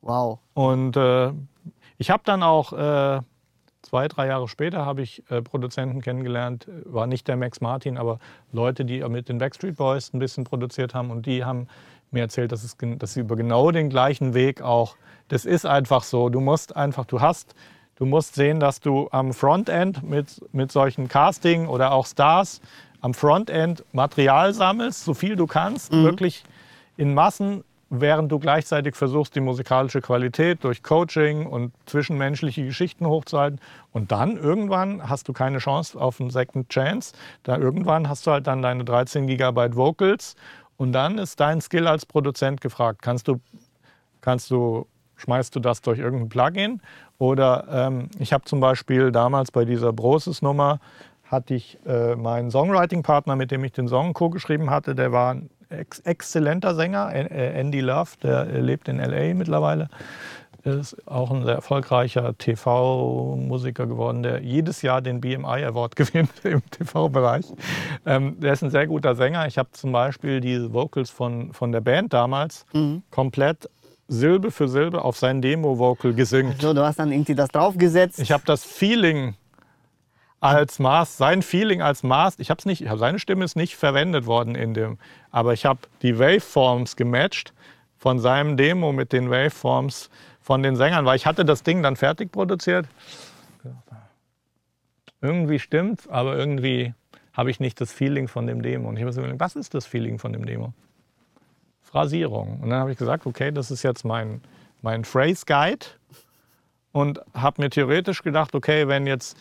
[0.00, 0.38] Wow.
[0.54, 1.32] Und äh,
[1.98, 3.20] ich habe dann auch äh,
[3.90, 8.20] zwei, drei Jahre später habe ich äh, Produzenten kennengelernt, war nicht der Max Martin, aber
[8.52, 11.66] Leute, die mit den Backstreet Boys ein bisschen produziert haben und die haben
[12.12, 16.04] mir erzählt, dass, es, dass sie über genau den gleichen Weg auch, das ist einfach
[16.04, 17.54] so, du musst einfach, du hast,
[17.96, 22.62] Du musst sehen, dass du am Frontend mit, mit solchen Casting oder auch Stars
[23.02, 26.42] am Frontend Material sammelst, so viel du kannst, wirklich
[26.96, 33.60] in Massen, während du gleichzeitig versuchst, die musikalische Qualität durch Coaching und zwischenmenschliche Geschichten hochzuhalten.
[33.92, 37.12] Und dann irgendwann hast du keine Chance auf einen Second Chance.
[37.42, 40.36] Da irgendwann hast du halt dann deine 13 Gigabyte Vocals
[40.76, 43.02] und dann ist dein Skill als Produzent gefragt.
[43.02, 43.40] Kannst du,
[44.20, 44.86] kannst du,
[45.16, 46.80] schmeißt du das durch irgendein Plugin?
[47.18, 50.78] Oder ähm, ich habe zum Beispiel damals bei dieser Broses-Nummer
[51.24, 55.50] hatte ich äh, meinen Songwriting-Partner, mit dem ich den Song co-geschrieben hatte, der war ein
[55.70, 59.88] ex exzellenter Sänger, äh, Andy Love, der äh, lebt in LA mittlerweile.
[60.62, 66.62] Ist auch ein sehr erfolgreicher TV-Musiker geworden, der jedes Jahr den BMI Award gewinnt im
[66.70, 67.46] TV-Bereich.
[68.04, 69.46] Ähm, der ist ein sehr guter Sänger.
[69.46, 72.66] Ich habe zum Beispiel die Vocals von, von der Band damals
[73.10, 73.70] komplett
[74.10, 76.60] Silbe für Silbe auf sein Demo-Vocal gesynkt.
[76.60, 78.18] So, du hast dann irgendwie das draufgesetzt.
[78.18, 79.36] Ich habe das Feeling
[80.40, 84.26] als Maß, sein Feeling als Maß, ich habe es nicht, seine Stimme ist nicht verwendet
[84.26, 84.98] worden in dem,
[85.30, 87.52] aber ich habe die Waveforms gematcht
[87.98, 90.08] von seinem Demo mit den Waveforms
[90.40, 92.86] von den Sängern, weil ich hatte das Ding dann fertig produziert.
[95.20, 96.94] Irgendwie stimmt's, aber irgendwie
[97.34, 98.88] habe ich nicht das Feeling von dem Demo.
[98.88, 100.72] Und ich habe mir überlegt, was ist das Feeling von dem Demo?
[101.82, 102.60] Phrasierung.
[102.60, 104.40] Und dann habe ich gesagt, okay, das ist jetzt mein,
[104.80, 105.86] mein Phrase Guide
[106.92, 109.36] und habe mir theoretisch gedacht, okay, wenn jetzt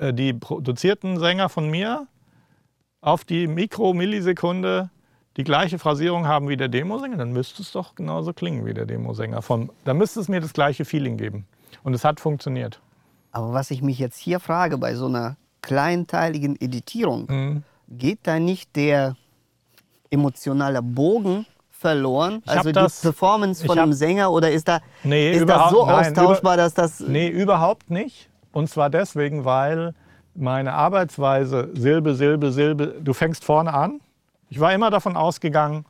[0.00, 2.06] die produzierten Sänger von mir
[3.00, 4.90] auf die Mikromillisekunde
[5.36, 8.86] die gleiche Phrasierung haben wie der Demosänger, dann müsste es doch genauso klingen wie der
[8.86, 9.42] Demosänger.
[9.42, 11.44] Vom, dann müsste es mir das gleiche Feeling geben.
[11.82, 12.80] Und es hat funktioniert.
[13.32, 17.62] Aber was ich mich jetzt hier frage, bei so einer kleinteiligen Editierung, Mhm.
[17.88, 19.16] geht da nicht der
[20.10, 22.42] emotionale Bogen verloren?
[22.46, 25.84] Also die das- Performance von hab- einem Sänger oder ist, da, Nee, ist das so
[25.84, 27.00] nein, austauschbar, dass das.
[27.00, 28.30] Nee, überhaupt nicht.
[28.54, 29.94] Und zwar deswegen, weil
[30.34, 34.00] meine Arbeitsweise Silbe, Silbe, Silbe, du fängst vorne an.
[34.48, 35.84] Ich war immer davon ausgegangen,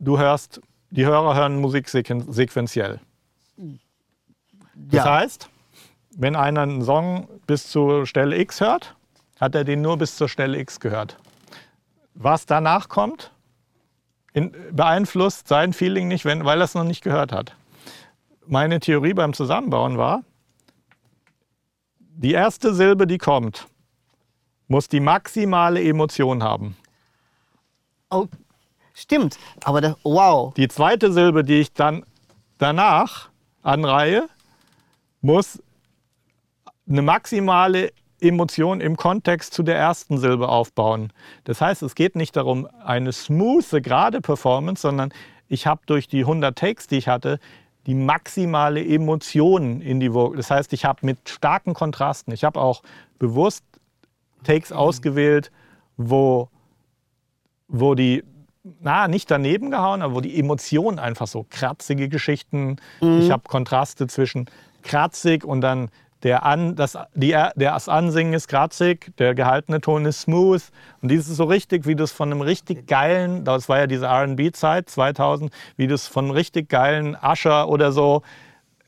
[0.00, 3.00] du hörst, die Hörer hören Musik sequen- sequenziell.
[4.74, 5.14] Das ja.
[5.14, 5.48] heißt,
[6.16, 8.96] wenn einer einen Song bis zur Stelle X hört,
[9.40, 11.16] hat er den nur bis zur Stelle X gehört.
[12.14, 13.30] Was danach kommt,
[14.32, 17.54] in, beeinflusst sein Feeling nicht, wenn, weil er es noch nicht gehört hat.
[18.46, 20.22] Meine Theorie beim Zusammenbauen war,
[22.16, 23.66] die erste Silbe, die kommt,
[24.68, 26.76] muss die maximale Emotion haben.
[28.10, 28.26] Oh,
[28.94, 29.38] stimmt.
[29.64, 30.54] Aber das, wow.
[30.54, 32.04] Die zweite Silbe, die ich dann
[32.58, 33.30] danach
[33.62, 34.28] anreihe,
[35.20, 35.62] muss
[36.88, 41.12] eine maximale Emotion im Kontext zu der ersten Silbe aufbauen.
[41.44, 45.12] Das heißt, es geht nicht darum, eine smooth, gerade Performance, sondern
[45.48, 47.38] ich habe durch die 100 Takes, die ich hatte,
[47.86, 50.36] die maximale Emotion in die Vocal.
[50.36, 52.82] Das heißt, ich habe mit starken Kontrasten, ich habe auch
[53.18, 53.64] bewusst
[54.42, 55.50] Takes ausgewählt,
[55.96, 56.48] wo,
[57.68, 58.24] wo die,
[58.80, 62.76] na, nicht daneben gehauen, aber wo die Emotionen einfach so kratzige Geschichten.
[63.20, 64.46] Ich habe Kontraste zwischen
[64.82, 65.90] kratzig und dann
[66.24, 70.62] der, An, das, die, der, das Ansingen ist kratzig, der gehaltene Ton ist smooth.
[71.02, 74.88] Und dieses so richtig, wie das von einem richtig geilen, das war ja diese RB-Zeit
[74.90, 78.22] 2000, wie das von einem richtig geilen Usher oder so,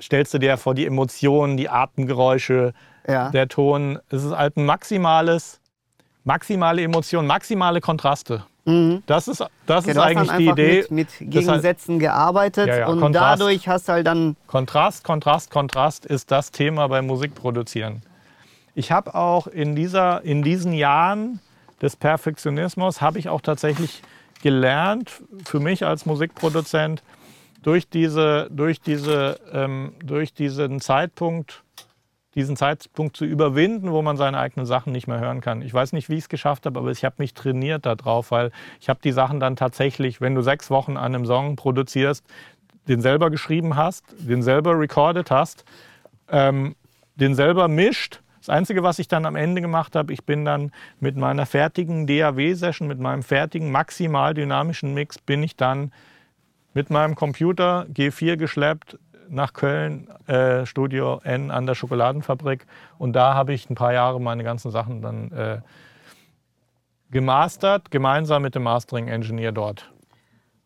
[0.00, 2.72] stellst du dir vor die Emotionen, die Atemgeräusche,
[3.06, 3.30] Ja.
[3.30, 3.98] der Ton.
[4.10, 5.60] Es ist halt ein maximales,
[6.24, 8.44] maximale Emotion, maximale Kontraste.
[9.06, 10.86] Das ist, das Ja, ist eigentlich die Idee.
[10.90, 10.90] mit,
[11.20, 13.40] mit Gegensätzen gearbeitet Ja, ja, und Kontrast.
[13.40, 14.34] dadurch hast du halt dann.
[14.48, 18.02] Kontrast, Kontrast, Kontrast ist das Thema beim Musikproduzieren.
[18.74, 21.38] Ich habe auch in, dieser, in diesen Jahren
[21.80, 24.02] des Perfektionismus, habe ich auch tatsächlich
[24.42, 27.02] gelernt, für mich als Musikproduzent,
[27.62, 31.62] durch, diese, durch, diese, ähm, durch diesen Zeitpunkt,
[32.36, 35.62] diesen Zeitpunkt zu überwinden, wo man seine eigenen Sachen nicht mehr hören kann.
[35.62, 38.52] Ich weiß nicht, wie ich es geschafft habe, aber ich habe mich trainiert darauf, weil
[38.78, 42.24] ich habe die Sachen dann tatsächlich, wenn du sechs Wochen an einem Song produzierst,
[42.88, 45.64] den selber geschrieben hast, den selber recorded hast,
[46.30, 46.76] ähm,
[47.16, 48.20] den selber mischt.
[48.38, 50.70] Das Einzige, was ich dann am Ende gemacht habe, ich bin dann
[51.00, 55.90] mit meiner fertigen DAW-Session, mit meinem fertigen maximal dynamischen Mix, bin ich dann
[56.74, 58.98] mit meinem Computer G4 geschleppt
[59.28, 62.66] nach Köln, äh, Studio N an der Schokoladenfabrik.
[62.98, 65.60] Und da habe ich ein paar Jahre meine ganzen Sachen dann äh,
[67.10, 69.90] gemastert, gemeinsam mit dem Mastering-Engineer dort.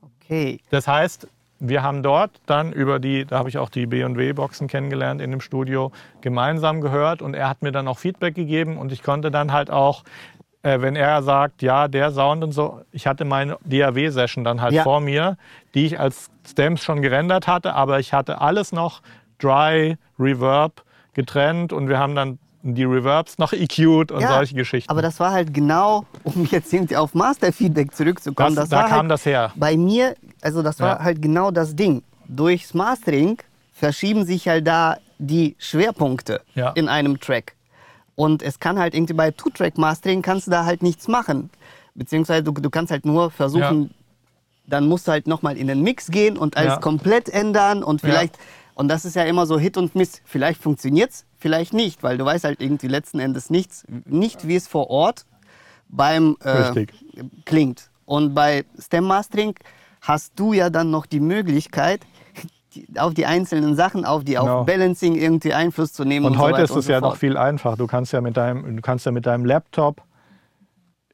[0.02, 0.60] Okay.
[0.70, 1.28] Das heißt,
[1.60, 5.40] wir haben dort dann über die, da habe ich auch die B&W-Boxen kennengelernt in dem
[5.40, 5.92] Studio,
[6.22, 9.70] gemeinsam gehört und er hat mir dann auch Feedback gegeben und ich konnte dann halt
[9.70, 10.02] auch,
[10.62, 14.74] äh, wenn er sagt, ja, der Sound und so, ich hatte meine DAW-Session dann halt
[14.74, 14.82] Ja.
[14.82, 15.36] vor mir,
[15.74, 19.00] die ich als Stems schon gerendert hatte, aber ich hatte alles noch
[19.38, 20.82] Dry, Reverb,
[21.14, 24.90] getrennt und wir haben dann die Reverbs noch EQ'd und Ja, solche Geschichten.
[24.90, 28.54] Aber das war halt genau, um jetzt irgendwie auf Master-Feedback zurückzukommen.
[28.54, 29.50] das, das da war kam halt das her.
[29.56, 31.04] bei mir, also das war Ja.
[31.04, 32.02] halt genau das Ding.
[32.28, 33.38] Durchs Mastering
[33.72, 36.42] verschieben sich halt da die Schwerpunkte
[36.74, 37.54] in einem Track.
[38.20, 41.48] Und es kann halt irgendwie bei Two-Track-Mastering kannst du da halt nichts machen.
[41.94, 43.94] Beziehungsweise du, du kannst halt nur versuchen,
[44.66, 46.80] dann musst du halt nochmal in den Mix gehen und alles Ja.
[46.80, 48.08] komplett ändern und Ja.
[48.08, 48.36] vielleicht,
[48.74, 52.26] und das ist ja immer so Hit und Miss, vielleicht funktioniert's, vielleicht nicht, weil du
[52.26, 55.24] weißt halt irgendwie letzten Endes nichts, nicht wie es vor Ort
[55.88, 56.86] beim äh,
[57.46, 57.90] klingt.
[58.04, 59.54] Und bei Stem Mastering
[60.02, 62.02] hast du ja dann noch die Möglichkeit,
[62.74, 64.60] die, auf die einzelnen Sachen, auf die Genau.
[64.60, 66.26] auf Balancing irgendwie Einfluss zu nehmen.
[66.26, 67.76] Und, und so heute weiter ist es so ja noch viel einfacher.
[67.76, 70.02] Du kannst ja mit deinem, du kannst ja mit deinem Laptop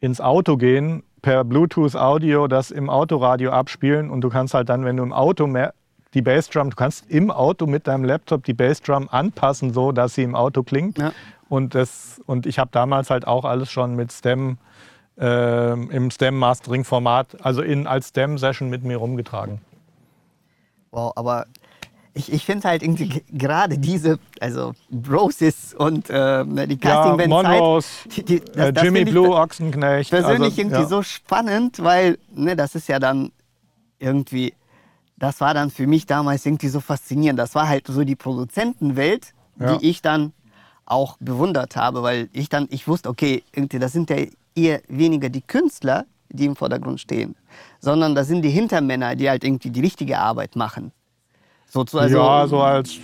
[0.00, 4.84] ins Auto gehen, per Bluetooth Audio das im Autoradio abspielen und du kannst halt dann,
[4.84, 5.74] wenn du im Auto mehr
[6.14, 10.22] die Bassdrum, du kannst im Auto mit deinem Laptop die Bassdrum anpassen, so dass sie
[10.22, 10.98] im Auto klingt.
[10.98, 11.12] Ja.
[11.48, 14.58] Und, das, und ich habe damals halt auch alles schon mit Stem
[15.18, 19.60] ähm, im Stem-Mastering-Format, also in, als Stem-Session mit mir rumgetragen.
[20.90, 21.46] Wow, aber
[22.14, 27.28] ich, ich finde halt irgendwie gerade diese, also Brosis und äh, die Ja, Casting Band
[27.28, 30.10] Monrose, die, die, das, äh, das Jimmy Blue, Ochsenknecht.
[30.10, 30.86] persönlich also, irgendwie ja.
[30.88, 33.32] so spannend, weil ne, das ist ja dann
[33.98, 34.54] irgendwie,
[35.18, 37.38] das war dann für mich damals irgendwie so faszinierend.
[37.38, 39.76] Das war halt so die Produzentenwelt, Ja.
[39.76, 40.32] die ich dann
[40.86, 44.16] auch bewundert habe, weil ich dann, ich wusste, okay, irgendwie, das sind ja
[44.54, 47.34] eher weniger die Künstler, die im Vordergrund stehen,
[47.86, 50.90] sondern das sind die Hintermänner, die halt irgendwie die richtige Arbeit machen.
[51.68, 52.96] So, zu- also, ja, so als,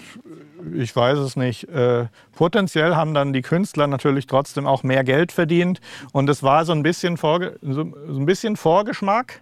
[0.75, 1.69] ich weiß es nicht.
[1.69, 5.81] Äh, potenziell haben dann die Künstler natürlich trotzdem auch mehr Geld verdient.
[6.13, 9.41] Und es war so ein bisschen, Vorge so, so ein bisschen Vorgeschmack.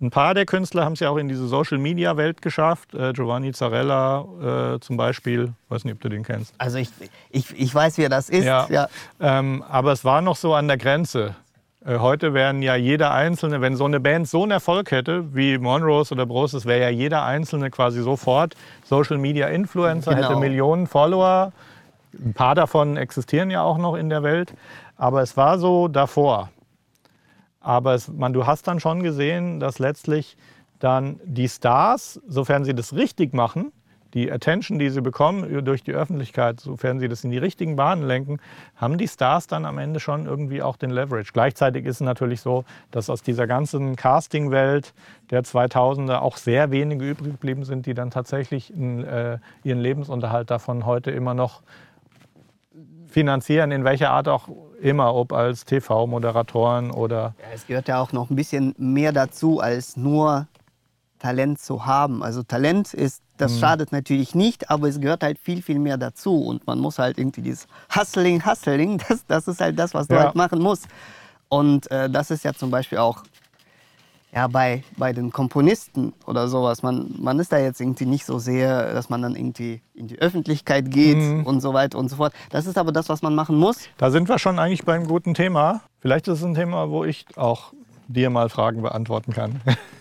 [0.00, 2.94] Ein paar der Künstler haben es ja auch in diese Social-Media-Welt geschafft.
[2.94, 5.52] Äh, Giovanni Zarella äh, zum Beispiel.
[5.70, 6.54] weiß nicht, ob du den kennst.
[6.56, 6.88] also ich,
[7.30, 8.44] ich, ich weiß, wer das ist.
[8.44, 8.68] Ja.
[8.70, 8.88] Ja.
[9.18, 11.34] Ähm, aber es war noch so an der Grenze.
[11.88, 15.56] Äh, heute wären ja jeder Einzelne, wenn so eine Band so einen Erfolg hätte wie
[15.56, 20.28] Monrose oder Broses, wäre ja jeder Einzelne quasi sofort Social Media Influencer, Genau.
[20.28, 21.52] hätte Millionen Follower.
[22.12, 24.52] Ein paar davon existieren ja auch noch in der Welt.
[24.96, 26.50] Aber es war so davor.
[27.60, 30.36] Aber es, man, du hast dann schon gesehen, dass letztlich
[30.80, 33.72] dann die Stars, sofern sie das richtig machen,
[34.14, 38.02] die Attention, die sie bekommen durch die Öffentlichkeit, sofern sie das in die richtigen Bahnen
[38.02, 38.38] lenken,
[38.76, 41.32] haben die Stars dann am Ende schon irgendwie auch den Leverage.
[41.32, 44.94] Gleichzeitig ist es natürlich so, dass aus dieser ganzen Casting-Welt
[45.30, 50.86] der 2000er auch sehr wenige übrig geblieben sind, die dann tatsächlich äh, ihren Lebensunterhalt davon
[50.86, 51.62] heute immer noch
[53.06, 54.48] finanzieren, in welcher Art auch
[54.80, 59.60] immer, ob als TV-Moderatoren oder Ja, es gehört ja auch noch ein bisschen mehr dazu,
[59.60, 60.46] als nur
[61.18, 62.22] Talent zu haben.
[62.22, 63.58] Also Talent ist, das Mhm.
[63.58, 66.42] schadet natürlich nicht, aber es gehört halt viel, viel mehr dazu.
[66.44, 70.14] Und man muss halt irgendwie dieses Hustling, Hustling, das, das ist halt das, was du
[70.14, 70.20] Ja.
[70.24, 70.86] halt machen musst.
[71.48, 73.22] Und äh, das ist ja zum Beispiel auch
[74.30, 76.82] ja, bei, bei den Komponisten oder sowas.
[76.82, 80.18] Man, man ist da jetzt irgendwie nicht so sehr, dass man dann irgendwie in die
[80.18, 81.46] Öffentlichkeit geht Mhm.
[81.46, 82.34] und so weiter und so fort.
[82.50, 83.78] Das ist aber das, was man machen muss.
[83.96, 85.80] Da sind wir schon eigentlich beim guten Thema.
[86.00, 87.72] Vielleicht ist es ein Thema, wo ich auch
[88.06, 89.60] dir mal Fragen beantworten kann.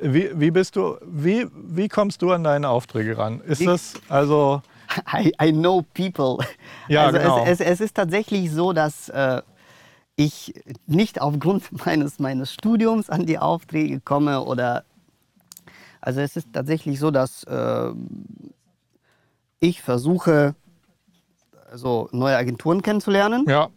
[0.00, 3.40] Wie, wie bist du, wie, wie kommst du an deine Aufträge ran?
[3.40, 4.62] Ist Wie- das also,
[5.12, 6.44] I, I know people.
[6.88, 7.44] Ja, also genau.
[7.44, 9.42] es, es, es ist tatsächlich so, dass äh,
[10.16, 10.54] ich
[10.86, 14.84] nicht aufgrund meines, meines Studiums an die Aufträge komme oder
[16.00, 17.90] also es ist tatsächlich so, dass äh,
[19.60, 20.54] ich versuche,
[21.70, 23.44] also neue Agenturen kennenzulernen.
[23.48, 23.68] ja,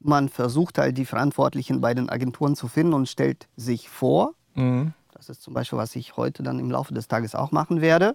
[0.00, 4.34] Man versucht halt die Verantwortlichen bei den Agenturen zu finden und stellt sich vor.
[4.54, 4.92] mhm.
[5.28, 8.14] Das ist zum Beispiel, was ich heute dann im Laufe des Tages auch machen werde.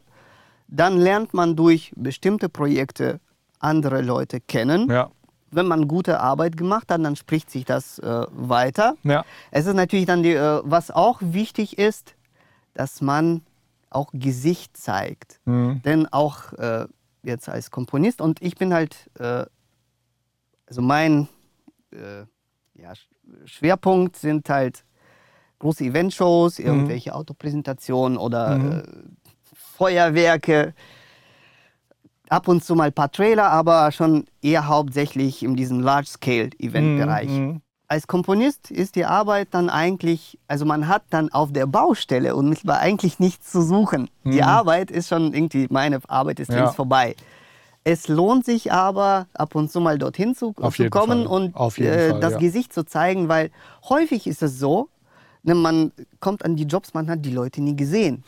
[0.67, 3.19] Dann lernt man durch bestimmte Projekte
[3.59, 4.89] andere Leute kennen.
[4.89, 5.11] ja,
[5.51, 8.95] Wenn man gute Arbeit gemacht hat, dann spricht sich das äh, weiter.
[9.03, 12.15] ja, Es ist natürlich dann, die, äh, was auch wichtig ist,
[12.73, 13.41] dass man
[13.89, 15.41] auch Gesicht zeigt.
[15.43, 15.81] mhm.
[15.83, 16.87] Denn auch äh,
[17.23, 19.45] jetzt als Komponist und ich bin halt, äh,
[20.67, 21.27] also mein
[21.91, 22.21] äh,
[22.81, 23.07] ja, Sch-
[23.45, 24.85] Schwerpunkt sind halt
[25.61, 28.71] große Eventshows, irgendwelche Autopräsentationen oder Mhm.
[28.71, 28.83] äh,
[29.77, 30.73] Feuerwerke.
[32.29, 37.29] Ab und zu mal ein paar Trailer, aber schon eher hauptsächlich in diesem Large-Scale-Event-Bereich.
[37.29, 37.61] Mhm.
[37.87, 42.79] Als Komponist ist die Arbeit dann eigentlich, also man hat dann auf der Baustelle unmittelbar
[42.79, 44.09] eigentlich nichts zu suchen.
[44.23, 46.55] Die Arbeit ist schon irgendwie, meine Arbeit ist Mhm.
[46.55, 46.61] Ja.
[46.61, 47.15] längst vorbei.
[47.83, 51.27] Es lohnt sich aber, ab und zu mal dorthin zu, zu kommen Fall.
[51.27, 52.37] und äh, Fall, das ja.
[52.39, 53.51] Gesicht zu zeigen, weil
[53.89, 54.87] häufig ist es so,
[55.43, 58.23] ne, man kommt an die Jobs, man hat die Leute nie gesehen.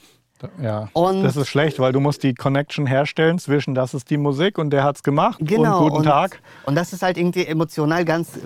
[0.61, 4.17] Ja, Und- das ist schlecht, weil du musst die Connection herstellen zwischen das ist die
[4.17, 5.83] Musik und der hat's gemacht Genau.
[5.85, 6.41] und guten Tag.
[6.65, 8.37] Und das ist halt irgendwie emotional ganz,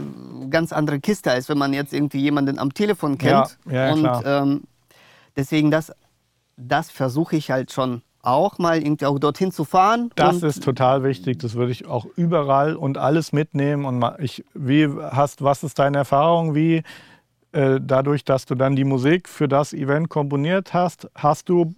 [0.52, 3.58] ganz andere Kiste, als wenn man jetzt irgendwie jemanden am Telefon kennt.
[3.68, 4.26] Ja, ja, und klar.
[4.26, 4.64] ähm,
[5.36, 5.92] deswegen, das,
[6.56, 10.12] das versuche ich halt schon auch mal irgendwie auch dorthin zu fahren.
[10.16, 11.40] Das und ist total wichtig.
[11.40, 13.86] Das würde ich auch überall und alles mitnehmen.
[13.86, 16.54] Und ich, wie hast, was ist deine Erfahrung?
[16.54, 16.84] Wie
[17.52, 21.74] dadurch, dass du dann die Musik für das Event komponiert hast, hast du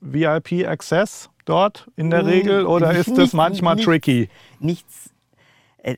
[0.00, 4.28] VIP Access dort in der Mm, Regel oder ist das nicht- manchmal nicht- tricky?
[4.60, 5.10] nichts.
[5.82, 5.96] Äh,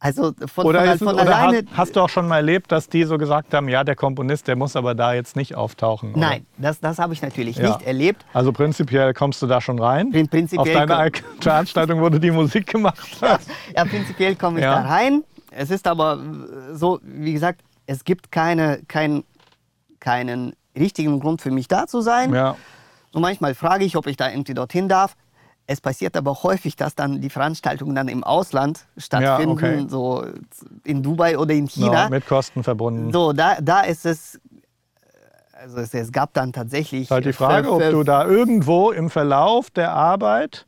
[0.00, 1.58] also von, Oder, von, es, von oder alleine.
[1.68, 4.48] hast, hast du auch schon mal erlebt, dass die so gesagt haben, ja, der Komponist,
[4.48, 6.12] der muss aber da jetzt nicht auftauchen?
[6.12, 6.20] oder?
[6.20, 7.68] Nein, das, das habe ich natürlich Ja.
[7.68, 8.24] nicht erlebt.
[8.32, 10.10] Also prinzipiell kommst du da schon rein?
[10.10, 13.50] Prin- prinzipiell Auf deine komm- Al- Veranstaltung, wo du die Musik gemacht hast?
[13.76, 14.80] Ja, prinzipiell komme ich Ja.
[14.82, 15.24] da rein.
[15.50, 19.24] Es ist aber äh, so, wie gesagt, es gibt keine, kein,
[20.00, 22.34] keinen richtigen Grund für mich da zu sein.
[22.34, 22.56] Ja.
[23.12, 25.16] So manchmal frage ich, ob ich da irgendwie dorthin darf.
[25.68, 29.86] Es passiert aber häufig, dass dann die Veranstaltungen dann im Ausland stattfinden, okay.
[29.88, 30.24] so
[30.84, 32.08] in Dubai oder in Ja, China.
[32.08, 33.12] mit Kosten verbunden.
[33.12, 34.38] so, da, da ist es,
[35.52, 37.10] also es, es gab dann tatsächlich.
[37.10, 40.66] halt die Frage, ob du da irgendwo im Verlauf der Arbeit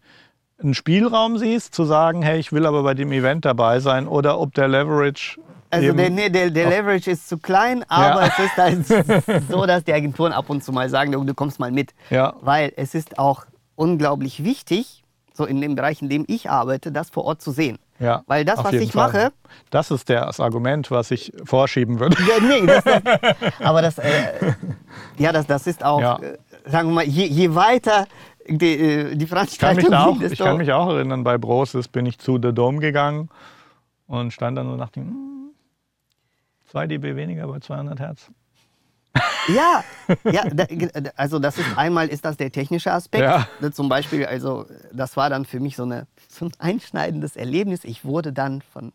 [0.60, 4.40] einen Spielraum siehst, zu sagen, hey, ich will aber bei dem Event dabei sein, oder
[4.40, 5.38] ob der Leverage
[5.70, 9.84] Also der, nee, der, der Leverage ist zu klein, aber es ist halt so, dass
[9.84, 11.92] die Agenturen ab und zu mal sagen, du, du kommst mal mit.
[12.10, 12.34] Ja.
[12.40, 13.44] Weil es ist auch
[13.76, 15.02] unglaublich wichtig,
[15.34, 17.78] so in dem Bereich, in dem ich arbeite, das vor Ort zu sehen.
[18.00, 19.06] ja, Weil das, was ich Fall.
[19.12, 19.32] mache,
[19.70, 22.16] das ist das Argument, was ich vorschieben würde.
[22.26, 22.82] ja, nee, das,
[23.62, 24.08] aber das, äh,
[25.18, 26.18] ja, das, das ist auch, Ja.
[26.18, 28.06] äh, sagen wir mal, je, je weiter
[28.48, 31.86] die, äh, die Ich kann, mich Veranstaltung auch, ich kann mich auch erinnern, bei Brosis
[31.88, 33.28] bin ich zu The Dome gegangen
[34.06, 35.47] und stand dann so und dachte, hm,
[36.78, 38.30] 2 dB weniger bei 200 Hertz.
[39.48, 39.82] Ja,
[40.30, 40.64] ja da,
[41.16, 43.24] also das ist einmal ist das der technische Aspekt.
[43.24, 43.48] Ja.
[43.60, 47.84] Da Zum Beispiel, also das war dann für mich so, eine, so ein einschneidendes Erlebnis.
[47.84, 48.92] Ich wurde dann von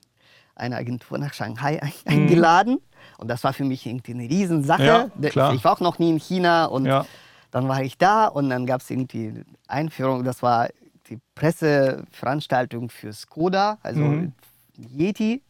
[0.55, 2.77] einer Agentur nach Shanghai ein- eingeladen
[3.17, 5.09] und das war für mich irgendwie eine Riesensache.
[5.15, 5.23] Mhm.
[5.23, 5.53] Ja, klar.
[5.55, 7.05] Ich war auch noch nie in China und Ja.
[7.51, 10.23] dann war ich da und dann gab es irgendwie Einführung.
[10.23, 10.69] Das war
[11.09, 14.31] die Presseveranstaltung für Skoda, also Mhm.
[14.77, 15.41] Yeti.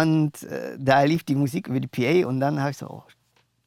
[0.00, 3.02] Und äh, da lief die Musik über die PA und dann habe ich so, oh,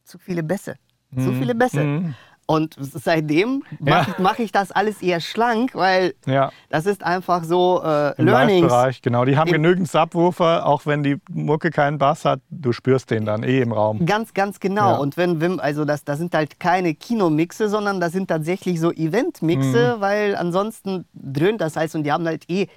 [0.03, 0.75] zu viele Bässe,
[1.15, 1.39] zu Mhm.
[1.39, 1.83] viele Bässe.
[1.83, 2.15] Mhm.
[2.47, 3.95] Und seitdem Ja.
[3.95, 6.51] mache ich, mach ich das alles eher schlank, weil Ja.
[6.69, 8.61] das ist einfach so äh, Im Learnings.
[8.61, 9.25] Live-Bereich, genau.
[9.25, 13.25] Die haben Im- genügend Subwoofer, auch wenn die Mucke keinen Bass hat, du spürst den
[13.25, 14.05] dann eh im Raum.
[14.05, 14.91] Ganz, ganz genau.
[14.91, 14.97] Ja.
[14.97, 18.91] Und wenn, wenn also das, das sind halt keine Kinomixe, sondern das sind tatsächlich so
[18.91, 22.67] Eventmixe, weil ansonsten dröhnt das heißt und die haben halt eh,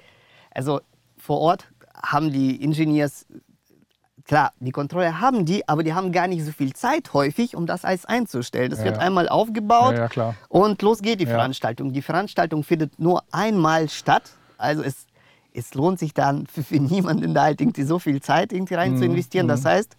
[0.51, 0.81] also
[1.17, 1.67] vor Ort
[2.03, 3.25] haben die Engineers,
[4.25, 7.65] klar, die Controller haben die, aber die haben gar nicht so viel Zeit häufig, um
[7.65, 8.69] das alles einzustellen.
[8.69, 9.01] Das Ja, wird ja.
[9.01, 11.25] einmal aufgebaut Ja, und los geht die.
[11.25, 11.93] Veranstaltung.
[11.93, 15.05] Die Veranstaltung findet nur einmal statt, also es,
[15.53, 18.93] es lohnt sich dann für, für niemanden da halt irgendwie so viel Zeit irgendwie rein
[18.93, 19.47] Mhm, zu investieren.
[19.47, 19.97] Das heißt,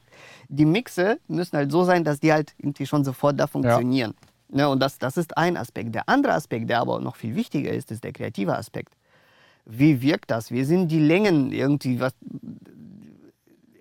[0.49, 4.15] die Mixe müssen halt so sein, dass die halt irgendwie schon sofort da funktionieren.
[4.53, 5.95] Ne, und das, das ist ein Aspekt.
[5.95, 8.95] Der andere Aspekt, der aber noch viel wichtiger ist, ist der kreative Aspekt.
[9.67, 10.51] Wie wirkt das?
[10.51, 12.01] Wie sind die Längen irgendwie?
[12.01, 12.13] Was,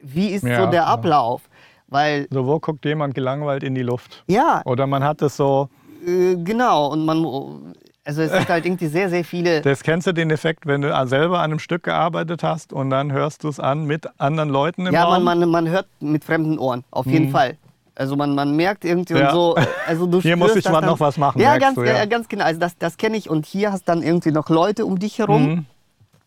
[0.02, 0.88] wie ist Ja, so der ja.
[0.88, 1.42] Ablauf?
[1.88, 4.24] Weil, So, wo guckt jemand gelangweilt in die Luft?
[4.28, 5.70] ja, Oder man hat es so,
[6.06, 6.92] äh, genau.
[6.92, 7.74] Und man,
[8.06, 9.62] also es sind halt irgendwie sehr, sehr viele.
[9.64, 13.12] das kennst du den Effekt, wenn du selber an einem Stück gearbeitet hast und dann
[13.12, 15.40] hörst du es an mit anderen Leuten im Ja, man, Raum?
[15.40, 17.58] man, man hört mit fremden Ohren, auf jeden Fall.
[18.00, 19.16] Also man, man merkt irgendwie.
[19.16, 19.28] Ja.
[19.28, 21.84] und so, also du Hier muss ich mal dann, noch was machen, Ja, ganz, du,
[21.84, 22.46] ja, ganz genau.
[22.46, 25.66] Also das, das kenne ich und hier hast dann irgendwie noch Leute um dich herum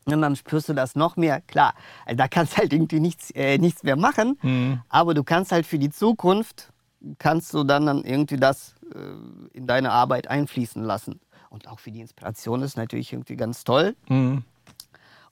[0.07, 0.13] Mhm.
[0.13, 1.41] und dann spürst du das noch mehr.
[1.41, 1.73] Klar,
[2.05, 4.83] also da kannst halt irgendwie nichts, äh, nichts mehr machen, Mhm.
[4.91, 6.73] aber du kannst halt für die Zukunft,
[7.19, 11.21] kannst du dann, dann irgendwie das äh, in deine Arbeit einfließen lassen.
[11.49, 13.95] Und auch für die Inspiration ist natürlich irgendwie ganz toll.
[14.09, 14.45] Mhm.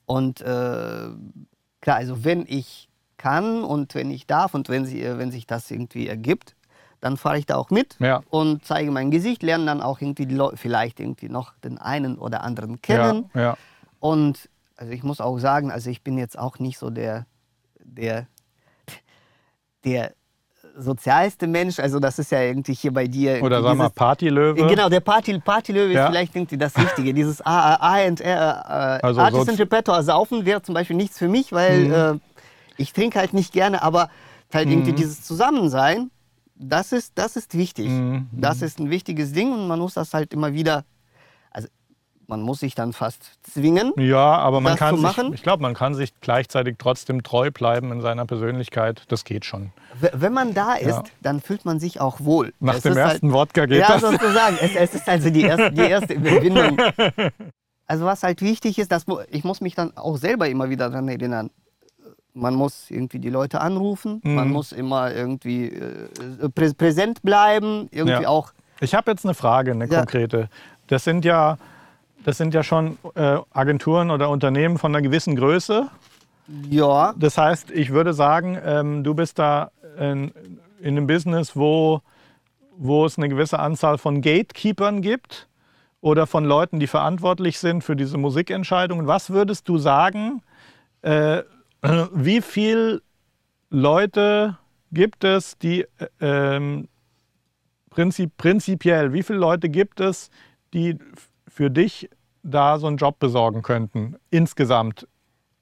[0.06, 0.44] Und äh,
[1.80, 2.88] klar, also wenn ich
[3.20, 6.56] kann und wenn ich darf und wenn, sie, wenn sich das irgendwie ergibt,
[7.00, 8.22] dann fahre ich da auch mit Ja.
[8.30, 12.80] und zeige mein Gesicht, lerne dann auch irgendwie vielleicht irgendwie noch den einen oder anderen
[12.82, 13.30] kennen.
[13.34, 13.56] Ja, ja.
[14.00, 17.26] Und also ich muss auch sagen, also ich bin jetzt auch nicht so der,
[17.84, 18.26] der,
[19.84, 20.12] der
[20.76, 21.78] sozialste Mensch.
[21.78, 23.42] Also das ist ja irgendwie hier bei dir.
[23.42, 24.66] Oder irgendwie sag mal dieses- Partylöwe.
[24.68, 26.04] Genau, der Party, Partylöwe Ja.
[26.04, 27.12] ist vielleicht irgendwie das Wichtige.
[27.12, 28.36] Dieses A, A, A and, äh, äh,
[29.02, 31.92] Also Artist so- and Repertoire saufen wäre zum Beispiel nichts für mich, weil Mhm.
[31.92, 32.18] äh,
[32.80, 34.08] ich trinke halt nicht gerne, aber
[34.52, 36.10] halt irgendwie dieses Zusammensein,
[36.56, 37.88] das ist, das ist wichtig.
[37.88, 38.28] Mhm.
[38.32, 40.84] Das ist ein wichtiges Ding und man muss das halt immer wieder,
[41.50, 41.68] also
[42.26, 43.92] man muss sich dann fast zwingen.
[43.96, 48.00] Ja, aber man kann sich, ich glaube, man kann sich gleichzeitig trotzdem treu bleiben in
[48.00, 49.04] seiner Persönlichkeit.
[49.08, 49.72] Das geht schon.
[50.12, 51.02] Wenn man da ist, Ja.
[51.22, 52.52] dann fühlt man sich auch wohl.
[52.60, 54.02] Nach Es dem ist ersten Wodka geht ja, das.
[54.02, 54.56] sozusagen.
[54.60, 56.76] Es, es ist also die erste, die erste Überwindung.
[57.86, 61.08] Also was halt wichtig ist, dass ich muss mich dann auch selber immer wieder daran
[61.08, 61.50] erinnern.
[62.32, 64.52] Man muss irgendwie die Leute anrufen, man Mhm.
[64.52, 68.28] muss immer irgendwie äh, prä präsent bleiben, irgendwie Ja.
[68.28, 68.52] auch.
[68.80, 69.98] Ich habe jetzt eine Frage, eine Ja.
[69.98, 70.48] konkrete.
[70.86, 71.58] Das sind ja,
[72.24, 75.88] das sind ja schon äh, Agenturen oder Unternehmen von einer gewissen Größe.
[76.68, 80.32] Ja, Das heißt, ich würde sagen, ähm, du bist da in,
[80.80, 82.00] in einem Business, wo,
[82.76, 85.46] wo es eine gewisse Anzahl von Gatekeepern gibt
[86.00, 89.06] oder von Leuten, die verantwortlich sind für diese Musikentscheidungen.
[89.06, 90.42] Was würdest du sagen,
[91.02, 91.42] äh,
[91.82, 93.02] wie viele
[93.70, 94.56] Leute
[94.92, 96.88] gibt es, die äh, ähm,
[97.90, 100.30] prinzip, prinzipiell, wie viele Leute gibt es,
[100.74, 100.98] die
[101.48, 102.08] für dich
[102.42, 105.06] da so einen Job besorgen könnten, insgesamt?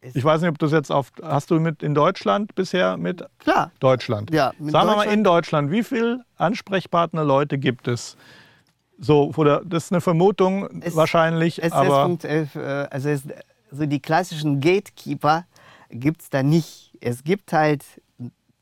[0.00, 1.10] Es- Ich weiß nicht, ob du es jetzt auf.
[1.22, 3.72] Hast du mit in Deutschland bisher mit klar.
[3.80, 4.32] Deutschland?
[4.32, 8.16] Ja, mit Sagen wir mal in Deutschland, wie viele ansprechbare Leute gibt es?
[9.00, 12.46] So, oder das ist eine Vermutung Es- wahrscheinlich, Es, aber funkt, äh,
[12.90, 13.22] also es,
[13.70, 15.46] so die klassischen Gatekeeper
[15.90, 16.96] gibt es da nicht.
[17.00, 17.84] Es gibt halt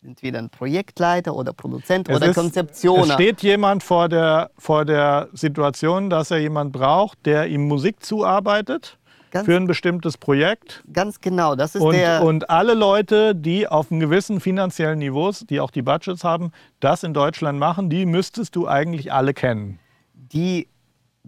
[0.04, 3.02] entweder einen Projektleiter oder Produzent es oder ist- Konzeptioner.
[3.08, 8.04] Es steht jemand vor der, vor der Situation, dass er jemand braucht, der ihm Musik
[8.04, 8.98] zuarbeitet
[9.32, 10.84] Ganz- für ein bestimmtes Projekt.
[10.92, 12.22] Ganz genau, das ist Und, der.
[12.22, 17.02] und alle Leute, die auf einem gewissen finanziellen Niveau, die auch die Budgets haben, das
[17.02, 19.78] in Deutschland machen, die müsstest du eigentlich alle kennen.
[20.14, 20.68] die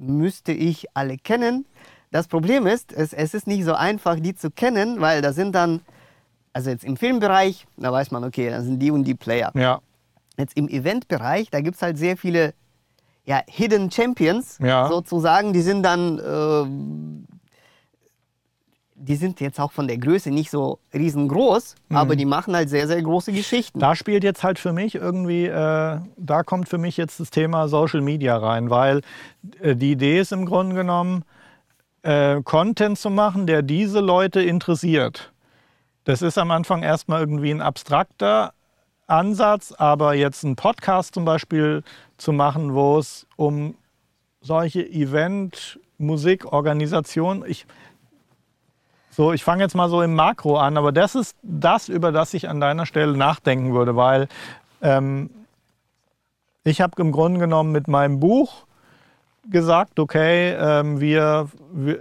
[0.00, 1.66] müsste ich alle kennen.
[2.10, 5.54] Das Problem ist, es, es ist nicht so einfach, die zu kennen, weil da sind
[5.54, 5.80] dann,
[6.52, 9.52] also jetzt im Filmbereich, da weiß man, okay, da sind die und die Player.
[9.54, 9.80] Ja,
[10.38, 12.54] Jetzt im Eventbereich, da gibt es halt sehr viele
[13.24, 14.88] ja, Hidden Champions, Ja.
[14.88, 15.52] sozusagen.
[15.52, 17.26] Die sind dann, ähm,
[18.94, 22.86] die sind jetzt auch von der Größe nicht so riesengroß, aber die machen halt sehr,
[22.86, 23.78] sehr große Geschichten.
[23.78, 27.68] Da spielt jetzt halt für mich irgendwie, äh, da kommt für mich jetzt das Thema
[27.68, 29.02] Social Media rein, weil
[29.60, 31.24] äh, die Idee ist im Grunde genommen,
[32.02, 35.32] äh, Content zu machen, der diese Leute interessiert.
[36.04, 38.52] Das ist am Anfang erstmal irgendwie ein abstrakter
[39.06, 41.82] Ansatz, aber jetzt einen Podcast zum Beispiel
[42.16, 43.74] zu machen, wo es um
[44.40, 47.66] solche Event, Musik, Organisation, ich,
[49.10, 52.34] so, ich fange jetzt mal so im Makro an, aber das ist das, über das
[52.34, 54.28] ich an deiner Stelle nachdenken würde, weil
[54.80, 55.30] ähm,
[56.62, 58.66] ich habe im Grunde genommen mit meinem Buch
[59.50, 61.98] gesagt, okay, ähm, wir, wir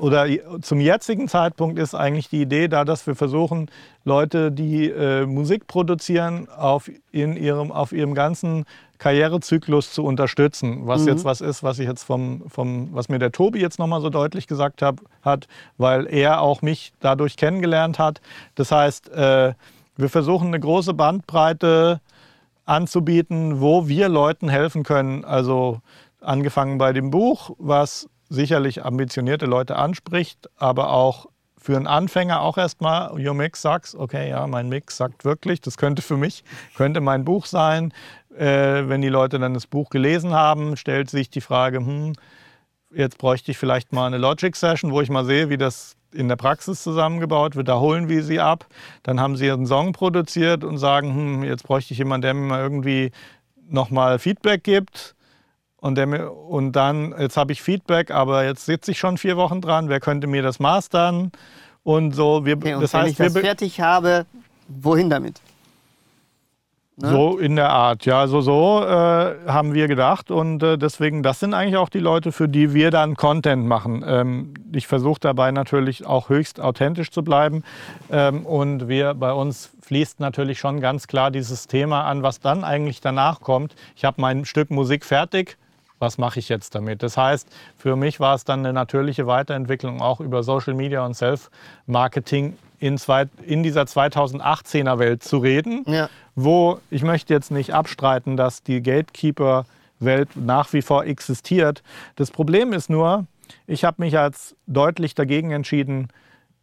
[0.00, 0.26] oder
[0.62, 3.70] zum jetzigen Zeitpunkt ist eigentlich die Idee da, dass wir versuchen,
[4.04, 8.64] Leute, die äh, Musik produzieren, auf, in ihrem, auf ihrem ganzen
[8.98, 10.86] Karrierezyklus zu unterstützen.
[10.86, 11.08] Was Mhm.
[11.08, 14.10] jetzt was ist, was ich jetzt vom, vom was mir der Tobi jetzt nochmal so
[14.10, 15.48] deutlich gesagt hab, hat,
[15.78, 18.20] weil er auch mich dadurch kennengelernt hat.
[18.54, 19.54] Das heißt, äh,
[19.96, 22.00] wir versuchen eine große Bandbreite
[22.64, 25.24] anzubieten, wo wir Leuten helfen können.
[25.24, 25.80] Also
[26.20, 31.26] angefangen bei dem Buch, was sicherlich ambitionierte Leute anspricht, aber auch
[31.60, 35.76] für einen Anfänger auch erstmal, Your Mix sagst, okay, ja, mein Mix sagt wirklich, das
[35.76, 36.42] könnte für mich,
[36.74, 37.92] könnte mein Buch sein.
[38.34, 42.14] Äh, wenn die Leute dann das Buch gelesen haben, stellt sich die Frage, hm,
[42.94, 46.36] jetzt bräuchte ich vielleicht mal eine Logic-Session, wo ich mal sehe, wie das in der
[46.36, 47.68] Praxis zusammengebaut wird.
[47.68, 48.66] Da holen wir sie ab.
[49.02, 52.58] Dann haben sie einen Song produziert und sagen, hm, jetzt bräuchte ich jemanden, der mir
[52.58, 53.12] irgendwie
[53.68, 55.14] nochmal Feedback gibt.
[55.80, 59.60] Und, der und dann, jetzt habe ich Feedback, aber jetzt sitze ich schon vier Wochen
[59.60, 59.88] dran.
[59.88, 61.32] Wer könnte mir das mastern?
[61.82, 64.26] Und so, wir, Okay, und das wenn heißt, ich das fertig habe,
[64.68, 65.40] wohin damit?
[67.00, 67.08] Ne?
[67.08, 71.40] So in der Art, ja, so, so äh, haben wir gedacht und äh, deswegen, das
[71.40, 74.04] sind eigentlich auch die Leute, für die wir dann Content machen.
[74.06, 77.62] Ähm, ich versuche dabei natürlich auch höchst authentisch zu bleiben
[78.10, 82.64] ähm, und wir bei uns fließt natürlich schon ganz klar dieses Thema an, was dann
[82.64, 83.74] eigentlich danach kommt.
[83.96, 85.56] Ich habe mein Stück Musik fertig.
[86.00, 87.02] Was mache ich jetzt damit?
[87.04, 87.46] Das heißt,
[87.76, 92.96] für mich war es dann eine natürliche Weiterentwicklung auch über Social Media und Self-Marketing in,
[92.98, 96.08] zwei, in dieser 2018er Welt zu reden Ja.
[96.34, 101.82] wo ich möchte jetzt nicht abstreiten, dass die Gatekeeper-Welt nach wie vor existiert.
[102.16, 103.26] Das Problem ist nur,
[103.66, 106.08] ich habe mich als deutlich dagegen entschieden,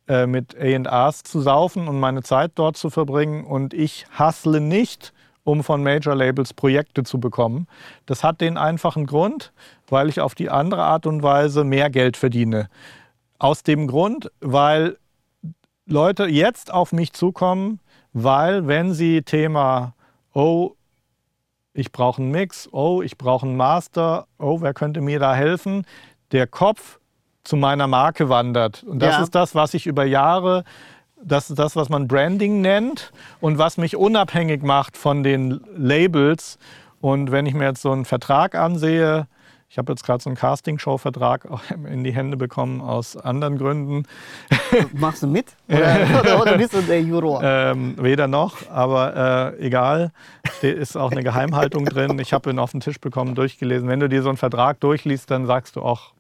[0.08, 3.44] äh, mit A&Rs zu saufen und meine Zeit dort zu verbringen.
[3.44, 5.14] Und ich hassle nicht,
[5.48, 7.68] um von Major Labels Projekte zu bekommen.
[8.06, 9.54] Das hat den einfachen Grund,
[9.88, 12.68] weil ich auf die andere Art und Weise mehr Geld verdiene.
[13.40, 14.98] Aus dem Grund, weil
[15.86, 17.80] Leute jetzt auf mich zukommen,
[18.12, 19.94] weil wenn sie Thema,
[20.34, 20.72] oh,
[21.74, 25.86] ich brauche einen Mix, oh, ich brauche einen Master, oh, wer könnte mir da helfen,
[26.34, 27.00] der Kopf
[27.46, 28.84] zu meiner Marke wandert.
[28.84, 29.24] Und das Ja.
[29.24, 30.66] ist das, was ich über Jahre,
[31.24, 36.58] das ist das, was man Branding nennt und was mich unabhängig macht von den Labels.
[37.02, 39.28] Und wenn ich mir jetzt so einen Vertrag ansehe,
[39.70, 41.48] ich habe jetzt gerade so einen Castingshow-Vertrag
[41.92, 44.04] in die Hände bekommen aus anderen Gründen.
[44.94, 45.48] Machst du mit?
[45.68, 47.42] Oder, oder, oder bist du der Juror?
[47.44, 50.12] Ähm, weder noch, aber äh, egal.
[50.62, 52.18] Da ist auch eine Geheimhaltung drin.
[52.20, 53.90] Ich habe ihn auf den Tisch bekommen, durchgelesen.
[53.90, 56.14] Wenn du dir so einen Vertrag durchliest, dann sagst du auch,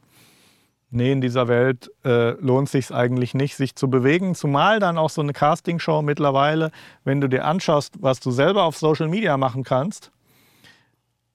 [0.98, 4.36] nee, in dieser Welt äh, lohnt sich eigentlich nicht, sich zu bewegen.
[4.36, 6.72] Zumal dann auch so eine Castingshow mittlerweile,
[7.06, 10.12] wenn du dir anschaust, was du selber auf Social Media machen kannst,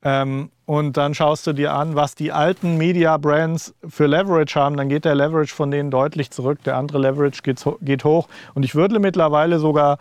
[0.04, 4.88] ähm, und dann schaust du dir an, was die alten Media-Brands für Leverage haben, dann
[4.88, 6.62] geht der Leverage von denen deutlich zurück.
[6.64, 8.28] Der andere Leverage geht, geht hoch.
[8.54, 9.98] Und ich würde mittlerweile sogar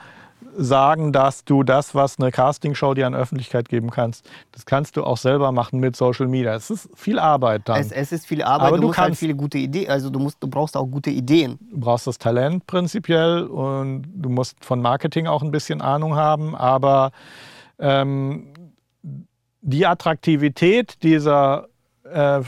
[0.58, 5.04] sagen, dass du das, was eine Castingshow dir an Öffentlichkeit geben kannst, das kannst du
[5.04, 6.54] auch selber machen mit Social Media.
[6.56, 7.80] Es ist viel Arbeit dann.
[7.80, 10.10] Es, es ist viel Arbeit, Aber du, du musst halt kannst- viele gute Ideen, also
[10.10, 11.58] du, musst, du brauchst auch gute Ideen.
[11.72, 16.56] du brauchst das Talent prinzipiell und du musst von Marketing auch ein bisschen Ahnung haben,
[16.56, 17.12] aber
[17.80, 18.54] ähm,
[19.62, 21.68] die Attraktivität dieser
[22.04, 22.41] äh,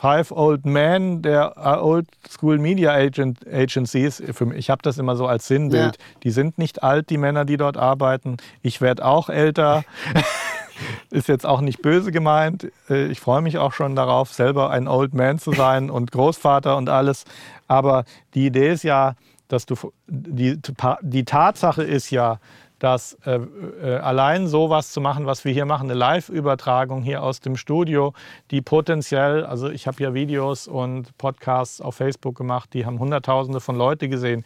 [0.00, 4.18] Five Old Men der äh, Old School Media Agent, Agencies,
[4.54, 5.98] ich habe das immer so als Sinnbild.
[6.22, 8.38] Die sind nicht alt, die Männer, die dort arbeiten.
[8.62, 9.84] Ich werde auch älter.
[11.10, 12.72] Ist jetzt auch nicht böse gemeint.
[12.88, 16.78] Äh, Ich freue mich auch schon darauf, selber ein Old Man zu sein und Großvater
[16.78, 17.26] und alles.
[17.68, 19.16] Aber die Idee ist ja,
[19.48, 19.74] dass du
[20.06, 20.58] die,
[21.02, 22.38] die Tatsache ist ja,
[22.80, 27.40] dass äh, äh, allein sowas zu machen, was wir hier machen, eine Live-Übertragung hier aus
[27.40, 28.14] dem Studio,
[28.50, 33.60] die potenziell, also ich habe ja Videos und Podcasts auf Facebook gemacht, die haben Hunderttausende
[33.60, 34.44] von Leute gesehen.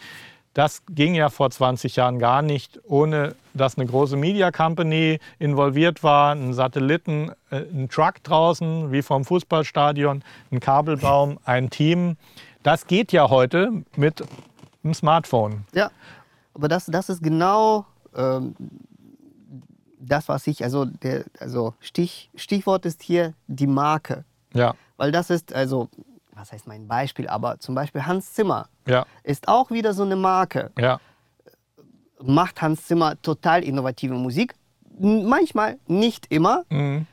[0.53, 6.03] Das ging ja vor 20 Jahren gar nicht, ohne dass eine große Media Company involviert
[6.03, 12.17] war, ein Satelliten, äh, ein Truck draußen, wie vom Fußballstadion, ein Kabelbaum, ein Team.
[12.65, 14.25] Das geht ja heute mit
[14.83, 15.65] einem Smartphone.
[15.73, 15.91] Ja,
[16.55, 17.85] aber das, das ist genau
[18.17, 18.55] ähm,
[19.99, 24.25] das, was ich, also, der, also Stich, Stichwort ist hier die Marke.
[24.53, 25.89] Ja, Weil das ist, also,
[26.35, 30.17] was heißt mein Beispiel, aber zum Beispiel Hans Zimmer ja, ist auch wieder so eine
[30.17, 30.71] Marke.
[30.79, 31.01] ja.
[32.23, 34.55] Macht Hans Zimmer total innovative Musik.
[34.99, 36.65] Manchmal, nicht immer.
[36.71, 37.07] Mhm.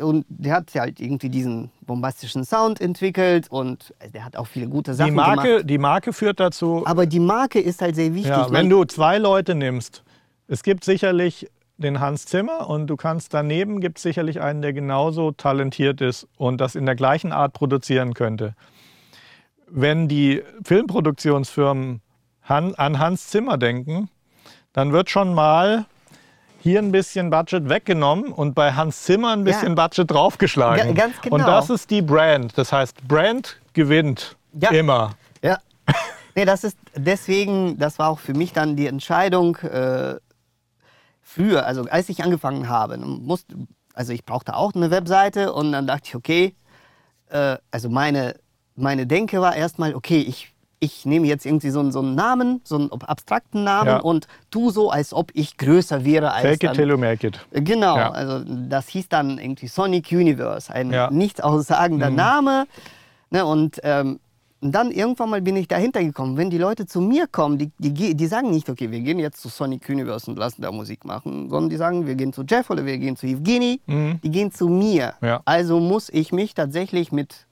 [0.00, 4.92] Und der hat halt irgendwie diesen bombastischen Sound entwickelt und der hat auch viele gute
[4.94, 5.70] Sachen Die Marke, gemacht.
[5.70, 8.30] die Marke führt dazu, Aber die Marke ist halt sehr wichtig.
[8.30, 10.02] ja, wenn du zwei Leute nimmst,
[10.48, 14.72] es gibt sicherlich den Hans Zimmer und du kannst daneben gibt es sicherlich einen, der
[14.72, 18.54] genauso talentiert ist und das in der gleichen Art produzieren könnte.
[19.68, 22.00] Wenn die Filmproduktionsfirmen
[22.46, 24.08] an Hans Zimmer denken,
[24.72, 25.84] dann wird schon mal
[26.60, 30.94] hier ein bisschen Budget weggenommen und bei Hans Zimmer ein bisschen Budget draufgeschlagen.
[30.94, 31.36] Ga- ganz genau.
[31.36, 32.56] Und das ist die Brand.
[32.58, 34.70] Das heißt, Brand gewinnt Ja.
[34.70, 35.12] immer.
[35.42, 35.58] Ja.
[36.34, 40.16] Nee, das ist deswegen, das war auch für mich dann die Entscheidung äh,
[41.38, 43.54] früher, also als ich angefangen habe, musste,
[43.94, 46.54] also ich brauchte auch eine Webseite und dann dachte ich, okay,
[47.30, 48.34] äh, also meine,
[48.74, 52.60] meine Denke war erstmal, okay, ich, ich nehme jetzt irgendwie so, einen- so einen Namen,
[52.64, 53.98] so einen abstrakten Namen Ja.
[53.98, 57.38] und tu so, als ob ich größer wäre als Fake it till you make it.
[57.52, 58.10] Genau, Ja.
[58.10, 61.10] also das hieß dann irgendwie Sonic Universe, ein Ja.
[61.10, 62.16] nicht aussagender Mhm.
[62.16, 62.66] Name.
[63.30, 64.20] Ne, und ähm,
[64.60, 68.14] dann irgendwann mal bin ich dahinter gekommen, wenn die Leute zu mir kommen, die, die,
[68.16, 71.48] die sagen nicht, okay, wir gehen jetzt zu Sonic Universe und lassen da Musik machen,
[71.48, 74.20] sondern die sagen, wir gehen zu Jeff oder wir gehen zu Evgeny, Mhm.
[74.22, 75.14] die gehen zu mir.
[75.22, 75.40] Ja.
[75.44, 77.46] Also muss ich mich tatsächlich mit,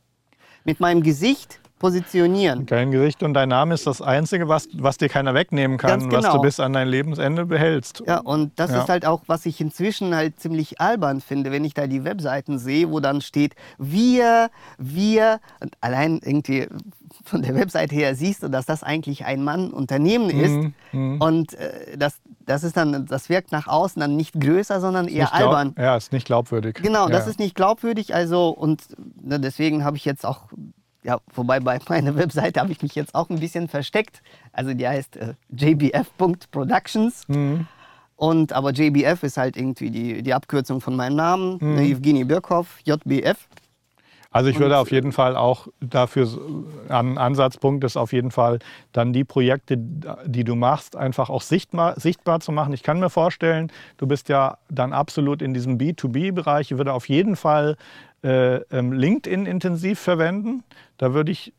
[0.64, 2.64] mit meinem Gesicht positionieren.
[2.66, 6.12] Dein Gesicht und dein Name ist das Einzige, was, was dir keiner wegnehmen kann, Ganz
[6.12, 6.42] was du genau.
[6.42, 8.02] bis an dein Lebensende behältst.
[8.06, 8.82] Ja, und das Ja.
[8.82, 12.58] ist halt auch, was ich inzwischen halt ziemlich albern finde, wenn ich da die Webseiten
[12.58, 14.48] sehe, wo dann steht, wir,
[14.78, 16.66] wir, und allein irgendwie
[17.24, 20.50] von der Webseite her siehst du, dass das eigentlich ein Mann-Unternehmen ist.
[20.52, 21.20] Mhm, mhm.
[21.20, 25.34] Und äh, das, das ist dann, das wirkt nach außen dann nicht größer, sondern eher
[25.34, 25.74] albern.
[25.78, 26.76] Ja, ist nicht glaubwürdig.
[26.82, 27.30] Genau, das ja.
[27.30, 28.14] ist nicht glaubwürdig.
[28.14, 28.82] Also, und
[29.22, 30.48] ne, deswegen habe ich jetzt auch,
[31.06, 34.22] ja, wobei bei meiner Webseite habe ich mich jetzt auch ein bisschen versteckt.
[34.52, 37.28] Also die heißt äh, jbf.productions.
[37.28, 37.66] Mhm.
[38.16, 41.58] Und aber JBF ist halt irgendwie die, die Abkürzung von meinem Namen.
[41.60, 41.74] Mhm.
[41.74, 43.46] Ne, Evgeny Birkhoff, JBF.
[44.30, 46.28] Also ich würde Und- auf jeden Fall auch dafür,
[46.88, 48.58] ein Ansatzpunkt ist auf jeden Fall
[48.92, 52.72] dann die Projekte, die du machst, einfach auch sichtbar, sichtbar zu machen.
[52.74, 56.70] Ich kann mir vorstellen, du bist ja dann absolut in diesem B2B-Bereich.
[56.72, 57.76] Ich würde auf jeden Fall
[58.26, 60.64] äh, ähm, LinkedIn intensiv verwenden.
[60.98, 61.52] Da würde ich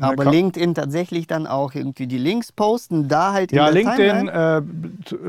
[0.00, 4.28] Aber LinkedIn tatsächlich dann auch irgendwie die Links posten, da halt in Ja, der LinkedIn,
[4.28, 4.62] äh,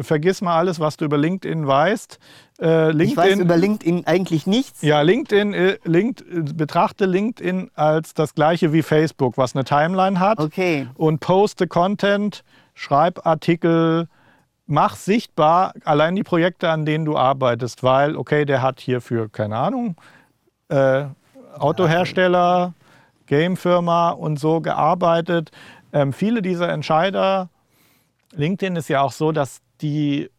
[0.03, 2.19] vergiss mal alles, was du über LinkedIn weißt.
[2.61, 4.81] Äh, Ich LinkedIn, weiß über LinkedIn eigentlich nichts.
[4.81, 10.19] Ja, LinkedIn, äh, Link, äh, betrachte LinkedIn als das gleiche wie Facebook, was eine Timeline
[10.19, 10.39] hat.
[10.39, 10.87] Okay.
[10.95, 14.07] Und poste Content, schreib Artikel,
[14.65, 19.27] mach sichtbar allein die Projekte, an denen du arbeitest, weil, okay, der hat hier für,
[19.27, 19.95] keine Ahnung,
[20.69, 21.05] äh,
[21.57, 22.73] Autohersteller,
[23.27, 25.51] Gamefirma und so gearbeitet.
[25.91, 27.49] Ähm, viele dieser Entscheider,
[28.35, 30.29] LinkedIn ist ja auch so, dass die,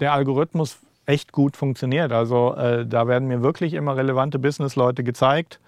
[0.00, 2.12] der Algorithmus echt gut funktioniert.
[2.12, 5.60] Also äh, da werden mir wirklich immer relevante Businessleute gezeigt.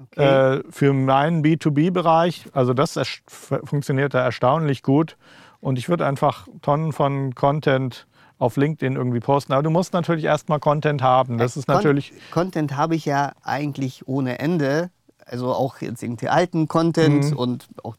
[0.00, 0.58] okay.
[0.58, 5.16] Äh, für meinen B2B-Bereich, also das funktioniert da erstaunlich gut.
[5.60, 8.06] Und ich würde einfach Tonnen von Content
[8.38, 9.52] auf LinkedIn irgendwie posten.
[9.52, 11.38] Aber du musst natürlich erstmal Content haben.
[11.38, 12.12] Das ist Con- natürlich.
[12.30, 14.90] Content habe ich ja eigentlich ohne Ende.
[15.26, 17.36] Also auch jetzt irgendwie alten Content Mhm.
[17.36, 17.96] und auch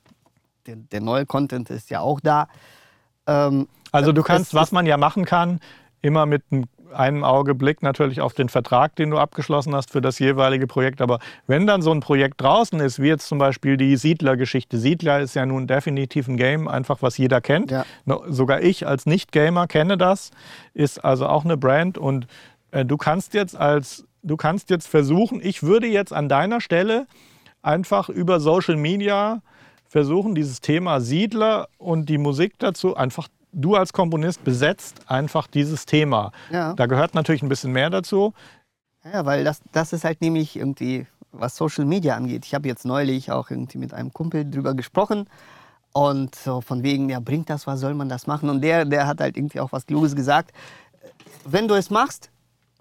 [0.67, 2.47] der, der neue Content ist ja auch da.
[3.27, 5.59] Ähm, Also du kannst, was man ja machen kann,
[6.01, 6.65] immer mit einem-
[6.95, 11.01] einem Auge Blick natürlich auf den Vertrag, den du abgeschlossen hast für das jeweilige Projekt.
[11.01, 14.77] Aber wenn dann so ein Projekt draußen ist, wie jetzt zum Beispiel die Siedler-Geschichte.
[14.77, 17.71] Siedler ist ja nun definitiv ein Game, einfach was jeder kennt.
[17.71, 17.85] Ja.
[18.27, 20.31] Sogar ich als Nicht-Gamer kenne das.
[20.73, 21.97] Ist also auch eine Brand.
[21.97, 22.27] Und
[22.71, 27.07] äh, du kannst jetzt als, du kannst jetzt versuchen, ich würde jetzt an deiner Stelle
[27.61, 29.41] einfach über Social Media
[29.87, 35.85] versuchen, dieses Thema Siedler und die Musik dazu einfach, du als Komponist besetzt einfach dieses
[35.85, 36.31] Thema.
[36.51, 36.73] Ja.
[36.73, 38.33] Da gehört natürlich ein bisschen mehr dazu.
[39.11, 42.45] Ja, weil das, das ist halt nämlich irgendwie, was Social Media angeht.
[42.45, 45.27] Ich habe jetzt neulich auch irgendwie mit einem Kumpel drüber gesprochen
[45.93, 48.49] und so von wegen, ja, bringt das was, soll man das machen?
[48.49, 50.51] Und der, der hat halt irgendwie auch was Kluges gesagt.
[51.45, 52.29] Wenn du es machst,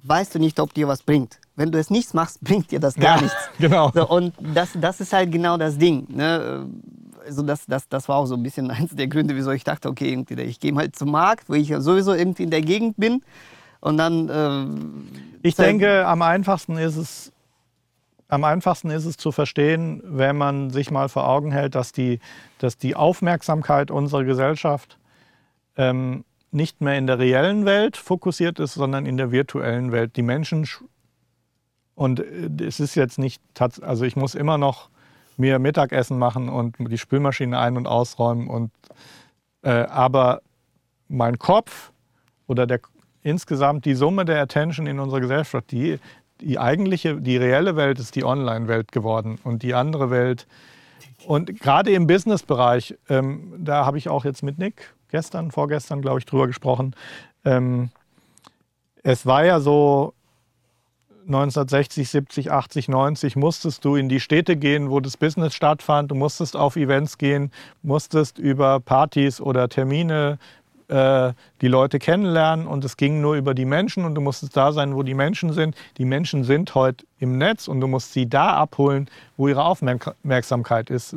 [0.03, 1.39] weißt du nicht, ob dir was bringt.
[1.57, 3.37] Wenn du es nichts machst, bringt dir das gar Ja, nichts.
[3.59, 3.91] genau.
[3.95, 6.07] So, und das, das ist halt genau das Ding.
[6.09, 6.67] Ne?
[7.27, 9.89] Also das, das, das war auch so ein bisschen eins der Gründe, wieso ich dachte,
[9.89, 12.97] okay, irgendwie, ich gehe mal zum Markt, wo ich ja sowieso irgendwie in der Gegend
[12.97, 13.23] bin.
[13.81, 14.31] Und dann.
[14.33, 15.09] ähm,
[15.43, 17.33] Ich denke, am einfachsten ist es,
[18.29, 22.19] am einfachsten ist es zu verstehen, wenn man sich mal vor Augen hält, dass die,
[22.59, 24.99] dass die Aufmerksamkeit unserer Gesellschaft
[25.77, 30.17] ähm, nicht mehr in der reellen Welt fokussiert ist, sondern in der virtuellen Welt.
[30.17, 30.85] Die Menschen sch-
[31.95, 33.43] und äh, es ist jetzt nicht,
[33.83, 34.89] also ich muss immer noch
[35.37, 38.71] mir Mittagessen machen und die Spülmaschine ein- und ausräumen und
[39.63, 40.43] äh, aber
[41.09, 41.93] mein Kopf
[42.47, 42.81] oder der
[43.25, 45.99] insgesamt die Summe der Attention in unserer Gesellschaft, die,
[46.41, 50.47] die eigentliche, die reelle Welt ist die Online-Welt geworden und die andere Welt.
[51.27, 56.19] Und gerade im Business-Bereich, ähm, da habe ich auch jetzt mit Nick gestern, vorgestern, glaube
[56.19, 56.95] ich, drüber gesprochen.
[57.45, 57.89] Ähm,
[59.03, 60.13] es war ja so
[61.27, 66.11] 1960, 70, 80, 90 musstest du in die Städte gehen, wo das Business stattfand.
[66.11, 67.51] Du musstest auf Events gehen,
[67.83, 70.39] musstest über Partys oder Termine
[70.95, 74.73] äh, die Leute kennenlernen und es ging nur über die Menschen und du musstest da
[74.73, 75.75] sein, wo die Menschen sind.
[75.99, 80.91] Die Menschen sind heute im Netz und du musst sie da abholen, wo ihre Aufmerksamkeit
[80.91, 81.17] ist.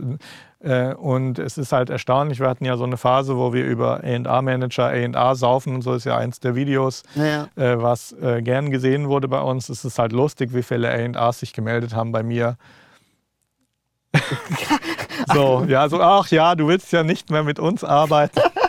[0.59, 4.03] Äh, Und es ist halt erstaunlich, wir hatten ja so eine Phase, wo wir über
[4.03, 7.47] A&A-Manager, A&A saufen und so ist ja eins der Videos, Naja.
[7.55, 9.69] äh, was gern gesehen wurde bei uns.
[9.69, 12.57] Es ist halt lustig, wie viele A&As sich gemeldet haben bei mir.
[15.33, 18.39] so, ja, so, ach ja, du willst ja nicht mehr mit uns arbeiten.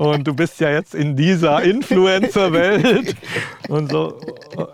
[0.00, 3.16] Und du bist ja jetzt in dieser Influencer-Welt.
[3.68, 4.18] Und so,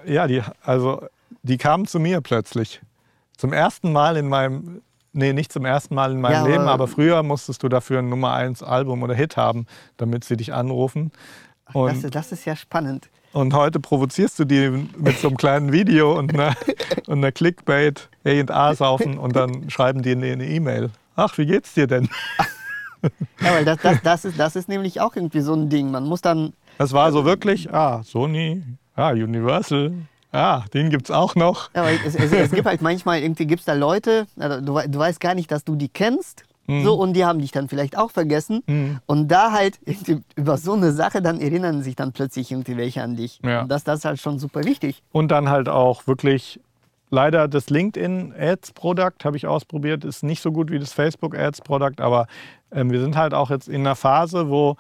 [0.06, 1.02] ja, die, also,
[1.42, 2.80] die kamen zu mir plötzlich.
[3.36, 6.86] Zum ersten Mal in meinem, nee, nicht zum ersten Mal in meinem Ja, Leben, aber
[6.86, 9.66] früher musstest du dafür ein Nummer 1 Album oder Hit haben,
[9.96, 11.10] damit sie dich anrufen.
[11.72, 13.08] Und, Das, ist- das ist ja spannend.
[13.32, 16.54] und heute provozierst du die mit so einem kleinen Video und einer,
[17.08, 20.90] und einer Clickbait A&A saufen und dann schreiben die eine eine E-Mail.
[21.16, 22.08] Ach, wie geht's dir denn?
[23.40, 25.90] Ja, weil das, das, das, ist, das ist nämlich auch irgendwie so ein Ding.
[25.90, 26.52] Man muss dann.
[26.78, 28.62] Das war so wirklich, ah, Sony,
[28.94, 29.92] ah, Universal,
[30.32, 31.70] ah, den gibt's auch noch.
[31.74, 34.98] Ja, es, es, es gibt halt manchmal, irgendwie gibt es da Leute, also du, du
[34.98, 36.44] weißt gar nicht, dass du die kennst.
[36.66, 36.84] Mhm.
[36.84, 38.98] So, und die haben dich dann vielleicht auch vergessen.
[39.06, 39.78] Und da halt
[40.34, 43.38] über so eine Sache, dann erinnern sich dann plötzlich irgendwie welche an dich.
[43.44, 43.62] Ja.
[43.62, 45.02] Und das, das ist halt schon super wichtig.
[45.12, 46.60] Und dann halt auch wirklich,
[47.10, 51.36] leider das LinkedIn Ads Produkt habe ich ausprobiert, ist nicht so gut wie das Facebook
[51.36, 52.26] Ads Produkt, aber
[52.72, 54.76] ähm, wir sind halt auch jetzt in einer Phase, wo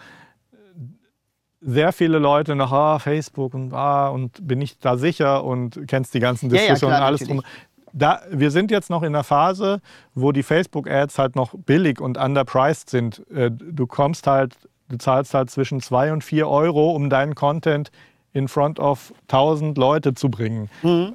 [1.60, 6.14] sehr viele Leute noch, ah, Facebook und ah, und bin ich da sicher und kennst
[6.14, 7.42] die ganzen Ja, ja, Diskussionen klar, alles natürlich.
[7.42, 7.50] drum.
[7.92, 9.80] Da, wir sind jetzt noch in einer Phase,
[10.14, 13.22] wo die Facebook-Ads halt noch billig und underpriced sind.
[13.30, 14.54] Äh, Du kommst halt,
[14.90, 17.90] du zahlst halt zwischen 2 und 4 Euro, um deinen Content
[18.36, 20.68] in front of 1000 Leute zu bringen.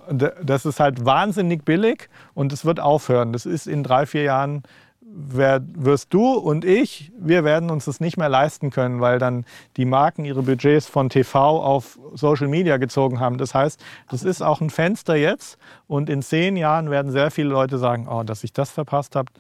[0.10, 3.32] D- Das ist halt wahnsinnig billig und es wird aufhören.
[3.34, 4.64] Das ist in drei, vier Jahren,
[5.02, 9.46] wer, wirst du und ich, wir werden uns das nicht mehr leisten können, weil dann
[9.78, 13.38] die Marken ihre Budgets von TV auf Social Media gezogen haben.
[13.38, 13.80] Das heißt,
[14.10, 15.58] das ist auch ein Fenster jetzt
[15.88, 19.32] und in zehn Jahren werden sehr viele Leute sagen, oh, dass ich das verpasst habe.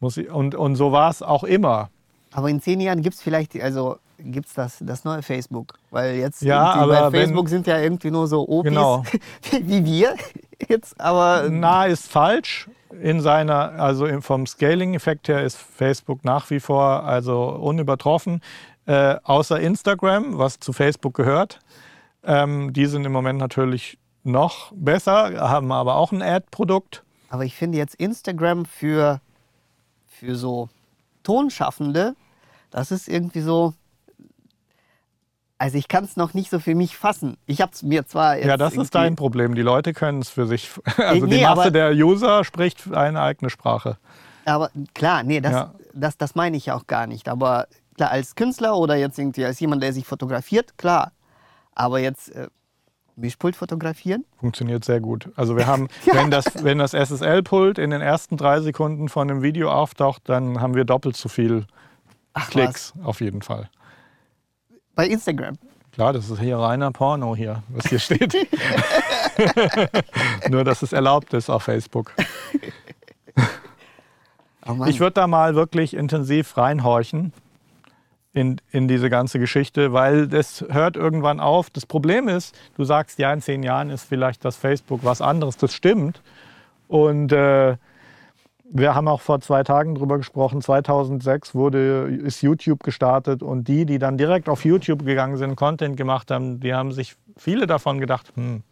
[0.00, 1.88] Muss ich, und, und so war es auch immer.
[2.32, 5.74] Aber in zehn Jahren gibt es vielleicht, also gibt es das, das neue Facebook.
[5.90, 9.02] Weil jetzt Ja, bei wenn- Facebook sind ja irgendwie nur so Opis Genau.
[9.62, 10.14] wie wir
[10.68, 11.00] jetzt.
[11.00, 12.68] Aber Na, ist falsch.
[13.00, 18.42] In seiner, also vom Scaling-Effekt her ist Facebook nach wie vor also unübertroffen,
[18.86, 21.60] äh, außer Instagram, was zu Facebook gehört.
[22.24, 27.04] Ähm, die sind im Moment natürlich noch besser, haben aber auch ein Ad-Produkt.
[27.30, 29.20] Aber ich finde jetzt Instagram für,
[30.08, 30.68] für so
[31.22, 32.14] Tonschaffende,
[32.70, 33.72] das ist irgendwie so.
[35.60, 37.36] Also ich kann es noch nicht so für mich fassen.
[37.44, 39.54] Ich habe es mir zwar jetzt Ja, das ist dein Problem.
[39.54, 40.70] Die Leute können es für sich.
[40.96, 43.98] Also die nee, Masse aber- der User spricht eine eigene Sprache.
[44.46, 45.74] Aber klar, nee, das, Ja.
[45.92, 47.28] das, das meine ich auch gar nicht.
[47.28, 51.12] Aber klar, als Künstler oder jetzt irgendwie als jemand, der sich fotografiert, klar.
[51.74, 52.48] Aber jetzt äh,
[53.16, 54.24] Mischpult fotografieren?
[54.38, 55.28] Funktioniert sehr gut.
[55.36, 59.42] Also wir haben, wenn das, wenn das SSL-Pult in den ersten drei Sekunden von einem
[59.42, 61.66] Video auftaucht, dann haben wir doppelt so viel
[62.32, 63.68] Ach, Klicks auf jeden Fall.
[65.00, 65.56] Bei Instagram.
[65.92, 68.34] Klar, das ist hier reiner Porno hier, was hier steht.
[70.50, 72.12] Nur, dass es erlaubt ist auf Facebook.
[74.66, 74.84] Oh.
[74.84, 77.32] Ich würde da mal wirklich intensiv reinhorchen
[78.34, 81.70] in, in diese ganze Geschichte, weil das hört irgendwann auf.
[81.70, 85.56] Das Problem ist, du sagst, ja, in zehn Jahren ist vielleicht das Facebook was anderes.
[85.56, 86.20] Das stimmt.
[86.88, 87.78] Und äh,
[88.72, 90.62] wir haben auch vor zwei Tagen drüber gesprochen.
[90.62, 95.96] 2006 wurde, ist YouTube gestartet und die, die dann direkt auf YouTube gegangen sind, Content
[95.96, 98.62] gemacht haben, die haben sich viele davon gedacht, hm,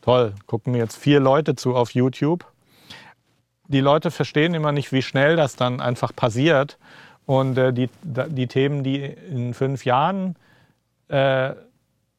[0.00, 2.46] toll, gucken mir jetzt vier Leute zu auf YouTube
[3.68, 6.78] die Leute verstehen immer nicht, wie schnell das dann einfach passiert.
[7.24, 10.36] Und äh, die, die Themen, die in fünf Jahren
[11.08, 11.54] äh,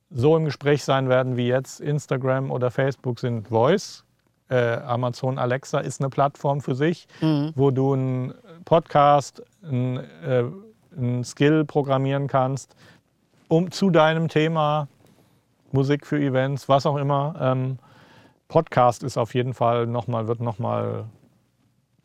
[0.09, 4.03] so im Gespräch sein werden wie jetzt Instagram oder Facebook, sind Voice.
[4.49, 7.07] Äh, Amazon Alexa ist eine Plattform für sich,
[7.55, 8.33] wo du einen
[8.65, 10.43] Podcast, einen, äh,
[10.95, 12.75] einen Skill programmieren kannst,
[13.49, 14.87] um zu deinem Thema
[15.71, 17.35] Musik für Events, was auch immer.
[17.39, 17.77] Ähm,
[18.47, 21.05] Podcast ist auf jeden Fall noch mal, wird nochmal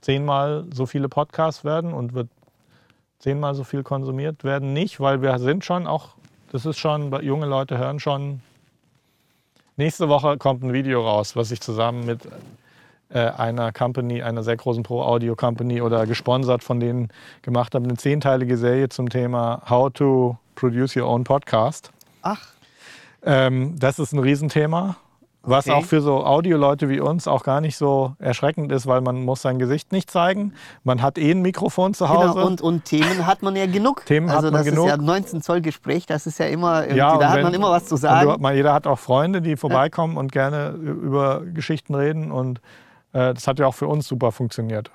[0.00, 2.28] zehnmal so viele Podcasts werden und wird
[3.18, 4.72] zehnmal so viel konsumiert werden.
[4.72, 6.16] Nicht, weil wir sind schon auch,
[6.50, 8.40] das ist schon, junge Leute hören schon.
[9.76, 12.20] Nächste Woche kommt ein Video raus, was ich zusammen mit
[13.08, 17.08] äh, einer Company, einer sehr großen Pro-Audio-Company oder gesponsert von denen
[17.40, 17.84] gemacht habe.
[17.84, 21.90] Eine zehnteilige Serie zum Thema How to Produce Your Own Podcast.
[22.22, 22.52] Ach,
[23.24, 24.96] Ähm, das ist ein Riesenthema,
[25.44, 25.76] was Okay.
[25.76, 29.42] auch für so Audioleute wie uns auch gar nicht so erschreckend ist, weil man muss
[29.42, 30.52] sein Gesicht nicht zeigen.
[30.84, 32.34] Man hat eh ein Mikrofon zu Hause.
[32.34, 32.46] genau.
[32.46, 34.06] Und, und Themen hat man ja genug.
[34.06, 34.86] Themen hat also man das genug.
[34.86, 37.70] ist ja 19 Zoll Gespräch, das ist ja immer, und da hat wenn- man immer
[37.70, 38.40] was zu und sagen.
[38.42, 42.30] Du, jeder hat auch Freunde, die vorbeikommen und gerne über Geschichten reden.
[42.30, 42.60] Und
[43.12, 44.90] äh, das hat ja auch für uns super funktioniert.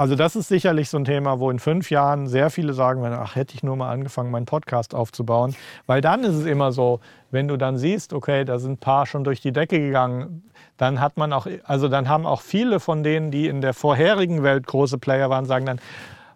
[0.00, 3.18] Also das ist sicherlich so ein Thema, wo in fünf Jahren sehr viele sagen werden,
[3.20, 5.54] ach, hätte ich nur mal angefangen, meinen Podcast aufzubauen.
[5.86, 7.00] Weil dann ist es immer so,
[7.30, 10.42] wenn du dann siehst, okay, da sind ein paar schon durch die Decke gegangen,
[10.78, 14.42] dann hat man auch, also dann haben auch viele von denen, die in der vorherigen
[14.42, 15.80] Welt große Player waren, sagen dann,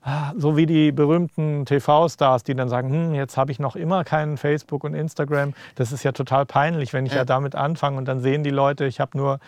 [0.03, 4.05] ah, so wie die berühmten TV-Stars, die dann sagen, hm, jetzt habe ich noch immer
[4.05, 5.55] keinen Facebook und Instagram.
[5.75, 7.25] Das ist ja total peinlich, wenn ich ja, Ja.
[7.25, 9.39] damit anfange und dann sehen die Leute, ich habe nur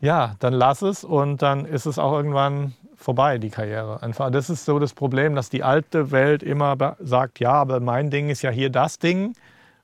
[0.00, 4.02] ja, dann lass es und dann ist es auch irgendwann vorbei, die Karriere.
[4.02, 8.10] Einfach, das ist so das Problem, dass die alte Welt immer sagt, ja, aber mein
[8.10, 9.34] Ding ist ja hier das Ding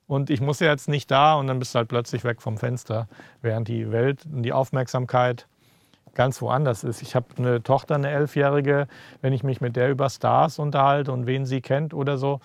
[0.07, 2.59] und ich muss ja jetzt nicht da und dann bist du halt plötzlich weg vom
[2.59, 3.09] Fenster,
[3.41, 5.47] während die Welt und die Aufmerksamkeit
[6.15, 7.03] ganz woanders ist.
[7.03, 8.87] Ich habe eine Tochter, eine Elfjährige,
[9.21, 12.41] wenn ich mich mit der über Stars unterhalte und wen sie kennt oder so,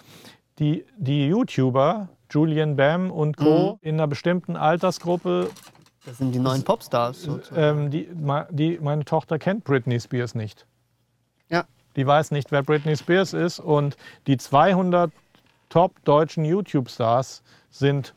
[0.59, 3.79] die, die YouTuber, Julian Bam und Co.
[3.81, 5.49] in einer bestimmten Altersgruppe
[6.07, 7.23] das sind die neuen Popstars.
[7.23, 7.81] sozusagen.
[7.81, 8.07] ähm, die,
[8.51, 10.65] die, meine Tochter kennt Britney Spears nicht.
[11.49, 11.65] Ja.
[11.97, 13.59] Die weiß nicht, wer Britney Spears ist.
[13.59, 15.11] Und die 200
[15.67, 18.13] top deutschen YouTube-Stars sind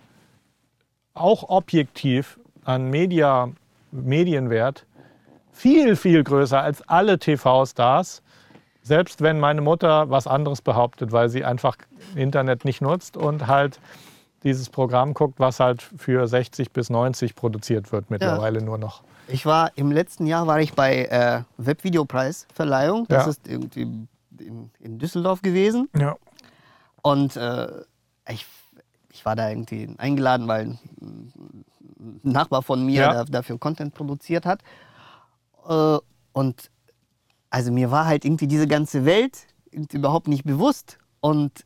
[1.15, 3.51] auch objektiv an Media,
[3.91, 4.87] Medienwert
[5.51, 8.23] viel, viel größer als alle TV-Stars.
[8.83, 11.77] Selbst wenn meine Mutter was anderes behauptet, weil sie einfach
[12.15, 13.81] Internet nicht nutzt und halt
[14.43, 19.03] dieses Programm guckt, was halt für 60 bis 90 produziert wird mittlerweile nur noch.
[19.29, 23.07] Ich war im letzten Jahr war ich bei äh, Webvideopreisverleihung.
[23.09, 23.31] Das Ja.
[23.31, 23.83] ist irgendwie
[24.39, 25.89] in, in Düsseldorf gewesen.
[25.97, 26.17] Ja.
[27.03, 27.69] Und äh,
[28.29, 28.47] ich,
[29.13, 31.33] ich war da irgendwie eingeladen, weil ein
[32.23, 33.13] Nachbar von mir Ja.
[33.13, 34.63] da, dafür Content produziert hat.
[35.69, 35.99] Äh,
[36.33, 36.71] und
[37.51, 39.47] also mir war halt irgendwie diese ganze Welt
[39.93, 40.99] überhaupt nicht bewusst.
[41.21, 41.65] Und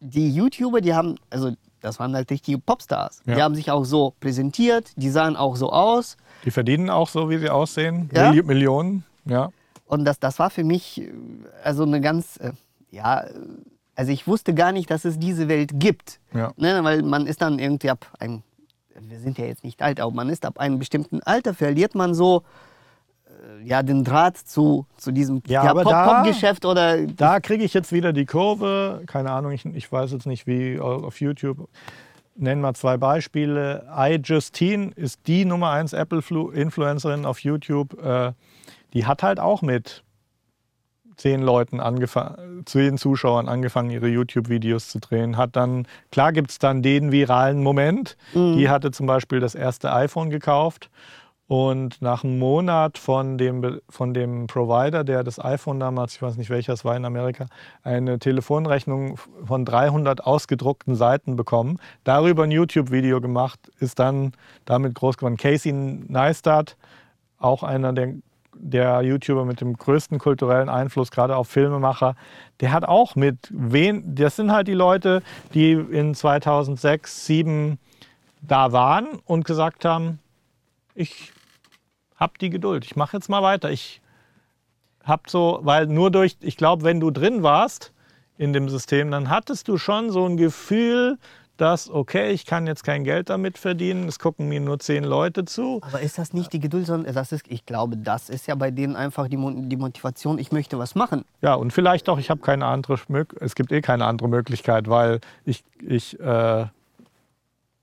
[0.00, 3.20] die YouTuber, die haben, also das waren halt richtige Popstars.
[3.24, 3.34] Ja.
[3.34, 6.16] Die haben sich auch so präsentiert, die sahen auch so aus.
[6.44, 8.10] Die verdienen auch so, wie sie aussehen.
[8.12, 8.30] Ja?
[8.30, 9.50] Milli- Millionen, ja.
[9.86, 11.12] Und das, das war für mich äh,
[11.64, 12.52] also eine ganz, äh,
[12.90, 13.32] ja, äh,
[13.94, 16.20] also ich wusste gar nicht, dass es diese Welt gibt.
[16.34, 16.52] Ja.
[16.56, 16.84] Ne?
[16.84, 18.42] Weil man ist dann irgendwie ab einem,
[19.00, 22.14] wir sind ja jetzt nicht alt, aber man ist ab einem bestimmten Alter, verliert man
[22.14, 22.42] so
[23.64, 28.12] ja, den Draht zu, zu diesem Ja, da- Pop-Geschäft oder Da kriege ich jetzt wieder
[28.12, 29.02] die Kurve.
[29.06, 31.68] Keine Ahnung, ich, ich weiß jetzt nicht, wie auf YouTube.
[32.36, 33.86] Nennen wir zwei Beispiele.
[33.96, 38.00] iJustine ist die Nummer 1 Apple-Influencerin auf YouTube.
[38.02, 38.32] Äh,
[38.92, 40.04] die hat halt auch mit
[41.16, 45.36] zehn Leuten angefangen, zehn Zuschauern angefangen, ihre YouTube-Videos zu drehen.
[45.36, 48.16] Hat dann, klar gibt es dann den viralen Moment.
[48.34, 50.90] Die hatte zum Beispiel das erste iPhone gekauft
[51.48, 56.36] und nach einem Monat von dem, von dem Provider, der das iPhone damals, ich weiß
[56.36, 57.46] nicht welcher es war in Amerika,
[57.82, 59.16] eine Telefonrechnung
[59.46, 61.78] von 300 ausgedruckten Seiten bekommen.
[62.04, 64.32] Darüber ein YouTube-Video gemacht, ist dann
[64.66, 65.38] damit groß geworden.
[65.38, 66.76] Casey Neistat,
[67.38, 68.12] auch einer der,
[68.52, 72.14] der YouTuber mit dem größten kulturellen Einfluss, gerade auf Filmemacher,
[72.60, 75.22] der hat auch mit wen, das sind halt die Leute,
[75.54, 77.78] die in 2006, 2007
[78.42, 80.18] da waren und gesagt haben,
[80.94, 81.32] ich
[82.18, 83.70] habe die Geduld, ich mache jetzt mal weiter.
[83.70, 84.02] Ich
[85.04, 87.92] habe so, weil nur durch, ich glaube, wenn du drin warst
[88.36, 91.18] in dem System, dann hattest du schon so ein Gefühl,
[91.56, 95.44] dass, okay, ich kann jetzt kein Geld damit verdienen, es gucken mir nur zehn Leute
[95.44, 95.80] zu.
[95.82, 98.70] Aber ist das nicht die Geduld, sondern das ist, ich glaube, das ist ja bei
[98.70, 101.24] denen einfach die, die Motivation, ich möchte was machen.
[101.42, 102.98] Ja, und vielleicht auch, ich habe keine andere
[103.40, 106.66] es gibt eh keine andere Möglichkeit, weil ich, ich äh,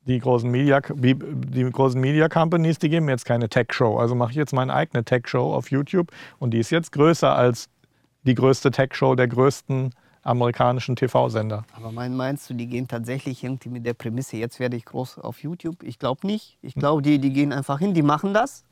[0.05, 1.15] die großen Media, die,
[1.71, 3.97] großen Media Companies, die geben mir jetzt keine Tech-Show.
[3.97, 7.69] Also mache ich jetzt meine eigene Tech-Show auf YouTube und die ist jetzt größer als
[8.23, 9.91] die größte Tech-Show der größten
[10.23, 11.65] amerikanischen TV-Sender.
[11.75, 15.19] Aber mein, meinst du, die gehen tatsächlich irgendwie mit der Prämisse, jetzt werde ich groß
[15.19, 15.83] auf YouTube?
[15.83, 16.57] Ich glaube nicht.
[16.61, 18.63] Ich glaube, die, die gehen einfach hin, die machen das.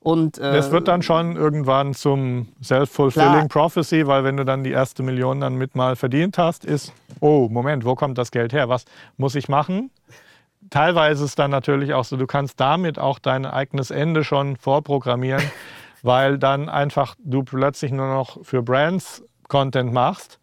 [0.00, 3.48] Und, äh, Das wird dann schon irgendwann zum Self-Fulfilling.
[3.48, 7.48] Prophecy, weil wenn du dann die erste Million dann mit mal verdient hast, ist, oh,
[7.50, 8.68] Moment, wo kommt das Geld her?
[8.68, 8.84] Was
[9.16, 9.90] muss ich machen?
[10.70, 15.42] Teilweise ist dann natürlich auch so, du kannst damit auch dein eigenes Ende schon vorprogrammieren,
[16.02, 20.40] weil dann einfach du plötzlich nur noch für Brands Content machst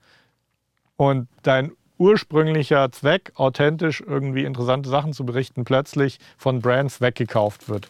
[0.95, 7.88] und dein ursprünglicher Zweck, authentisch irgendwie interessante Sachen zu berichten, plötzlich von Brands weggekauft wird.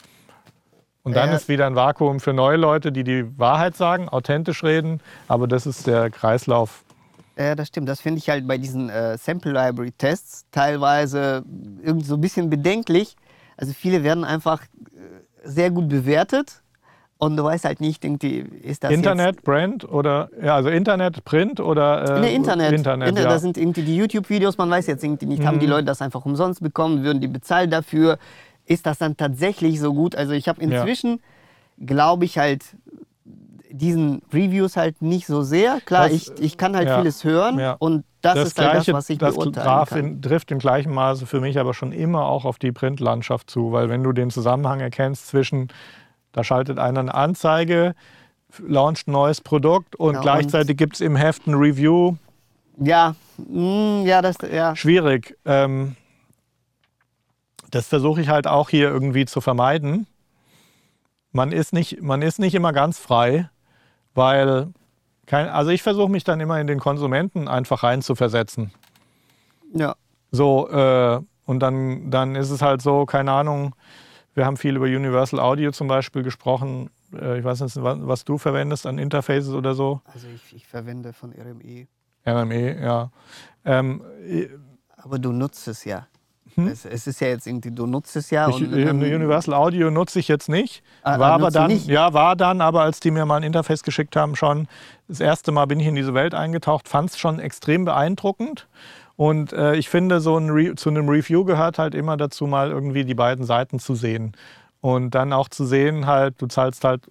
[1.03, 1.35] Und dann Ja.
[1.35, 5.65] ist wieder ein Vakuum für neue Leute, die die Wahrheit sagen, authentisch reden, aber das
[5.65, 6.83] ist der Kreislauf.
[7.37, 7.89] Ja, das stimmt.
[7.89, 11.43] Das finde ich halt bei diesen äh, Sample Library Tests teilweise
[11.81, 13.15] irgendwie so ein bisschen bedenklich.
[13.57, 14.67] Also viele werden einfach äh,
[15.43, 16.61] sehr gut bewertet
[17.17, 21.59] und du weißt halt nicht, irgendwie, ist das Internet, Brand oder, ja, also Internet, Print
[21.59, 22.09] oder jetzt...
[22.09, 22.73] äh, Nee, Internet.
[22.73, 23.29] Internet, Internet ja.
[23.29, 23.33] Mhm.
[23.33, 26.25] Das sind irgendwie die YouTube-Videos, man weiß jetzt irgendwie nicht, haben die Leute das einfach
[26.25, 28.17] umsonst bekommen, würden die bezahlt dafür?
[28.65, 30.15] Ist das dann tatsächlich so gut?
[30.15, 30.79] Also ich habe Ja.
[30.81, 31.21] inzwischen,
[31.85, 32.63] glaube ich halt,
[33.73, 35.81] diesen Reviews halt nicht so sehr.
[35.81, 37.75] Klar, Das, ich, ich kann halt ja, vieles hören ja.
[37.79, 39.99] und das, ist halt das, was ich das beurteilen traf kann.
[39.99, 43.71] in, trifft in gleichem Maße für mich aber schon immer auch auf die Printlandschaft zu,
[43.71, 45.69] weil wenn du den Zusammenhang erkennst zwischen,
[46.33, 47.95] da schaltet einer eine Anzeige,
[48.59, 52.15] launcht ein neues Produkt und Ja, gleichzeitig gibt es im Heft ein Review,
[52.77, 54.75] Ja, mm, ja, das, ja.
[54.75, 55.35] schwierig.
[55.45, 55.95] Ähm,
[57.71, 60.05] das versuche ich halt auch hier irgendwie zu vermeiden.
[61.31, 63.49] Man ist nicht, man ist nicht immer ganz frei,
[64.13, 64.67] weil,
[65.25, 68.71] kein, also ich versuche mich dann immer in den Konsumenten einfach reinzuversetzen.
[69.73, 69.95] ja.
[70.31, 73.75] So, äh, und dann, dann ist es halt so, keine Ahnung,
[74.33, 76.89] wir haben viel über Universal Audio zum Beispiel gesprochen.
[77.13, 80.01] Äh, ich weiß nicht, was, was du verwendest an Interfaces oder so.
[80.05, 81.87] Also ich, ich verwende von RME.
[82.25, 83.11] RME, ja.
[83.65, 84.01] Ähm,
[84.97, 86.07] Aber du nutzt es ja.
[86.57, 88.47] Es, es ist ja jetzt irgendwie, du nutzt es ja.
[88.47, 88.53] Hm?
[88.55, 90.83] Ich, und dann, Universal Audio nutze ich jetzt nicht.
[91.03, 91.87] Ah, War ah, aber dann, nicht?
[91.87, 94.67] ja, war dann, aber als die mir mal ein Interface geschickt haben, schon
[95.07, 98.67] das erste Mal bin ich in diese Welt eingetaucht, fand es schon extrem beeindruckend.
[99.15, 102.71] Und äh, ich finde, so ein Re zu einem Review gehört halt immer dazu, mal
[102.71, 104.35] irgendwie die beiden Seiten zu sehen.
[104.81, 107.03] Und dann auch zu sehen, halt, du zahlst halt,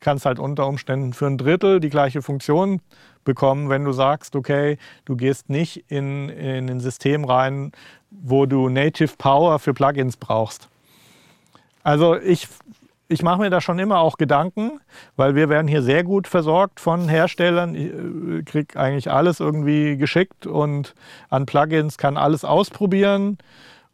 [0.00, 2.80] kannst halt unter Umständen für ein Drittel die gleiche Funktion
[3.24, 7.72] bekommen, wenn du sagst, okay, du gehst nicht in, in ein System rein,
[8.10, 10.68] wo du Native Power für Plugins brauchst.
[11.82, 12.48] Also ich,
[13.08, 14.80] ich mache mir da schon immer auch Gedanken,
[15.16, 17.74] weil wir werden hier sehr gut versorgt von Herstellern.
[17.74, 20.94] Ich äh, krieg eigentlich alles irgendwie geschickt und
[21.28, 23.38] an Plugins kann alles ausprobieren.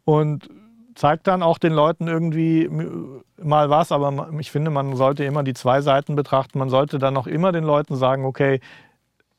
[0.05, 0.49] Und
[0.95, 2.69] zeigt dann auch den Leuten irgendwie
[3.41, 6.59] mal was, aber ich finde, man sollte immer die zwei Seiten betrachten.
[6.59, 8.59] Man sollte dann auch immer den Leuten sagen, okay,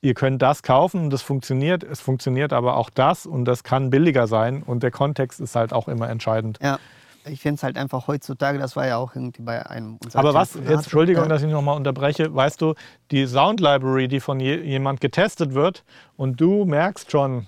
[0.01, 4.27] ihr könnt das kaufen, das funktioniert, es funktioniert aber auch das und das kann billiger
[4.27, 6.59] sein und der Kontext ist halt auch immer entscheidend.
[6.63, 6.79] Ja.
[7.27, 9.99] Ich finde es halt einfach heutzutage, das war ja auch irgendwie bei einem.
[10.13, 12.75] Aber was, jetzt Entschuldigung, dass ich nochmal unterbreche, weißt du,
[13.11, 15.85] die Sound Library, die von je, jemand getestet wird
[16.19, 17.47] und du merkst schon,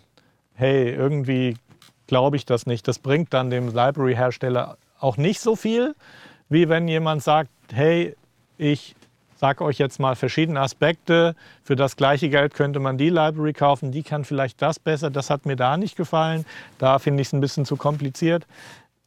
[0.55, 1.59] hey, irgendwie
[2.07, 2.87] glaube ich das nicht.
[2.89, 5.95] Das bringt dann dem Library-Hersteller auch nicht so viel,
[6.49, 8.17] wie wenn jemand sagt, hey,
[8.59, 8.95] ich
[9.37, 11.35] sage euch jetzt mal verschiedene Aspekte.
[11.63, 15.31] Für das gleiche Geld könnte man die Library kaufen, die kann vielleicht das besser, das
[15.31, 16.45] hat mir da nicht gefallen,
[16.79, 18.47] da finde ich es ein bisschen zu kompliziert.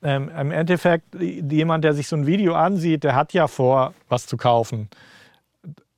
[0.02, 4.28] Ähm, Im Endeffekt, jemand, der sich so ein Video ansieht, der hat ja vor, was
[4.28, 4.88] zu kaufen.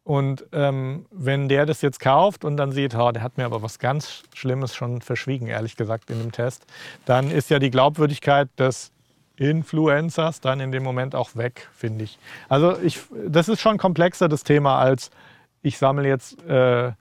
[0.03, 3.61] Und ähm, wenn der das jetzt kauft und dann sieht, oh, der hat mir aber
[3.61, 6.65] was ganz Schlimmes schon verschwiegen, ehrlich gesagt, in dem Test,
[7.06, 8.91] dann ist ja die Glaubwürdigkeit des
[9.38, 12.18] Influencers dann in dem Moment auch weg, finde ich.
[12.49, 15.11] Also ich, das ist schon komplexer das Thema als
[15.61, 16.91] ich sammle jetzt äh,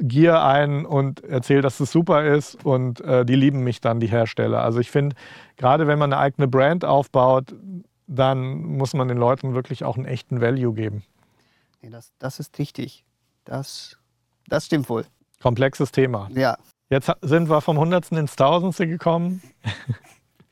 [0.00, 4.06] Gier ein und erzähle, dass es super ist und äh, die lieben mich dann, die
[4.06, 4.62] Hersteller.
[4.62, 5.16] Also ich finde,
[5.56, 7.54] gerade wenn man eine eigene Brand aufbaut,
[8.06, 11.02] dann muss man den Leuten wirklich auch einen echten Value geben.
[11.82, 13.04] Nee, das, das ist richtig.
[13.44, 13.96] Das,
[14.46, 15.04] das stimmt wohl.
[15.40, 16.30] Komplexes Thema.
[16.32, 16.56] Ja.
[16.90, 19.42] Jetzt sind wir vom Hundertsten ins Tausendste gekommen.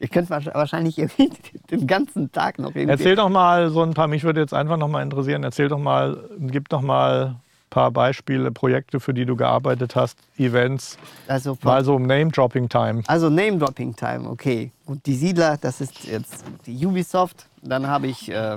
[0.00, 0.96] Ihr könnt wahrscheinlich
[1.70, 2.88] den ganzen Tag noch irgendwie.
[2.88, 5.78] Erzähl doch mal so ein paar, mich würde jetzt einfach noch mal interessieren, erzähl doch
[5.78, 10.96] mal, gib doch mal ein paar Beispiele, Projekte, für die du gearbeitet hast, Events,
[11.28, 13.02] also mal so Name-Dropping-Time.
[13.06, 14.72] Also Name-Dropping-Time, okay.
[14.86, 17.46] Gut, die Siedler, das ist jetzt die Ubisoft.
[17.62, 18.56] Dann habe ich äh,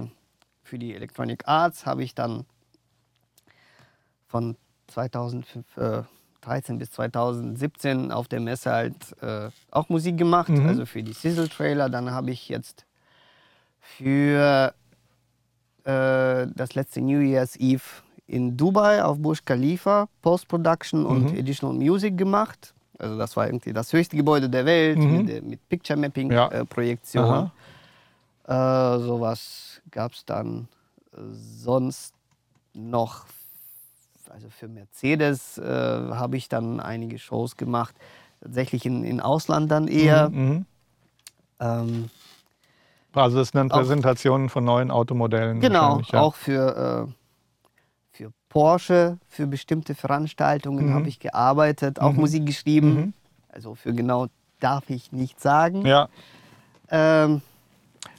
[0.63, 2.45] für die Electronic Arts, habe ich dann
[4.33, 4.55] von
[4.87, 6.01] 2005, äh,
[6.41, 10.67] 2013 bis 2017 auf der Messe halt äh, auch Musik gemacht, mhm.
[10.67, 11.87] also für die Sizzle-Trailer.
[11.89, 12.87] Dann habe ich jetzt
[13.79, 14.73] für
[15.83, 17.83] äh, das letzte New Year's Eve
[18.25, 21.05] in Dubai auf Burj Khalifa Post-Production mhm.
[21.05, 22.73] und Additional Music gemacht.
[22.97, 25.25] Also das war irgendwie das höchste Gebäude der Welt mhm.
[25.25, 26.47] mit, mit Picture Mapping ja.
[26.47, 27.51] äh, Projektion.
[28.47, 30.67] Äh, sowas gab es dann
[31.13, 32.15] äh, sonst
[32.73, 33.27] noch
[34.33, 37.95] also für Mercedes äh, habe ich dann einige Shows gemacht,
[38.41, 40.29] tatsächlich in, in Ausland dann eher.
[40.29, 40.65] Mhm, mhm.
[41.59, 42.09] ähm,
[43.13, 45.59] also es sind Präsentationen von neuen Automodellen.
[45.59, 46.19] Genau, ja.
[46.19, 47.11] auch für, äh,
[48.11, 50.93] für Porsche, für bestimmte Veranstaltungen mhm.
[50.95, 52.21] habe ich gearbeitet, auch mhm.
[52.21, 52.95] Musik geschrieben.
[52.95, 53.13] Mhm.
[53.49, 54.27] Also für genau
[54.59, 55.85] darf ich nicht sagen.
[55.85, 56.09] Ja.
[56.89, 57.43] Ähm,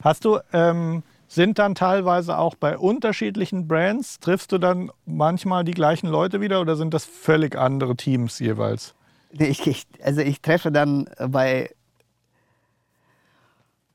[0.03, 1.03] Hast du ähm,
[1.35, 4.20] sind dann teilweise auch bei unterschiedlichen Brands.
[4.20, 8.94] Triffst du dann manchmal die gleichen Leute wieder oder sind das völlig andere Teams jeweils?
[9.31, 11.70] Ich, ich, also ich treffe dann bei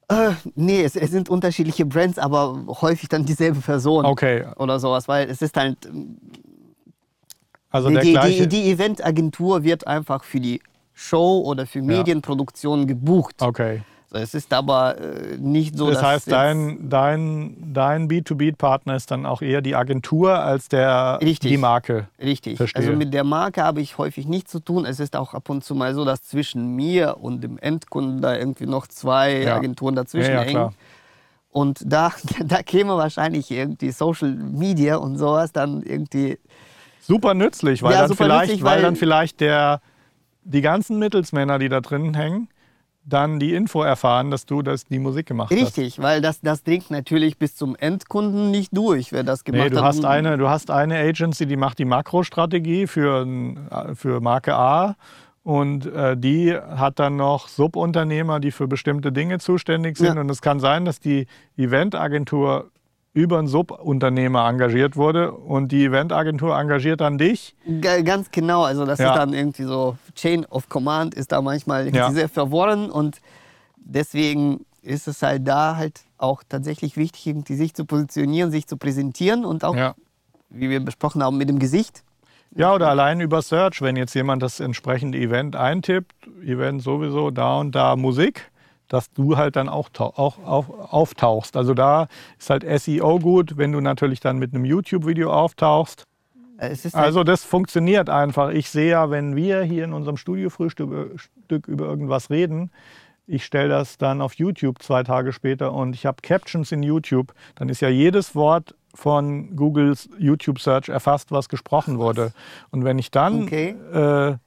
[0.09, 4.05] äh, nee, es, es, sind unterschiedliche Brands, aber häufig dann dieselbe Person.
[4.05, 4.45] Okay.
[4.57, 5.77] Oder sowas, weil es ist halt.
[7.69, 10.61] Also die, die, die Eventagentur wird einfach für die
[10.93, 13.35] Show oder für Medienproduktion gebucht.
[13.41, 13.83] Okay.
[14.11, 19.43] Es ist aber äh, nicht so, das heißt, dein, dein, dein B2B-Partner ist dann auch
[19.43, 21.51] eher die Agentur als der, Richtig.
[21.51, 22.07] die Marke.
[22.19, 22.57] Richtig.
[22.57, 22.81] Verstehe.
[22.81, 24.85] Also mit der Marke habe ich häufig nichts zu tun.
[24.85, 28.35] Es ist auch ab und zu mal so, dass zwischen mir und dem Endkunden da
[28.35, 29.55] irgendwie noch zwei ja.
[29.55, 30.75] Agenturen dazwischen ja, ja, hängen.
[31.51, 32.11] Und da,
[32.45, 36.39] da käme wahrscheinlich irgendwie Social Media und sowas dann irgendwie.
[36.99, 39.81] Super nützlich, weil, dann, vielleicht, nützlich, weil, weil dann vielleicht der,
[40.43, 42.47] die ganzen Mittelsmänner, die da drin hängen,
[43.09, 45.77] dann die Info erfahren, dass du das, die Musik gemacht Richtig, hast.
[45.77, 49.69] Richtig, weil das, das dringt natürlich bis zum Endkunden nicht durch, wer das gemacht nee,
[49.69, 49.85] du hat.
[49.85, 53.27] Hast eine, du hast eine Agency, die macht die Makrostrategie für,
[53.95, 54.95] für Marke A
[55.43, 60.15] und äh, die hat dann noch Subunternehmer, die für bestimmte Dinge zuständig sind.
[60.15, 60.21] Ja.
[60.21, 61.27] Und es kann sein, dass die
[61.57, 62.69] Eventagentur
[63.19, 67.55] über einen Subunternehmer engagiert wurde und die Eventagentur engagiert dann dich.
[67.81, 69.11] Ganz genau, also das ja.
[69.11, 72.11] ist dann irgendwie so, Chain of Command ist da manchmal ja.
[72.11, 73.19] sehr verworren und
[73.77, 78.77] deswegen ist es halt da halt auch tatsächlich wichtig, irgendwie sich zu positionieren, sich zu
[78.77, 79.95] präsentieren und auch, ja.
[80.49, 82.03] wie wir besprochen haben, mit dem Gesicht.
[82.55, 87.57] Ja, oder allein über Search, wenn jetzt jemand das entsprechende Event eintippt, Event sowieso da
[87.57, 88.49] und da Musik,
[88.89, 91.55] dass du halt dann auch, auch auf, auftauchst.
[91.55, 92.07] Also da
[92.37, 96.05] ist halt SEO gut, wenn du natürlich dann mit einem YouTube-Video auftauchst.
[96.57, 98.49] Äh, halt also das funktioniert einfach.
[98.49, 102.71] Ich sehe ja, wenn wir hier in unserem Studiofrühstück über irgendwas reden,
[103.27, 107.33] ich stelle das dann auf YouTube zwei Tage später und ich habe Captions in YouTube,
[107.55, 112.33] dann ist ja jedes Wort von Googles YouTube Search erfasst, was gesprochen wurde.
[112.71, 113.75] Und wenn ich dann, okay.
[113.93, 114.37] äh,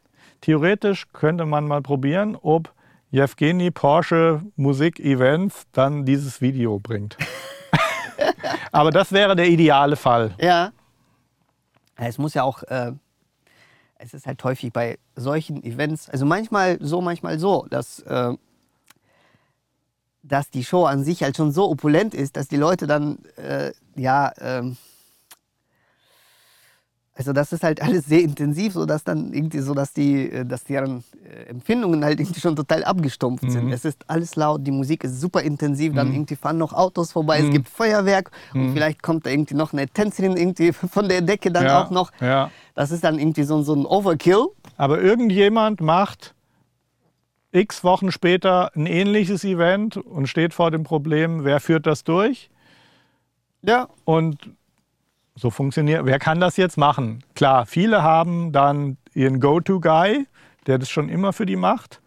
[0.41, 2.73] theoretisch könnte man mal probieren, ob
[3.13, 7.19] Jewgeni Porsche Musik Events dann dieses Video bringt.
[8.73, 10.35] Aber das wäre der ideale Fall.
[10.41, 10.73] Ja.
[11.97, 12.93] Es muss ja auch, äh,
[13.99, 18.33] es ist halt häufig bei solchen Events, also manchmal so, manchmal so, dass, äh,
[20.23, 23.73] dass die Show an sich halt schon so opulent ist, dass die Leute dann, äh,
[23.95, 24.79] ja, ähm,
[27.15, 30.47] also das ist halt alles sehr intensiv, so dass dann irgendwie so, dass die, äh,
[30.47, 33.67] dass deren äh, Empfindungen halt irgendwie schon total abgestumpft sind.
[33.67, 33.73] Mhm.
[33.73, 36.15] Es ist alles laut, die Musik ist super intensiv, dann Mhm.
[36.15, 37.51] irgendwie fahren noch Autos vorbei, es Mhm.
[37.53, 38.73] gibt Feuerwerk und Mhm.
[38.73, 42.11] vielleicht kommt da irgendwie noch eine Tänzerin irgendwie von der Decke dann ja, auch noch.
[42.21, 42.51] Ja.
[42.75, 44.47] Das ist dann irgendwie so, so ein Overkill.
[44.79, 46.35] Aber irgendjemand macht
[47.55, 52.49] x Wochen später ein ähnliches Event und steht vor dem Problem, wer führt das durch?
[53.61, 54.39] Ja, Und
[55.35, 57.25] so funktioniert, wer kann das jetzt machen?
[57.35, 60.27] Klar, viele haben dann ihren Go-To-Guy,
[60.67, 62.01] der das schon immer für die macht.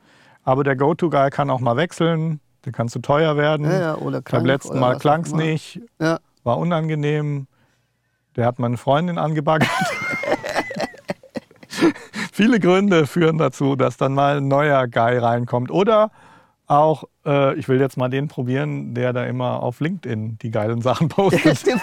[0.43, 3.69] Aber der Go-To-Guy kann auch mal wechseln, der kann zu teuer werden.
[3.69, 6.19] ja, ja oder krank Beim letzten Mal klang es nicht, Ja.
[6.43, 7.47] war unangenehm.
[8.35, 9.69] Der hat meine Freundin angebaggert.
[12.31, 15.71] Viele Gründe führen dazu, dass dann mal ein neuer Guy reinkommt.
[15.71, 16.11] Oder
[16.67, 20.81] auch, äh, ich will jetzt mal den probieren, der da immer auf LinkedIn die geilen
[20.81, 21.57] Sachen postet.
[21.59, 21.81] Stimmt.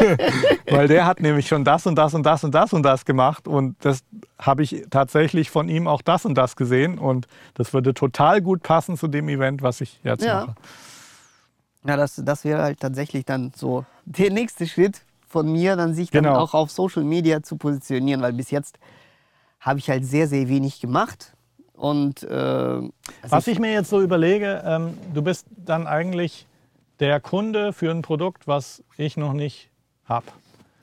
[0.70, 3.46] Weil der hat nämlich schon das und das und das und das und das gemacht.
[3.48, 4.00] Und das
[4.38, 6.98] habe ich tatsächlich von ihm auch das und das gesehen.
[6.98, 10.40] Und das würde total gut passen zu dem Event, was ich jetzt Ja.
[10.46, 10.54] mache.
[11.86, 16.10] Ja, das, das wäre halt tatsächlich dann so der nächste Schritt von mir, dann sich
[16.10, 16.38] dann Genau.
[16.38, 18.78] auch auf Social Media zu positionieren, weil bis jetzt
[19.60, 21.32] habe ich halt sehr, sehr wenig gemacht.
[21.74, 22.90] Und äh, also
[23.28, 26.46] Was ich mir jetzt so überlege, ähm, du bist dann eigentlich
[27.00, 29.68] der Kunde für ein Produkt, was ich noch nicht
[30.08, 30.26] habe.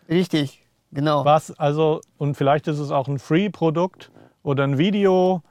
[0.09, 1.25] richtig, genau.
[1.25, 4.11] Was also, und vielleicht ist es auch ein Free-Produkt
[4.43, 5.41] oder ein Video,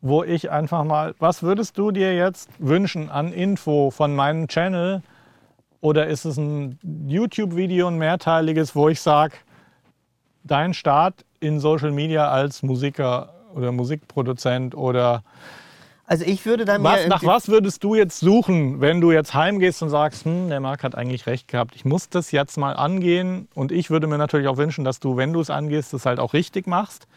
[0.00, 5.02] wo ich einfach mal, was würdest du dir jetzt wünschen an Info von meinem Channel?
[5.80, 9.36] Oder ist es ein YouTube-Video, ein mehrteiliges, wo ich sage,
[10.44, 15.22] dein Start in Social Media als Musiker oder Musikproduzent oder
[16.06, 19.82] Also ich würde dann was, nach was würdest du jetzt suchen, wenn du jetzt heimgehst
[19.82, 23.48] und sagst, hm, der Marc hat eigentlich recht gehabt, ich muss das jetzt mal angehen
[23.54, 26.20] und ich würde mir natürlich auch wünschen, dass du, wenn du es angehst, das halt
[26.20, 27.08] auch richtig machst.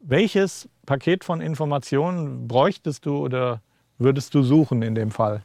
[0.00, 3.60] Welches Paket von Informationen bräuchtest du oder
[3.98, 5.42] würdest du suchen in dem Fall?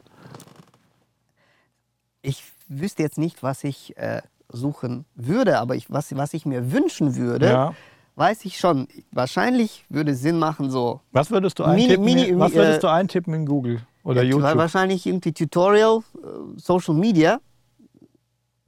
[2.22, 6.72] ich wüsste jetzt nicht, was ich äh, suchen würde, aber ich, was, was ich mir
[6.72, 7.74] wünschen würde, Ja.
[8.20, 8.86] Weiß ich schon.
[9.12, 12.82] Wahrscheinlich würde es Sinn machen, so Was würdest du Mini- eintippen, Mini- was äh, würdest
[12.82, 14.56] du eintippen in Google oder ja, YouTube?
[14.56, 16.26] wahrscheinlich irgendwie Tutorial, äh,
[16.56, 17.40] Social Media.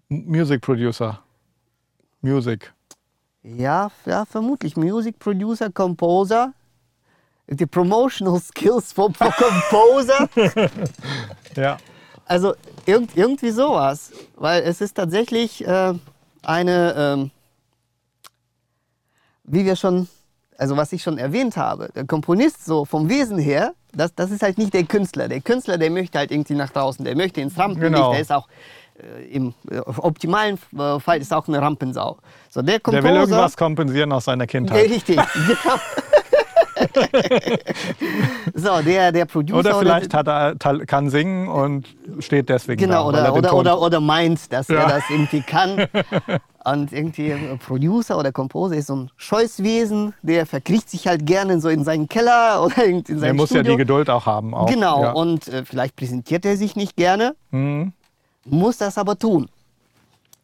[0.09, 1.21] Music Producer.
[2.23, 2.73] Music.
[3.43, 4.77] Ja, ja, vermutlich.
[4.77, 6.53] Music Producer, Composer.
[7.49, 10.29] Die Promotional Skills for, for Composer.
[11.57, 11.77] Ja.
[12.25, 12.55] Also
[12.87, 14.13] irgend, irgendwie sowas.
[14.37, 15.93] Weil es ist tatsächlich äh,
[16.43, 17.31] eine, ähm,
[19.45, 20.09] wie wir schon,
[20.59, 24.43] also was ich schon erwähnt habe, der Komponist so vom Wesen her, das, das ist
[24.43, 25.29] halt nicht der Künstler.
[25.29, 28.13] Der Künstler, der möchte halt irgendwie nach draußen, der möchte ins Rampenlicht, Genau.
[28.13, 28.49] der ist auch
[28.99, 32.19] äh, im äh, optimalen äh, Fall ist auch eine Rampensau.
[32.51, 34.89] So, der Der Composer, will irgendwas kompensieren aus seiner Kindheit.
[34.91, 35.77] richtig, genau.
[38.55, 41.87] so, der, der Producer Oder vielleicht hat er, kann singen und
[42.21, 43.25] steht deswegen Genau, da.
[43.25, 44.83] er oder, oder, oder, oder meint, dass Ja.
[44.83, 45.87] er das irgendwie kann.
[46.65, 51.61] Und irgendwie ein Producer oder Composer ist so ein Scheußwesen, der verkriecht sich halt gerne
[51.61, 54.55] so in seinen Keller oder in in Er sein muss ja die Geduld auch haben.
[54.55, 54.67] Auch.
[54.67, 55.11] Genau, Ja.
[55.11, 57.93] und äh, vielleicht präsentiert er sich nicht gerne, Mhm.
[58.45, 59.49] muss das aber tun.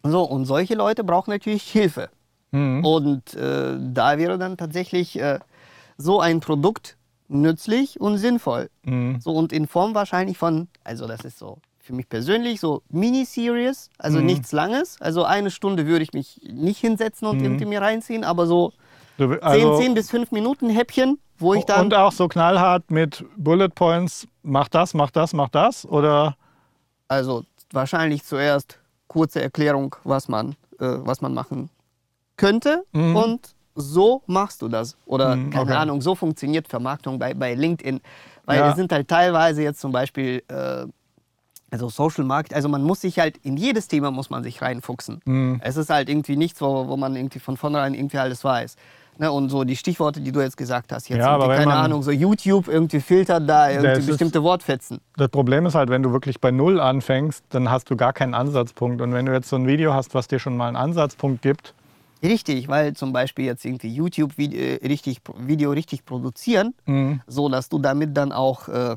[0.02, 2.08] So, und solche Leute brauchen natürlich Hilfe.
[2.50, 2.84] Mhm.
[2.84, 5.38] Und äh, da wäre dann tatsächlich äh,
[5.98, 6.96] so ein Produkt
[7.28, 8.70] nützlich und sinnvoll.
[8.84, 9.20] Mhm.
[9.20, 13.90] So und in Form wahrscheinlich von, also das ist so für mich persönlich so Miniseries,
[13.98, 14.26] also Mhm.
[14.26, 15.00] nichts Langes.
[15.00, 17.44] Also eine Stunde würde ich mich nicht hinsetzen und Mhm.
[17.44, 18.72] irgendwie mir reinziehen, aber so
[19.18, 21.86] Du, 10, also, 10 bis 5 Minuten Häppchen, wo ich dann.
[21.86, 25.84] und auch so knallhart mit Bullet Points, mach das, mach das, mach das?
[25.84, 26.36] Oder
[27.08, 31.70] Also wahrscheinlich zuerst kurze Erklärung, was man, äh, was man machen
[32.36, 32.84] könnte.
[32.92, 33.16] Mhm.
[33.16, 34.96] Und so machst du das.
[35.06, 35.72] Oder Mhm, keine okay.
[35.74, 38.00] Ahnung, so funktioniert Vermarktung bei, bei LinkedIn.
[38.44, 38.70] Weil Ja.
[38.70, 40.86] es sind halt teilweise jetzt zum Beispiel, äh,
[41.70, 45.20] also Social Market, also man muss sich halt, in jedes Thema muss man sich reinfuchsen.
[45.26, 45.60] Mhm.
[45.62, 48.76] Es ist halt irgendwie nichts, wo, wo man irgendwie von vornherein irgendwie alles weiß.
[49.20, 52.04] Ne, und so die Stichworte, die du jetzt gesagt hast, jetzt Ja, aber keine Ahnung,
[52.04, 55.00] so YouTube irgendwie filtert da irgendwie Das ist- bestimmte Wortfetzen.
[55.16, 58.32] das Problem ist halt, wenn du wirklich bei Null anfängst, dann hast du gar keinen
[58.34, 59.00] Ansatzpunkt.
[59.02, 61.74] Und wenn du jetzt so ein Video hast, was dir schon mal einen Ansatzpunkt gibt,
[62.22, 67.20] Richtig, weil zum Beispiel jetzt irgendwie YouTube-Video äh, richtig, Video richtig produzieren, Mhm.
[67.26, 68.96] so dass du damit dann auch äh,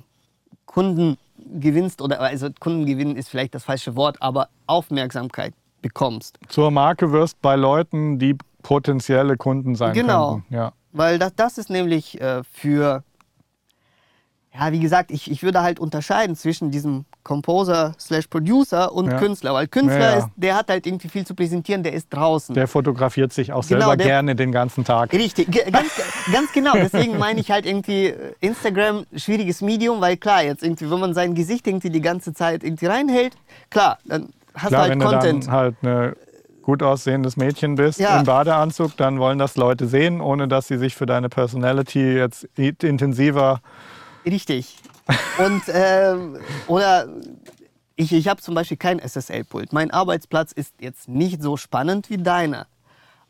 [0.65, 6.37] Kunden gewinnst oder also Kunden gewinnen ist vielleicht das falsche Wort, aber Aufmerksamkeit bekommst.
[6.47, 10.33] Zur Marke wirst bei Leuten, die potenzielle Kunden sein Genau.
[10.35, 10.53] könnten.
[10.53, 10.73] Ja.
[10.91, 13.03] Weil das, das ist nämlich äh, für,
[14.53, 19.17] ja, wie gesagt, ich, ich würde halt unterscheiden zwischen diesem Composer slash Producer und Ja.
[19.17, 19.53] Künstler.
[19.53, 20.17] Weil Künstler, Ja, ja.
[20.17, 22.53] Ist, der hat halt irgendwie viel zu präsentieren, der ist draußen.
[22.55, 25.13] Der fotografiert sich auch Genau, selber der- gerne den ganzen Tag.
[25.13, 25.89] Richtig, ganz,
[26.33, 26.73] ganz genau.
[26.73, 31.13] Deswegen meine ich halt irgendwie äh, Instagram schwieriges Medium, weil klar, jetzt irgendwie, wenn man
[31.13, 33.33] sein Gesicht irgendwie die ganze Zeit irgendwie reinhält,
[33.69, 35.43] klar, dann hast Klar, du halt wenn Content.
[35.43, 36.13] du dann halt ein
[36.63, 38.19] gut aussehendes Mädchen bist Ja.
[38.19, 42.47] im Badeanzug, dann wollen das Leute sehen, ohne dass sie sich für deine Personality jetzt
[42.57, 43.61] intensiver.
[44.25, 44.77] Richtig.
[45.37, 46.37] Und ähm,
[46.67, 47.07] oder
[47.95, 49.73] ich, ich habe zum Beispiel kein SSL-Pult.
[49.73, 52.67] Mein Arbeitsplatz ist jetzt nicht so spannend wie deiner.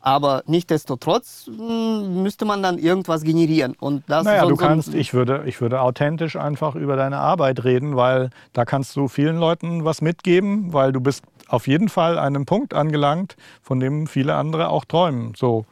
[0.00, 3.74] Aber nichtsdestotrotz mh, müsste man dann irgendwas generieren.
[3.78, 7.62] Und das Naja, so, du kannst, ich würde, ich würde authentisch einfach über deine Arbeit
[7.62, 12.18] reden, weil da kannst du vielen Leuten was mitgeben, weil du bist auf jeden Fall
[12.18, 15.34] an einem Punkt angelangt, von dem viele andere auch träumen.
[15.36, 15.66] So,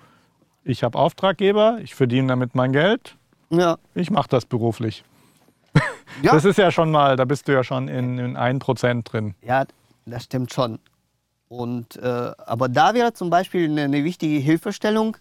[0.63, 3.17] ich habe Auftraggeber, ich verdiene damit mein Geld,
[3.51, 3.79] Ja.
[3.95, 5.03] ich mache das beruflich.
[6.23, 6.33] Ja.
[6.33, 9.35] Das ist ja schon mal, da bist du ja schon in, in 1% drin.
[9.43, 9.65] Ja,
[10.07, 10.79] das stimmt schon.
[11.49, 15.17] Und, äh, aber da wäre zum Beispiel eine, eine wichtige Hilfestellung,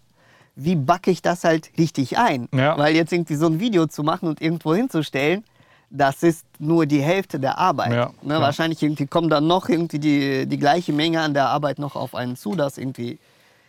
[0.55, 2.47] wie backe ich das halt richtig ein?
[2.53, 2.77] Ja.
[2.77, 5.43] Weil jetzt irgendwie so ein Video zu machen und irgendwo hinzustellen,
[5.89, 7.93] das ist nur die Hälfte der Arbeit.
[7.93, 8.35] Ja, ne?
[8.35, 8.41] ja.
[8.41, 12.13] Wahrscheinlich irgendwie kommt dann noch irgendwie die, die gleiche Menge an der Arbeit noch auf
[12.13, 13.17] einen zu, das irgendwie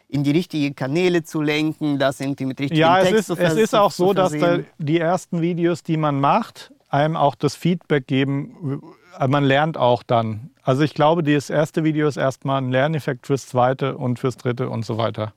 [0.09, 3.33] in die richtigen Kanäle zu lenken, das irgendwie mit richtigen Ja, es Text ist, zu
[3.35, 7.35] es vers- ist auch so, dass da die ersten Videos, die man macht, einem auch
[7.35, 8.83] das Feedback geben.
[9.19, 10.51] äh, Man lernt auch dann.
[10.63, 14.69] Also ich glaube, das erste Video ist erstmal ein Lerneffekt fürs zweite und fürs dritte
[14.71, 15.33] und so weiter.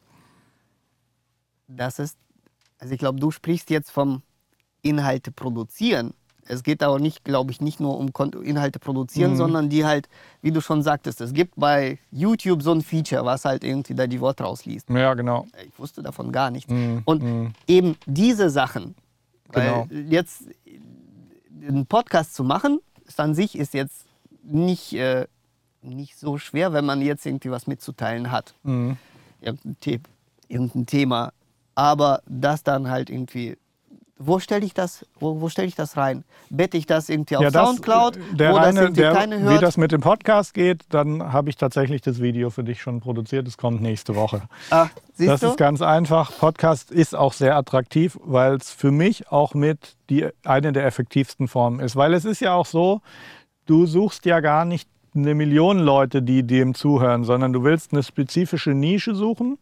[1.68, 2.18] das ist,
[2.80, 4.22] also ich glaube, du sprichst jetzt vom
[4.82, 6.14] Inhalte produzieren.
[6.46, 8.12] Es geht aber nicht, glaube ich, nicht nur um
[8.44, 9.36] Inhalte produzieren, Mhm.
[9.38, 10.10] sondern die halt,
[10.42, 14.08] wie du schon sagtest, es gibt bei YouTube so ein Feature, was halt irgendwie da
[14.08, 14.90] die Worte rausliest.
[14.90, 15.48] Ja, genau.
[15.66, 16.70] Ich wusste davon gar nichts.
[16.72, 17.54] Mhm, Und mhm.
[17.66, 18.94] eben diese Sachen,
[19.52, 19.88] Genau.
[19.90, 20.44] weil jetzt
[21.68, 24.06] einen Podcast zu machen, ist an sich ist jetzt
[24.44, 25.28] nicht, äh,
[25.82, 28.98] nicht so schwer, wenn man jetzt irgendwie was mitzuteilen hat Mhm.
[29.42, 30.00] irgendein, The
[30.48, 31.34] irgendein Thema.
[31.76, 33.58] Aber das dann halt irgendwie,
[34.26, 36.24] wo stelle ich das, wo, wo stelle ich das rein?
[36.50, 39.40] Bette ich das irgendwie auf Ja, das- Soundcloud, der wo das reine, irgendwie der, keine
[39.40, 39.64] Wie hört?
[39.64, 43.48] das mit dem Podcast geht, dann habe ich tatsächlich das Video für dich schon produziert.
[43.48, 44.44] Es kommt nächste Woche.
[44.70, 45.48] ah, siehst das du?
[45.48, 46.32] ist ganz einfach.
[46.38, 51.48] Podcast ist auch sehr attraktiv, weil es für mich auch mit die, eine der effektivsten
[51.48, 51.96] Formen ist.
[51.96, 53.02] Weil es ist ja auch so,
[53.66, 58.02] du suchst ja gar nicht eine Million Leute, die dem zuhören, sondern du willst eine
[58.04, 59.58] spezifische Nische suchen.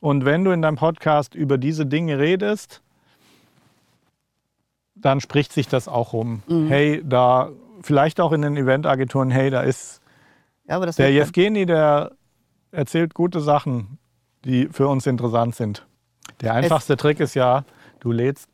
[0.00, 2.80] Und wenn du in deinem Podcast über diese Dinge redest,
[5.00, 6.42] dann spricht sich das auch rum.
[6.46, 6.68] Mhm.
[6.68, 7.50] Hey, da,
[7.82, 10.00] vielleicht auch in den Eventagenturen, hey, da ist
[10.68, 12.12] ja, der Jevgeni, der
[12.70, 13.98] erzählt gute Sachen,
[14.44, 15.86] die für uns interessant sind.
[16.40, 17.64] Der einfachste Trick ist ja,
[18.00, 18.48] du lädst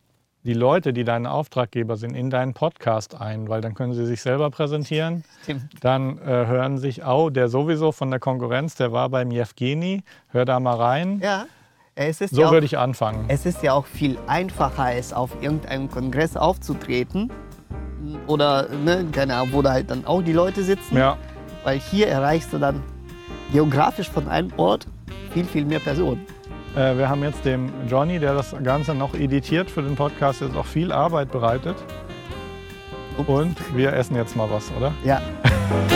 [0.47, 4.23] die Leute, die deine Auftraggeber sind, in deinen Podcast ein, weil dann können sie sich
[4.23, 5.25] selber präsentieren.
[5.43, 5.65] Stimmt.
[5.81, 10.45] Dann äh, hören sich, oh, der sowieso von der Konkurrenz, der war beim Jevgeni, hör
[10.45, 11.21] da mal rein.
[11.21, 11.49] Ja, es
[12.31, 13.25] So ja auch, würde ich anfangen.
[13.29, 17.31] es ist ja auch viel einfacher, als auf irgendeinem Kongress aufzutreten.
[18.27, 20.97] Oder, ne, keine Ahnung, wo da halt dann auch die Leute sitzen.
[20.97, 21.17] Ja,
[21.65, 22.83] Weil hier erreichst du dann
[23.53, 24.87] geografisch von einem Ort
[25.33, 26.25] viel, viel mehr Personen.
[26.77, 30.55] äh, wir haben jetzt dem Johnny, der das Ganze noch editiert für den Podcast, jetzt
[30.57, 31.77] auch viel Arbeit bereitet.
[33.17, 33.29] Ups.
[33.29, 34.93] Und wir essen jetzt mal was, oder?
[35.03, 35.21] Ja.